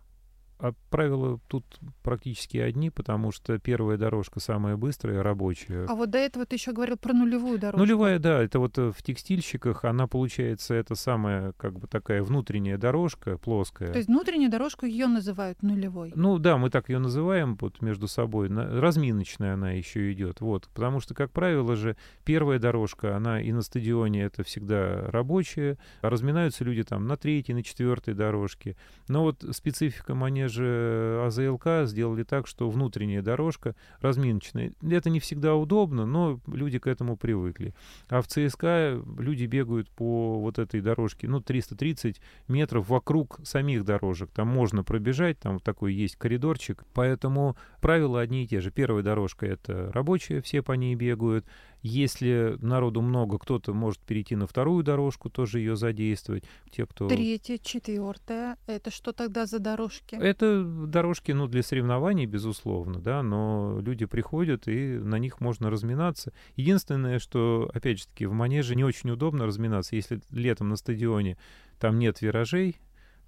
А 0.61 0.73
правила 0.91 1.39
тут 1.47 1.65
практически 2.03 2.57
одни, 2.57 2.91
потому 2.91 3.31
что 3.31 3.59
первая 3.61 3.97
дорожка 3.97 4.41
самая 4.41 4.77
быстрая, 4.77 5.23
рабочая. 5.23 5.87
А 5.89 5.95
вот 5.95 6.11
до 6.11 6.19
этого 6.19 6.47
ты 6.47 6.57
еще 6.57 6.73
говорил 6.73 6.97
про 6.97 7.13
нулевую 7.13 7.61
дорожку. 7.61 7.79
Нулевая, 7.79 8.19
да, 8.19 8.43
это 8.43 8.59
вот 8.59 8.77
э, 8.77 8.91
в 8.91 9.01
текстильщиках, 9.05 9.85
она 9.85 10.09
получается, 10.09 10.75
это 10.75 10.97
самая, 10.97 11.53
как 11.53 11.79
бы 11.79 11.87
такая 11.87 12.25
внутренняя 12.25 12.77
дорожка, 12.77 13.39
плоская. 13.39 13.93
То 13.93 13.99
есть 13.99 14.09
внутреннюю 14.09 14.51
дорожку 14.51 14.85
ее 14.85 15.07
называют 15.07 15.63
нулевой? 15.63 16.13
Ну 16.17 16.39
да, 16.39 16.59
мы 16.59 16.71
так 16.71 16.89
ее 16.89 16.99
называем 16.99 17.57
вот 17.61 17.81
между 17.81 18.09
собой. 18.09 18.49
Разминочная 18.49 19.55
она 19.55 19.71
еще 19.71 20.13
идет, 20.13 20.41
вот. 20.41 20.69
Потому 20.75 20.99
что, 20.99 21.15
как 21.15 21.31
правило 21.31 21.77
же, 21.77 21.97
первая 22.25 22.59
дорожка, 22.59 23.17
она 23.17 23.41
и 23.41 23.53
на 23.53 23.63
стадионе 23.63 24.25
это 24.25 24.43
всегда 24.43 25.05
рабочая, 25.07 25.79
а 26.01 26.11
разминаются 26.11 26.65
люди 26.65 26.83
там 26.83 27.07
на 27.07 27.17
третьей, 27.17 27.55
на 27.55 27.63
четвертой 27.63 28.15
дорожке. 28.15 28.77
Но 29.07 29.23
вот 29.23 29.45
специфика 29.53 30.17
манежа 30.17 30.47
же 30.49 31.22
АЗЛК 31.26 31.86
сделали 31.88 32.22
так, 32.22 32.46
что 32.46 32.68
внутренняя 32.70 33.22
дорожка 33.22 33.74
разминочная. 34.01 34.72
Это 34.82 35.11
не 35.11 35.20
всегда 35.20 35.55
удобно, 35.55 36.07
но 36.07 36.40
люди 36.46 36.78
к 36.78 36.86
этому 36.86 37.16
привыкли. 37.16 37.74
А 38.09 38.22
в 38.22 38.26
ЦСКА 38.26 39.03
люди 39.18 39.44
бегают 39.44 39.90
по 39.90 40.38
вот 40.40 40.59
этой 40.59 40.80
дорожке, 40.80 41.28
ну, 41.28 41.40
330 41.40 42.20
метров 42.49 42.88
вокруг 42.88 43.40
самих 43.44 43.84
дорожек. 43.84 44.30
Там 44.30 44.49
можно 44.49 44.82
пробежать, 44.84 45.38
там 45.38 45.61
такой 45.61 45.94
есть 45.94 46.16
коридорчик. 46.16 46.84
Поэтому 46.94 47.57
правила 47.80 48.20
одни 48.20 48.44
и 48.44 48.46
те 48.46 48.61
же. 48.61 48.70
Первая 48.70 49.03
дорожка— 49.03 49.46
это 49.46 49.90
рабочая, 49.92 50.40
все 50.40 50.62
по 50.62 50.72
ней 50.72 50.94
бегают. 50.94 51.46
Если 51.82 52.57
народу 52.61 53.03
много, 53.03 53.38
кто-то 53.38 53.72
может 53.72 54.01
перейти 54.01 54.34
на 54.34 54.46
вторую 54.46 54.82
дорожку, 54.82 55.30
тоже 55.30 55.61
ее 55.61 55.76
задействовать. 55.76 56.44
Те, 56.70 56.86
кто... 56.86 57.09
Третья, 57.09 57.59
четвертая. 57.59 58.57
Это 58.66 58.90
что 58.90 59.12
тогда 59.12 59.46
за 59.46 59.61
дорожки? 59.61 60.16
Это 60.16 60.38
дорожки, 60.41 61.32
ну, 61.32 61.47
для 61.47 61.62
соревнований, 61.62 62.26
безусловно, 62.26 63.01
да, 63.01 63.22
но 63.22 63.80
люди 63.80 64.07
приходят, 64.07 64.68
и 64.68 64.99
на 64.99 65.16
них 65.16 65.41
можно 65.41 65.70
разминаться. 65.70 66.32
Единственное, 66.57 67.18
что, 67.18 67.70
опять 67.74 67.99
же 68.01 68.07
таки, 68.07 68.26
в 68.26 68.32
манеже 68.32 68.74
не 68.74 68.84
очень 68.84 69.11
удобно 69.11 69.47
разминаться. 69.47 69.97
Если 69.97 70.20
летом 70.30 70.68
на 70.68 70.76
стадионе 70.76 71.36
там 71.78 71.99
нет 71.99 72.20
виражей, 72.20 72.76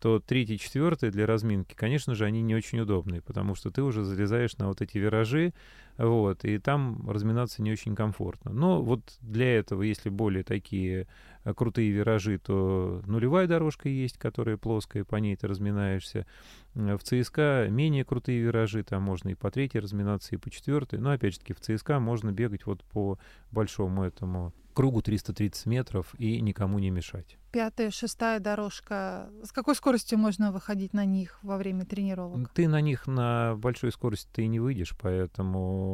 то 0.00 0.18
третий, 0.18 0.58
четвертый 0.58 1.10
для 1.10 1.26
разминки, 1.26 1.74
конечно 1.74 2.14
же, 2.14 2.24
они 2.24 2.40
не 2.40 2.54
очень 2.54 2.80
удобные, 2.80 3.20
потому 3.20 3.54
что 3.54 3.70
ты 3.70 3.82
уже 3.82 4.02
залезаешь 4.02 4.56
на 4.56 4.68
вот 4.68 4.80
эти 4.80 4.96
виражи, 4.96 5.52
вот, 5.96 6.44
и 6.44 6.58
там 6.58 7.08
разминаться 7.08 7.62
не 7.62 7.72
очень 7.72 7.94
комфортно. 7.94 8.52
Но 8.52 8.82
вот 8.82 9.00
для 9.20 9.58
этого, 9.58 9.82
если 9.82 10.08
более 10.08 10.44
такие 10.44 11.06
э, 11.44 11.54
крутые 11.54 11.90
виражи, 11.90 12.38
то 12.38 13.02
нулевая 13.06 13.46
дорожка 13.46 13.88
есть, 13.88 14.18
которая 14.18 14.56
плоская, 14.56 15.04
по 15.04 15.16
ней 15.16 15.36
ты 15.36 15.46
разминаешься. 15.46 16.26
Э, 16.74 16.96
в 16.96 17.02
ЦСКА 17.02 17.68
менее 17.70 18.04
крутые 18.04 18.40
виражи, 18.40 18.82
там 18.82 19.02
можно 19.02 19.28
и 19.30 19.34
по 19.34 19.50
третьей 19.50 19.80
разминаться, 19.80 20.34
и 20.34 20.38
по 20.38 20.50
четвертой. 20.50 20.98
Но 20.98 21.10
опять 21.10 21.34
же 21.34 21.40
таки 21.40 21.52
в 21.52 21.60
ЦСКА 21.60 22.00
можно 22.00 22.32
бегать 22.32 22.66
вот 22.66 22.82
по 22.84 23.18
большому 23.50 24.04
этому 24.04 24.54
кругу 24.74 25.02
330 25.02 25.66
метров 25.66 26.14
и 26.18 26.40
никому 26.40 26.78
не 26.78 26.90
мешать. 26.90 27.36
Пятая, 27.52 27.90
шестая 27.90 28.38
дорожка. 28.40 29.28
С 29.42 29.52
какой 29.52 29.74
скоростью 29.74 30.18
можно 30.18 30.52
выходить 30.52 30.92
на 30.92 31.04
них 31.04 31.38
во 31.42 31.56
время 31.56 31.84
тренировок? 31.84 32.48
Ты 32.54 32.68
на 32.68 32.80
них 32.80 33.06
на 33.06 33.56
большой 33.56 33.92
скорости 33.92 34.28
ты 34.32 34.46
не 34.46 34.60
выйдешь, 34.60 34.94
поэтому 35.00 35.89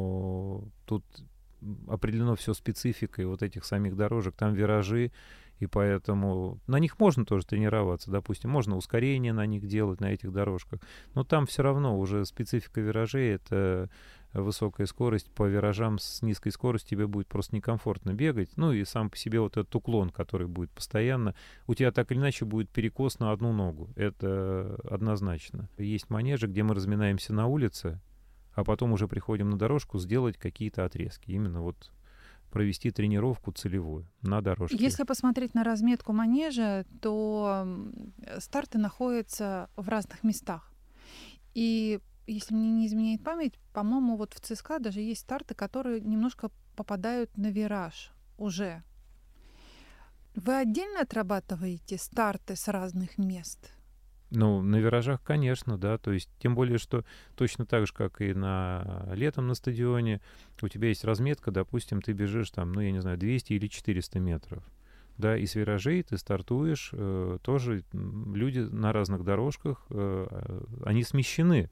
тут 0.85 1.03
определено 1.87 2.35
все 2.35 2.53
спецификой 2.53 3.25
вот 3.25 3.41
этих 3.41 3.65
самих 3.65 3.95
дорожек. 3.95 4.35
Там 4.35 4.53
виражи, 4.53 5.11
и 5.59 5.65
поэтому 5.65 6.59
на 6.67 6.77
них 6.77 6.99
можно 6.99 7.25
тоже 7.25 7.45
тренироваться. 7.45 8.11
Допустим, 8.11 8.51
можно 8.51 8.77
ускорение 8.77 9.33
на 9.33 9.45
них 9.45 9.67
делать, 9.67 9.99
на 9.99 10.11
этих 10.11 10.31
дорожках. 10.31 10.79
Но 11.15 11.23
там 11.23 11.45
все 11.47 11.63
равно 11.63 11.97
уже 11.97 12.25
специфика 12.25 12.79
виражей— 12.79 13.29
это 13.35 13.89
высокая 14.33 14.85
скорость, 14.85 15.31
по 15.31 15.47
виражам 15.47 15.97
с 15.99 16.21
низкой 16.21 16.51
скоростью 16.51 16.89
тебе 16.89 17.07
будет 17.07 17.27
просто 17.27 17.55
некомфортно 17.55 18.13
бегать. 18.13 18.51
Ну 18.55 18.71
и 18.71 18.83
сам 18.85 19.09
по 19.09 19.17
себе 19.17 19.39
вот 19.39 19.57
этот 19.57 19.73
уклон, 19.73 20.09
который 20.09 20.47
будет 20.47 20.69
постоянно, 20.71 21.33
у 21.65 21.73
тебя 21.73 21.91
так 21.91 22.11
или 22.11 22.19
иначе 22.19 22.45
будет 22.45 22.69
перекос 22.69 23.19
на 23.19 23.31
одну 23.31 23.51
ногу. 23.51 23.89
Это 23.95 24.79
однозначно. 24.89 25.69
Есть 25.77 26.09
манежи, 26.09 26.47
где 26.47 26.61
мы 26.61 26.75
разминаемся 26.75 27.33
на 27.33 27.47
улице, 27.47 27.99
а 28.57 28.63
потом 28.63 28.91
уже 28.91 29.07
приходим 29.07 29.51
на 29.51 29.57
дорожку 29.57 29.99
сделать 29.99 30.35
какие-то 30.35 30.83
отрезки. 30.83 31.29
Именно 31.29 31.61
вот 31.61 31.91
провести 32.49 32.89
тренировку 32.89 33.51
целевую 33.51 34.07
на 34.23 34.41
дорожке. 34.41 34.75
Если 34.75 35.03
посмотреть 35.03 35.53
на 35.53 35.63
разметку 35.63 36.11
манежа, 36.11 36.83
то 36.99 37.67
старты 38.39 38.79
находятся 38.79 39.69
в 39.75 39.87
разных 39.89 40.23
местах. 40.23 40.71
И 41.53 41.99
если 42.25 42.55
мне 42.55 42.71
не 42.71 42.87
изменяет 42.87 43.23
память, 43.23 43.53
по-моему, 43.73 44.17
вот 44.17 44.33
в 44.33 44.39
ЦСКА 44.39 44.79
даже 44.79 45.01
есть 45.01 45.21
старты, 45.21 45.53
которые 45.53 46.01
немножко 46.01 46.49
попадают 46.75 47.37
на 47.37 47.51
вираж 47.51 48.11
уже. 48.39 48.81
Вы 50.33 50.55
отдельно 50.55 51.01
отрабатываете 51.01 51.99
старты 51.99 52.55
с 52.55 52.67
разных 52.67 53.19
мест? 53.19 53.71
Ну, 54.29 54.61
на 54.61 54.75
виражах, 54.77 55.21
конечно, 55.23 55.77
да. 55.77 55.97
То 55.97 56.11
есть, 56.11 56.29
тем 56.39 56.53
более, 56.53 56.77
что 56.77 57.05
точно 57.35 57.65
так 57.65 57.87
же, 57.87 57.93
как 57.93 58.21
и 58.21 58.33
на 58.33 59.07
летом 59.13 59.47
на 59.47 59.55
стадионе, 59.55 60.21
у 60.61 60.67
тебя 60.67 60.89
есть 60.89 61.05
разметка, 61.05 61.51
допустим, 61.51 62.01
ты 62.01 62.11
бежишь 62.11 62.51
там, 62.51 62.73
ну, 62.73 62.81
я 62.81 62.91
не 62.91 63.01
знаю, 63.01 63.17
200 63.17 63.53
или 63.53 63.67
400 63.67 64.19
метров. 64.19 64.63
Да, 65.17 65.35
и 65.35 65.45
с 65.45 65.55
виражей 65.55 66.03
ты 66.03 66.17
стартуешь, 66.17 66.91
э, 66.93 67.39
тоже 67.41 67.83
люди 67.93 68.59
на 68.59 68.93
разных 68.93 69.23
дорожках, 69.23 69.85
э, 69.89 70.61
они 70.85 71.03
смещены. 71.03 71.71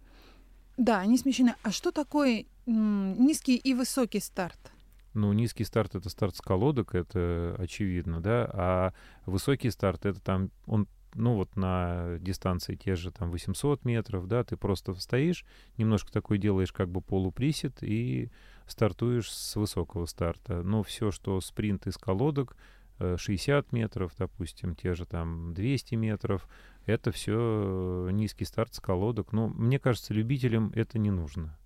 Да, 0.77 0.99
они 1.01 1.17
смещены. 1.17 1.55
А 1.61 1.71
что 1.71 1.91
такое 1.91 2.45
низкий 2.65 3.55
и 3.55 3.73
высокий 3.73 4.19
старт? 4.19 4.71
Ну, 5.13 5.31
низкий 5.31 5.63
старт— 5.63 5.95
это 5.95 6.09
старт 6.09 6.35
с 6.35 6.41
колодок, 6.41 6.93
это 6.93 7.55
очевидно, 7.57 8.19
да, 8.19 8.49
а 8.51 8.93
высокий 9.25 9.69
старт— 9.69 10.05
это 10.07 10.19
там, 10.19 10.51
он, 10.65 10.87
ну, 11.16 11.36
вот 11.36 11.55
на 11.55 12.18
дистанции 12.20 12.76
те 12.76 12.95
же 12.95 13.11
там 13.11 13.32
800 13.32 13.86
метров, 13.86 14.28
да, 14.28 14.43
ты 14.43 14.57
просто 14.57 14.93
стоишь, 14.95 15.45
немножко 15.78 16.11
такой 16.11 16.38
делаешь 16.38 16.72
как 16.72 16.89
бы 16.89 17.01
полуприсед 17.01 17.82
и 17.82 18.30
стартуешь 18.68 19.32
с 19.32 19.55
высокого 19.55 20.05
старта. 20.05 20.61
Но 20.63 20.84
все, 20.84 21.11
что 21.11 21.39
спринт 21.41 21.88
из 21.88 21.97
колодок, 21.97 22.55
60 22.99 23.66
э, 23.66 23.68
метров, 23.76 24.13
допустим, 24.18 24.76
те 24.76 24.93
же 24.93 25.05
там 25.05 25.53
200 25.53 25.95
метров, 25.95 26.47
это 26.86 27.11
все 27.11 28.09
низкий 28.11 28.45
старт 28.45 28.74
с 28.74 28.80
колодок. 28.80 29.34
Но 29.34 29.47
мне 29.47 29.80
кажется, 29.80 30.13
любителям 30.13 30.72
это 30.76 30.97
не 30.97 31.11
нужно. 31.11 31.57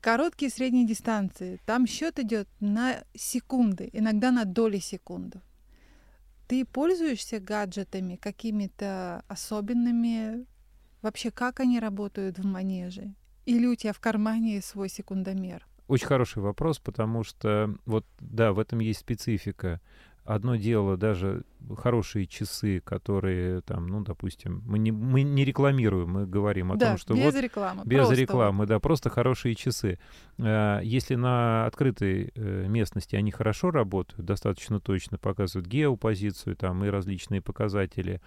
Короткие 0.00 0.48
и 0.48 0.52
средние 0.52 0.86
дистанции. 0.86 1.60
Там 1.64 1.86
счет 1.86 2.18
идет 2.18 2.48
на 2.60 3.04
секунды, 3.14 3.88
иногда 3.92 4.32
на 4.32 4.44
доли 4.44 4.78
секунды. 4.78 5.40
Ты 6.52 6.66
пользуешься 6.66 7.40
гаджетами 7.40 8.16
какими-то 8.16 9.24
особенными? 9.26 10.44
Вообще, 11.00 11.30
как 11.30 11.60
они 11.60 11.80
работают 11.80 12.38
в 12.38 12.44
манеже? 12.44 13.14
Или 13.46 13.64
у 13.64 13.74
тебя 13.74 13.94
в 13.94 14.00
кармане 14.00 14.60
свой 14.60 14.90
секундомер? 14.90 15.66
Очень 15.88 16.08
хороший 16.08 16.42
вопрос, 16.42 16.78
потому 16.78 17.24
что 17.24 17.74
вот 17.86 18.04
да, 18.20 18.52
в 18.52 18.58
этом 18.58 18.80
есть 18.80 19.00
специфика. 19.00 19.80
Одно 20.24 20.54
дело 20.54 20.96
даже 20.96 21.42
хорошие 21.76 22.26
часы, 22.26 22.80
которые 22.80 23.60
там, 23.62 23.88
ну, 23.88 24.02
допустим, 24.02 24.62
мы 24.64 24.78
не, 24.78 24.92
мы 24.92 25.22
не 25.22 25.44
рекламируем, 25.44 26.10
мы 26.10 26.26
говорим 26.26 26.70
о 26.70 26.76
да, 26.76 26.90
том, 26.90 26.98
что 26.98 27.14
без 27.14 27.24
вот... 27.24 27.42
рекламы. 27.42 27.82
Без 27.84 27.98
просто 27.98 28.14
рекламы, 28.14 28.66
да, 28.66 28.78
просто 28.78 29.10
хорошие 29.10 29.56
часы. 29.56 29.98
А, 30.38 30.80
если 30.80 31.16
на 31.16 31.66
открытой 31.66 32.30
э, 32.34 32.66
местности 32.68 33.16
они 33.16 33.32
хорошо 33.32 33.72
работают, 33.72 34.24
достаточно 34.24 34.78
точно 34.78 35.18
показывают 35.18 35.66
геопозицию 35.66 36.54
там 36.54 36.84
и 36.84 36.88
различные 36.88 37.40
показатели, 37.40 38.20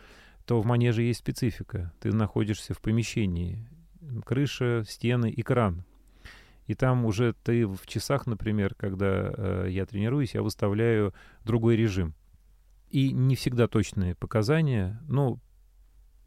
то 0.46 0.60
в 0.60 0.66
манеже 0.66 1.04
есть 1.04 1.20
специфика. 1.20 1.94
Ты 2.02 2.14
находишься 2.14 2.74
в 2.74 2.82
помещении. 2.82 3.66
Крыша, 4.26 4.84
стены, 4.86 5.34
экран. 5.36 5.86
И 6.68 6.74
там 6.74 7.06
уже 7.06 7.34
ты 7.44 7.68
в 7.68 7.86
часах, 7.86 8.26
например, 8.26 8.74
когда 8.76 9.34
э, 9.36 9.68
я 9.70 9.86
тренируюсь, 9.86 10.34
я 10.34 10.42
выставляю 10.42 11.14
другой 11.44 11.76
режим. 11.76 12.16
И 12.90 13.12
не 13.12 13.36
всегда 13.36 13.68
точные 13.68 14.16
показания, 14.16 15.02
но 15.08 15.40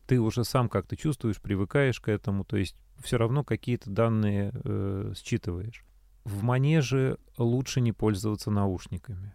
ты 0.06 0.20
уже 0.20 0.44
сам 0.44 0.68
как-то 0.68 0.96
чувствуешь, 0.96 1.40
привыкаешь 1.40 2.00
к 2.00 2.08
этому, 2.08 2.44
то 2.44 2.56
есть 2.56 2.76
все 2.98 3.18
равно 3.18 3.44
какие-то 3.44 3.90
данные 3.90 4.52
э, 4.54 5.12
считываешь. 5.16 5.84
В 6.24 6.42
манеже 6.42 7.18
лучше 7.36 7.80
не 7.80 7.92
пользоваться 7.92 8.50
наушниками. 8.50 9.34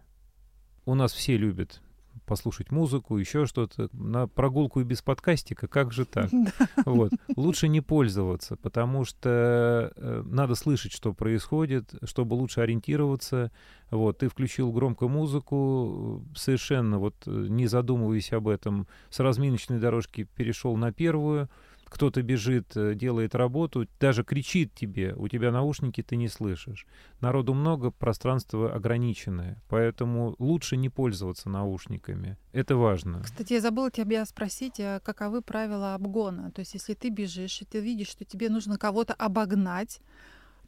У 0.84 0.94
нас 0.94 1.12
все 1.12 1.36
любят 1.36 1.82
послушать 2.24 2.70
музыку, 2.70 3.16
еще 3.16 3.46
что-то. 3.46 3.88
На 3.92 4.26
прогулку 4.26 4.80
и 4.80 4.84
без 4.84 5.02
подкастика, 5.02 5.68
как 5.68 5.92
же 5.92 6.04
так? 6.04 6.30
Вот. 6.84 7.12
Лучше 7.36 7.68
не 7.68 7.80
пользоваться, 7.80 8.56
потому 8.56 9.04
что 9.04 9.92
э, 9.96 10.22
надо 10.26 10.54
слышать, 10.54 10.92
что 10.92 11.12
происходит, 11.12 11.94
чтобы 12.04 12.34
лучше 12.34 12.60
ориентироваться. 12.60 13.50
Вот. 13.90 14.18
Ты 14.18 14.28
включил 14.28 14.72
громко 14.72 15.08
музыку, 15.08 16.24
совершенно 16.34 16.98
вот 16.98 17.14
э, 17.26 17.46
не 17.48 17.66
задумываясь 17.66 18.32
об 18.32 18.48
этом, 18.48 18.86
с 19.10 19.20
разминочной 19.20 19.78
дорожки 19.78 20.24
перешел 20.24 20.76
на 20.76 20.92
первую, 20.92 21.48
кто-то 21.94 22.22
бежит, 22.22 22.76
э, 22.76 22.94
делает 22.96 23.36
работу, 23.36 23.86
даже 24.00 24.24
кричит 24.24 24.74
тебе, 24.74 25.14
у 25.16 25.28
тебя 25.28 25.52
наушники, 25.52 26.02
ты 26.02 26.16
не 26.16 26.26
слышишь. 26.26 26.86
Народу 27.20 27.54
много, 27.54 27.92
пространство 27.92 28.74
ограниченное, 28.74 29.62
поэтому 29.68 30.34
лучше 30.40 30.76
не 30.76 30.88
пользоваться 30.88 31.48
наушниками. 31.48 32.36
Это 32.52 32.74
важно. 32.76 33.22
Кстати, 33.22 33.52
я 33.52 33.60
забыла 33.60 33.92
тебя 33.92 34.26
спросить, 34.26 34.80
а 34.80 34.98
каковы 34.98 35.40
правила 35.40 35.94
обгона? 35.94 36.50
То 36.50 36.60
есть, 36.60 36.74
если 36.74 36.94
ты 36.94 37.10
бежишь, 37.10 37.62
и 37.62 37.64
ты 37.64 37.78
видишь, 37.78 38.08
что 38.08 38.24
тебе 38.24 38.48
нужно 38.48 38.76
кого-то 38.76 39.14
обогнать, 39.14 40.00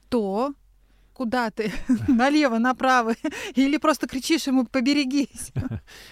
то 0.09 0.55
куда 1.17 1.51
ты? 1.51 1.73
Налево, 2.09 2.59
направо? 2.59 3.15
Или 3.55 3.79
просто 3.79 4.07
кричишь 4.07 4.47
ему 4.47 4.67
«поберегись»? 4.67 5.53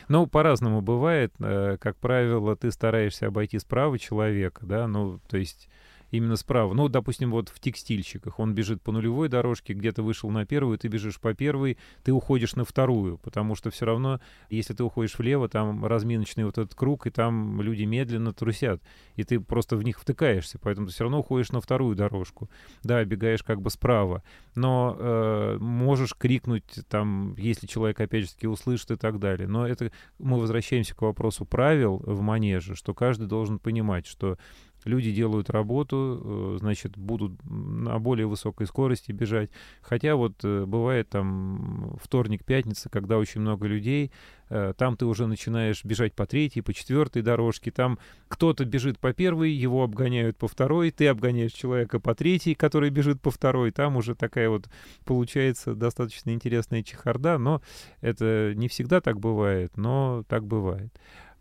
Ну, 0.08 0.26
по-разному 0.26 0.80
бывает. 0.80 1.32
Э, 1.40 1.76
как 1.80 1.96
правило, 1.96 2.56
ты 2.56 2.70
стараешься 2.70 3.26
обойти 3.26 3.58
справа 3.58 3.98
человека, 3.98 4.64
да, 4.66 4.86
ну, 4.86 5.20
то 5.28 5.36
есть 5.36 5.68
именно 6.16 6.36
справа. 6.36 6.74
Ну, 6.74 6.88
допустим, 6.88 7.30
вот 7.30 7.48
в 7.48 7.60
текстильщиках 7.60 8.38
он 8.38 8.54
бежит 8.54 8.82
по 8.82 8.92
нулевой 8.92 9.28
дорожке, 9.28 9.74
где-то 9.74 10.02
вышел 10.02 10.30
на 10.30 10.46
первую, 10.46 10.78
ты 10.78 10.88
бежишь 10.88 11.20
по 11.20 11.34
первой, 11.34 11.76
ты 12.02 12.12
уходишь 12.12 12.54
на 12.54 12.64
вторую, 12.64 13.18
потому 13.18 13.54
что 13.54 13.70
все 13.70 13.84
равно, 13.84 14.20
если 14.48 14.74
ты 14.74 14.84
уходишь 14.84 15.18
влево, 15.18 15.48
там 15.48 15.84
разминочный 15.84 16.44
вот 16.44 16.58
этот 16.58 16.74
круг, 16.74 17.06
и 17.06 17.10
там 17.10 17.60
люди 17.60 17.84
медленно 17.84 18.32
трусят, 18.32 18.82
и 19.16 19.24
ты 19.24 19.40
просто 19.40 19.76
в 19.76 19.82
них 19.82 19.98
втыкаешься, 19.98 20.58
поэтому 20.60 20.86
ты 20.86 20.92
все 20.92 21.04
равно 21.04 21.20
уходишь 21.20 21.50
на 21.50 21.60
вторую 21.60 21.96
дорожку. 21.96 22.48
Да, 22.82 23.04
бегаешь 23.04 23.42
как 23.42 23.60
бы 23.60 23.70
справа, 23.70 24.22
но 24.54 24.96
э, 24.98 25.58
можешь 25.60 26.14
крикнуть 26.14 26.80
там, 26.88 27.34
если 27.36 27.66
человек 27.66 28.00
опять 28.00 28.24
же 28.24 28.34
таки 28.34 28.46
услышит 28.46 28.90
и 28.92 28.96
так 28.96 29.18
далее. 29.18 29.48
Но 29.48 29.66
это 29.66 29.90
мы 30.18 30.38
возвращаемся 30.38 30.94
к 30.94 31.02
вопросу 31.02 31.44
правил 31.44 32.02
в 32.04 32.20
манеже, 32.20 32.74
что 32.74 32.94
каждый 32.94 33.26
должен 33.26 33.58
понимать, 33.58 34.06
что 34.06 34.38
люди 34.84 35.12
делают 35.12 35.50
работу, 35.50 36.20
э, 36.22 36.58
значит, 36.60 36.96
будут 36.96 37.32
на 37.44 37.98
более 37.98 38.26
высокой 38.26 38.66
скорости 38.66 39.12
бежать. 39.12 39.50
Хотя 39.82 40.16
вот 40.16 40.44
э, 40.44 40.64
бывает 40.66 41.08
там 41.08 41.96
вторник, 42.02 42.44
пятница, 42.44 42.88
когда 42.88 43.18
очень 43.18 43.40
много 43.40 43.66
людей, 43.66 44.12
э, 44.48 44.74
там 44.76 44.96
ты 44.96 45.06
уже 45.06 45.26
начинаешь 45.26 45.84
бежать 45.84 46.14
по 46.14 46.26
третьей, 46.26 46.62
по 46.62 46.72
четвертой 46.72 47.22
дорожке, 47.22 47.70
там 47.70 47.98
кто-то 48.28 48.64
бежит 48.64 48.98
по 48.98 49.12
первой, 49.12 49.50
его 49.50 49.82
обгоняют 49.82 50.36
по 50.36 50.48
второй, 50.48 50.90
ты 50.90 51.08
обгоняешь 51.08 51.52
человека 51.52 52.00
по 52.00 52.14
третьей, 52.14 52.54
который 52.54 52.90
бежит 52.90 53.20
по 53.20 53.30
второй, 53.30 53.70
там 53.70 53.96
уже 53.96 54.14
такая 54.14 54.48
вот 54.48 54.68
получается 55.04 55.74
достаточно 55.74 56.30
интересная 56.30 56.82
чехарда, 56.82 57.38
но 57.38 57.62
это 58.00 58.52
не 58.54 58.68
всегда 58.68 59.00
так 59.00 59.18
бывает, 59.20 59.76
но 59.76 60.24
так 60.28 60.44
бывает. 60.46 60.92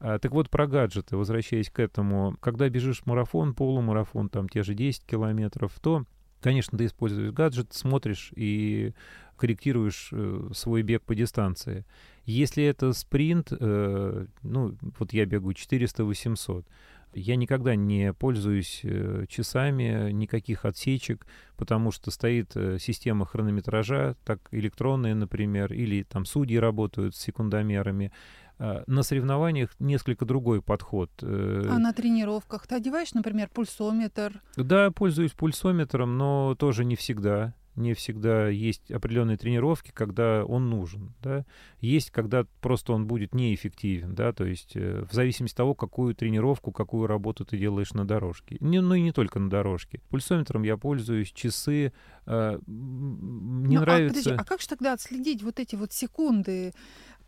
А, 0.06 0.20
так 0.20 0.34
вот, 0.34 0.50
про 0.50 0.68
гаджеты, 0.68 1.16
возвращаясь 1.16 1.70
к 1.70 1.80
этому, 1.80 2.36
когда 2.42 2.68
бежишь 2.68 3.06
марафон, 3.06 3.54
полумарафон, 3.54 4.28
там 4.28 4.50
те 4.50 4.62
же 4.62 4.74
10 4.74 5.06
километров, 5.06 5.72
то, 5.82 6.04
конечно, 6.42 6.78
ты 6.78 6.88
используешь 6.88 7.32
гаджет, 7.32 7.72
смотришь 7.72 8.34
и 8.36 8.94
корректируешь 9.38 10.10
э, 10.12 10.50
свой 10.54 10.82
бег 10.82 11.04
по 11.04 11.16
дистанции. 11.16 11.86
Если 12.26 12.66
это 12.66 12.92
спринт, 12.92 13.54
э, 13.58 14.26
ну, 14.42 14.78
вот 15.00 15.14
я 15.14 15.26
бегу 15.26 15.52
400-800, 15.52 16.66
я 17.14 17.38
никогда 17.38 17.78
не 17.78 18.12
пользуюсь 18.12 18.82
э, 18.84 19.24
часами, 19.30 20.12
никаких 20.12 20.66
отсечек, 20.66 21.26
потому 21.56 21.92
что 21.92 22.12
стоит 22.12 22.52
система 22.78 23.26
хронометража, 23.26 24.18
так 24.26 24.42
электронная, 24.52 25.16
например, 25.16 25.72
или 25.72 26.04
там 26.04 26.26
судьи 26.26 26.58
работают 26.58 27.16
с 27.16 27.22
секундомерами. 27.22 28.12
А, 28.60 28.84
на 28.88 29.04
соревнованиях 29.04 29.76
несколько 29.80 30.26
другой 30.26 30.62
подход. 30.62 31.10
Э. 31.22 31.68
А 31.70 31.80
на 31.80 31.94
тренировках 31.94 32.68
ты 32.68 32.76
одеваешь, 32.76 33.14
например, 33.14 33.50
пульсометр? 33.54 34.42
Да, 34.56 34.92
пользуюсь 34.92 35.32
пульсометром, 35.32 36.18
но 36.18 36.56
тоже 36.56 36.86
не 36.86 36.96
всегда. 36.96 37.54
Не 37.76 37.96
всегда 37.96 38.50
есть 38.50 38.92
определенные 38.92 39.36
тренировки, 39.36 39.92
когда 39.92 40.46
он 40.46 40.70
нужен. 40.70 41.14
Да? 41.24 41.44
Есть, 41.80 42.12
когда 42.12 42.46
просто 42.62 42.94
он 42.94 43.08
будет 43.08 43.34
неэффективен. 43.34 44.14
Да? 44.14 44.32
То 44.32 44.46
есть 44.46 44.76
э, 44.76 45.04
в 45.10 45.14
зависимости 45.14 45.56
от 45.56 45.58
того, 45.58 45.74
какую 45.74 46.14
тренировку, 46.14 46.72
какую 46.72 47.08
работу 47.08 47.46
ты 47.46 47.58
делаешь 47.58 47.94
на 47.94 48.06
дорожке. 48.06 48.58
Не, 48.60 48.80
ну 48.80 48.94
и 48.94 49.02
не 49.02 49.12
только 49.12 49.40
на 49.40 49.50
дорожке. 49.50 50.02
Пульсометром 50.10 50.62
я 50.62 50.78
пользуюсь, 50.78 51.32
часы. 51.32 51.94
Э, 52.28 52.60
не 52.68 53.76
ну, 53.76 53.82
а, 53.82 53.86
нравится... 53.86 54.20
А, 54.20 54.22
подожди, 54.22 54.42
а 54.42 54.44
как 54.46 54.62
же 54.62 54.68
тогда 54.68 54.94
отследить 54.94 55.42
вот 55.42 55.60
эти 55.60 55.76
вот 55.76 55.94
секунды? 55.94 56.74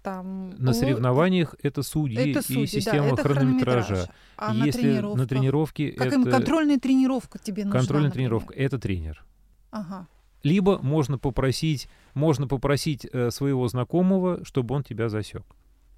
Там... 0.05 0.51
На 0.59 0.71
соревнованиях 0.73 1.55
это 1.63 1.81
судьи, 1.81 2.31
это 2.31 2.43
судьи 2.43 2.63
и 2.63 2.67
система 2.67 3.15
да, 3.15 3.23
хронометража. 3.23 4.07
А 4.37 4.53
Если 4.53 4.99
на, 4.99 5.15
на 5.15 5.27
тренировке 5.27 5.91
как 5.93 6.07
это... 6.07 6.29
контрольная 6.29 6.79
тренировка 6.79 7.39
тебе 7.39 7.65
нужна, 7.65 7.79
Контрольная 7.79 8.09
например. 8.09 8.29
тренировка— 8.29 8.53
это 8.55 8.77
тренер. 8.77 9.25
Ага. 9.71 10.07
Либо 10.43 10.77
можно 10.77 11.17
попросить, 11.17 11.89
можно 12.13 12.47
попросить 12.47 13.07
э, 13.11 13.31
своего 13.31 13.67
знакомого, 13.67 14.45
чтобы 14.45 14.75
он 14.75 14.83
тебя 14.83 15.09
засек. 15.09 15.43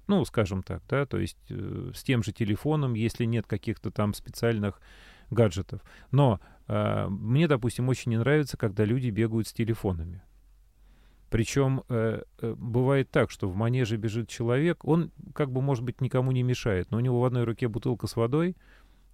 Ну, 0.06 0.24
скажем 0.24 0.62
так, 0.62 0.82
да, 0.88 1.04
то 1.04 1.18
есть 1.18 1.36
э, 1.50 1.90
с 1.94 2.02
тем 2.02 2.22
же 2.22 2.32
телефоном, 2.32 2.94
если 2.94 3.26
нет 3.26 3.46
каких-то 3.46 3.90
там 3.90 4.14
специальных 4.14 4.80
гаджетов. 5.30 5.82
Но 6.12 6.40
э, 6.66 7.08
мне, 7.10 7.46
допустим, 7.46 7.90
очень 7.90 8.12
не 8.12 8.18
нравится, 8.18 8.56
когда 8.56 8.86
люди 8.86 9.10
бегают 9.10 9.48
с 9.48 9.52
телефонами. 9.52 10.22
Причем 11.30 11.82
э, 11.88 12.22
э, 12.40 12.54
бывает 12.56 13.10
так, 13.10 13.30
что 13.30 13.48
в 13.48 13.54
манеже 13.54 13.96
бежит 13.96 14.28
человек, 14.28 14.84
он 14.84 15.10
как 15.34 15.50
бы, 15.50 15.60
может 15.60 15.84
быть, 15.84 16.00
никому 16.00 16.32
не 16.32 16.42
мешает, 16.42 16.90
но 16.90 16.96
у 16.96 17.00
него 17.00 17.20
в 17.20 17.24
одной 17.24 17.44
руке 17.44 17.68
бутылка 17.68 18.06
с 18.06 18.16
водой, 18.16 18.56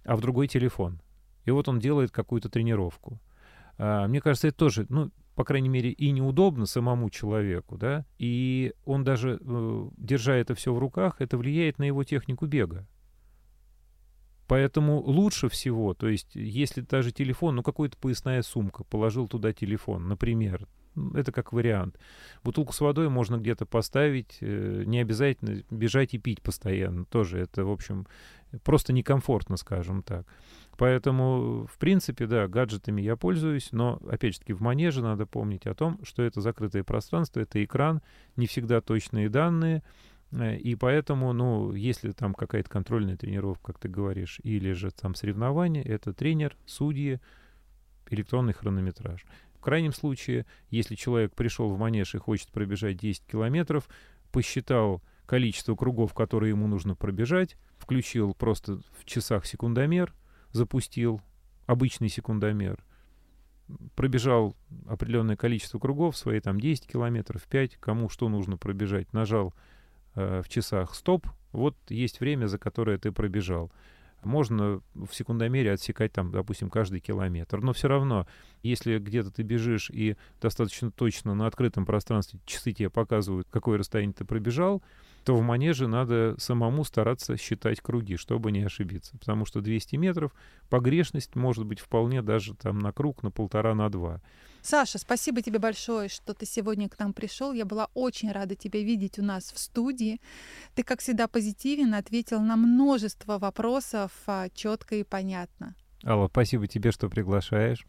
а 0.05 0.15
в 0.15 0.21
другой 0.21 0.47
телефон. 0.47 1.01
И 1.43 1.51
вот 1.51 1.67
он 1.67 1.79
делает 1.79 2.11
какую-то 2.11 2.49
тренировку. 2.49 3.19
А, 3.77 4.07
мне 4.07 4.21
кажется, 4.21 4.47
это 4.47 4.57
тоже, 4.57 4.85
ну, 4.87 5.11
по 5.35 5.43
крайней 5.43 5.67
мере, 5.67 5.91
и 5.91 6.11
неудобно 6.11 6.65
самому 6.65 7.09
человеку, 7.09 7.77
да, 7.77 8.05
и 8.17 8.73
он 8.85 9.03
даже, 9.03 9.37
э, 9.41 9.89
держа 9.97 10.35
это 10.35 10.55
все 10.55 10.73
в 10.73 10.79
руках, 10.79 11.17
это 11.19 11.37
влияет 11.37 11.79
на 11.79 11.83
его 11.83 12.05
технику 12.05 12.45
бега. 12.45 12.87
Поэтому 14.47 15.01
лучше 15.01 15.49
всего, 15.49 15.93
то 15.93 16.07
есть, 16.07 16.35
если 16.35 16.81
даже 16.81 17.11
телефон, 17.11 17.55
ну, 17.55 17.63
какая-то 17.63 17.97
поясная 17.97 18.41
сумка, 18.43 18.85
положил 18.85 19.27
туда 19.27 19.51
телефон, 19.51 20.07
например, 20.07 20.67
это 21.13 21.31
как 21.31 21.53
вариант. 21.53 21.97
Бутылку 22.43 22.73
с 22.73 22.81
водой 22.81 23.09
можно 23.09 23.37
где-то 23.37 23.65
поставить, 23.65 24.37
э, 24.41 24.83
не 24.85 24.99
обязательно 24.99 25.63
бежать 25.69 26.13
и 26.13 26.17
пить 26.17 26.41
постоянно. 26.41 27.05
Тоже 27.05 27.39
это, 27.39 27.65
в 27.65 27.71
общем, 27.71 28.07
просто 28.63 28.93
некомфортно, 28.93 29.57
скажем 29.57 30.03
так. 30.03 30.25
Поэтому, 30.77 31.67
в 31.71 31.77
принципе, 31.77 32.27
да, 32.27 32.47
гаджетами 32.47 33.01
я 33.01 33.15
пользуюсь, 33.15 33.69
но, 33.71 33.99
опять 34.09 34.33
же 34.33 34.39
таки, 34.39 34.53
в 34.53 34.61
манеже 34.61 35.01
надо 35.01 35.25
помнить 35.25 35.65
о 35.67 35.73
том, 35.73 35.99
что 36.03 36.21
это 36.23 36.41
закрытое 36.41 36.83
пространство, 36.83 37.39
это 37.39 37.63
экран, 37.63 38.01
не 38.35 38.45
всегда 38.45 38.81
точные 38.81 39.29
данные, 39.29 39.83
э, 40.31 40.57
и 40.57 40.75
поэтому, 40.75 41.31
ну, 41.33 41.73
если 41.73 42.11
там 42.11 42.33
какая-то 42.33 42.69
контрольная 42.69 43.15
тренировка, 43.15 43.73
как 43.73 43.79
ты 43.79 43.87
говоришь, 43.87 44.39
или 44.43 44.73
же 44.73 44.91
там 44.91 45.15
соревнования, 45.15 45.81
это 45.81 46.13
тренер, 46.13 46.57
судьи, 46.65 47.19
электронный 48.09 48.53
хронометраж 48.53 49.25
крайнем 49.65 49.93
случае, 49.93 50.45
если 50.69 50.93
человек 50.93 51.33
пришел 51.33 51.69
в 51.69 51.79
манеж 51.79 52.13
и 52.13 52.19
хочет 52.19 52.51
пробежать 52.51 52.97
10 52.97 53.25
километров, 53.25 53.89
посчитал 54.31 55.01
количество 55.25 55.75
кругов, 55.75 56.13
которые 56.13 56.51
ему 56.51 56.67
нужно 56.67 56.95
пробежать, 56.95 57.57
включил 57.79 58.35
просто 58.35 58.79
в 58.99 59.05
часах 59.05 59.45
секундомер, 59.47 60.13
запустил 60.51 61.19
обычный 61.65 62.09
секундомер, 62.09 62.85
пробежал 63.95 64.55
определенное 64.87 65.35
количество 65.35 65.79
кругов, 65.79 66.15
свои 66.15 66.39
там 66.39 66.59
10 66.59 66.85
километров, 66.85 67.43
5, 67.43 67.77
кому 67.77 68.07
что 68.07 68.29
нужно 68.29 68.57
пробежать, 68.57 69.11
нажал 69.13 69.55
э, 70.13 70.43
в 70.45 70.49
часах 70.49 70.93
стоп, 70.93 71.27
вот 71.51 71.75
есть 71.89 72.19
время, 72.19 72.45
за 72.45 72.59
которое 72.59 72.99
ты 72.99 73.11
пробежал. 73.11 73.71
Можно 74.25 74.81
в 74.93 75.09
секундомере 75.11 75.71
отсекать 75.71 76.11
там, 76.11 76.31
допустим, 76.31 76.69
каждый 76.69 76.99
километр. 76.99 77.61
Но 77.61 77.73
все 77.73 77.87
равно, 77.87 78.27
если 78.63 78.99
где-то 78.99 79.31
ты 79.31 79.43
бежишь 79.43 79.89
и 79.89 80.17
достаточно 80.41 80.91
точно 80.91 81.35
на 81.35 81.47
открытом 81.47 81.85
пространстве 81.85 82.39
часы 82.45 82.71
тебе 82.71 82.89
показывают, 82.89 83.47
какое 83.49 83.77
расстояние 83.77 84.13
ты 84.13 84.25
пробежал, 84.25 84.83
то 85.25 85.35
в 85.35 85.41
манеже 85.41 85.87
надо 85.87 86.35
самому 86.37 86.83
стараться 86.83 87.35
считать 87.35 87.81
круги, 87.81 88.15
чтобы 88.15 88.51
не 88.51 88.63
ошибиться. 88.63 89.17
Потому 89.17 89.45
что 89.45 89.59
200 89.59 89.95
метров 89.95 90.31
погрешность 90.69 91.35
может 91.35 91.65
быть 91.65 91.79
вполне 91.79 92.21
даже 92.21 92.53
там 92.53 92.77
на 92.77 92.93
круг, 92.93 93.23
на 93.23 93.31
полтора, 93.31 93.73
на 93.73 93.89
два. 93.89 94.21
Саша, 94.61 94.99
спасибо 94.99 95.41
тебе 95.41 95.57
большое, 95.57 96.09
что 96.09 96.35
ты 96.35 96.45
сегодня 96.45 96.89
к 96.89 96.99
нам 96.99 97.11
пришел. 97.11 97.53
Я 97.53 97.65
была 97.65 97.87
очень 97.95 98.31
рада 98.31 98.55
тебя 98.55 98.81
видеть 98.81 99.17
у 99.17 99.23
нас 99.23 99.51
в 99.51 99.57
студии. 99.57 100.21
Ты, 100.75 100.83
как 100.83 100.99
всегда, 100.99 101.27
позитивен, 101.27 101.95
ответил 101.95 102.39
на 102.39 102.55
множество 102.55 103.39
вопросов 103.39 104.11
а, 104.27 104.49
четко 104.53 104.95
и 104.95 105.03
понятно. 105.03 105.73
Алла, 106.05 106.27
спасибо 106.27 106.67
тебе, 106.67 106.91
что 106.91 107.09
приглашаешь. 107.09 107.85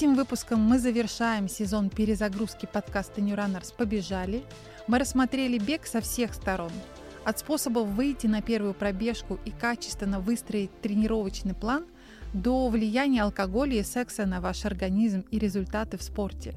Этим 0.00 0.14
выпуском 0.14 0.62
мы 0.62 0.78
завершаем 0.78 1.46
сезон 1.46 1.90
перезагрузки 1.90 2.64
подкаста 2.64 3.20
New 3.20 3.36
Runners 3.36 3.74
«Побежали». 3.76 4.42
Мы 4.86 4.98
рассмотрели 4.98 5.58
бег 5.58 5.84
со 5.84 6.00
всех 6.00 6.32
сторон– 6.32 6.72
от 7.26 7.38
способов 7.38 7.86
выйти 7.86 8.26
на 8.26 8.40
первую 8.40 8.72
пробежку 8.72 9.38
и 9.44 9.50
качественно 9.50 10.18
выстроить 10.18 10.70
тренировочный 10.80 11.52
план 11.52 11.84
до 12.32 12.70
влияния 12.70 13.24
алкоголя 13.24 13.74
и 13.74 13.82
секса 13.82 14.24
на 14.24 14.40
ваш 14.40 14.64
организм 14.64 15.26
и 15.30 15.38
результаты 15.38 15.98
в 15.98 16.02
спорте. 16.02 16.54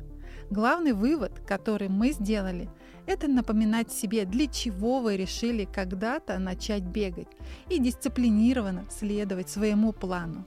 Главный 0.49 0.93
вывод, 0.93 1.41
который 1.45 1.89
мы 1.89 2.13
сделали, 2.13 2.69
это 3.07 3.27
напоминать 3.27 3.91
себе, 3.91 4.23
для 4.23 4.47
чего 4.47 5.01
вы 5.01 5.17
решили 5.17 5.65
когда-то 5.65 6.39
начать 6.39 6.83
бегать 6.83 7.27
и 7.69 7.77
дисциплинированно 7.77 8.85
следовать 8.89 9.49
своему 9.49 9.91
плану. 9.91 10.45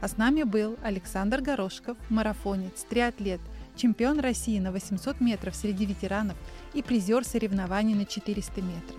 А 0.00 0.08
с 0.08 0.16
нами 0.16 0.44
был 0.44 0.76
Александр 0.82 1.40
Горошков, 1.40 1.96
марафонец, 2.08 2.84
триатлет, 2.88 3.40
чемпион 3.74 4.20
России 4.20 4.58
на 4.60 4.70
800 4.70 5.20
метров 5.20 5.56
среди 5.56 5.86
ветеранов 5.86 6.36
и 6.72 6.82
призер 6.82 7.24
соревнований 7.24 7.94
на 7.94 8.04
400 8.04 8.62
метров. 8.62 8.96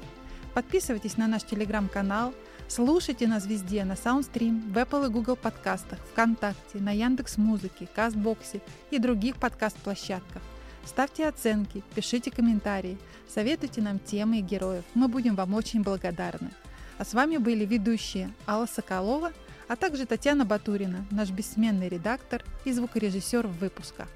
Подписывайтесь 0.54 1.16
на 1.16 1.28
наш 1.28 1.43
телеграм-канал, 1.43 2.34
слушайте 2.68 3.28
нас 3.28 3.45
везде 3.45 3.86
на 3.86 3.93
Soundstream, 3.93 4.74
в 4.74 4.78
Apple 4.78 5.08
и 5.08 5.10
Google 5.10 5.36
подкастах, 5.38 6.00
ВКонтакте, 6.12 6.80
на 6.80 6.91
Яндекс 6.91 7.38
Музыке, 7.38 7.88
Кастбоксе 7.95 8.62
и 8.91 9.00
других 9.00 9.38
подкаст-площадках. 9.38 10.41
Ставьте 10.86 11.28
оценки, 11.28 11.84
пишите 11.95 12.32
комментарии, 12.32 12.97
советуйте 13.34 13.82
нам 13.82 14.00
темы 14.00 14.39
и 14.39 14.41
героев. 14.41 14.84
Мы 14.95 15.08
будем 15.08 15.36
вам 15.36 15.54
очень 15.54 15.84
благодарны. 15.84 16.50
А 16.97 17.06
с 17.06 17.14
вами 17.14 17.38
были 17.38 17.64
ведущие 17.64 18.32
Алла 18.47 18.66
Соколова, 18.66 19.32
а 19.70 19.76
также 19.76 20.05
Татьяна 20.05 20.43
Батурина, 20.43 21.05
наш 21.11 21.30
бессменный 21.30 21.88
редактор 21.88 22.43
и 22.65 22.74
звукорежиссер 22.74 23.47
в 23.47 23.59
выпусках. 23.59 24.07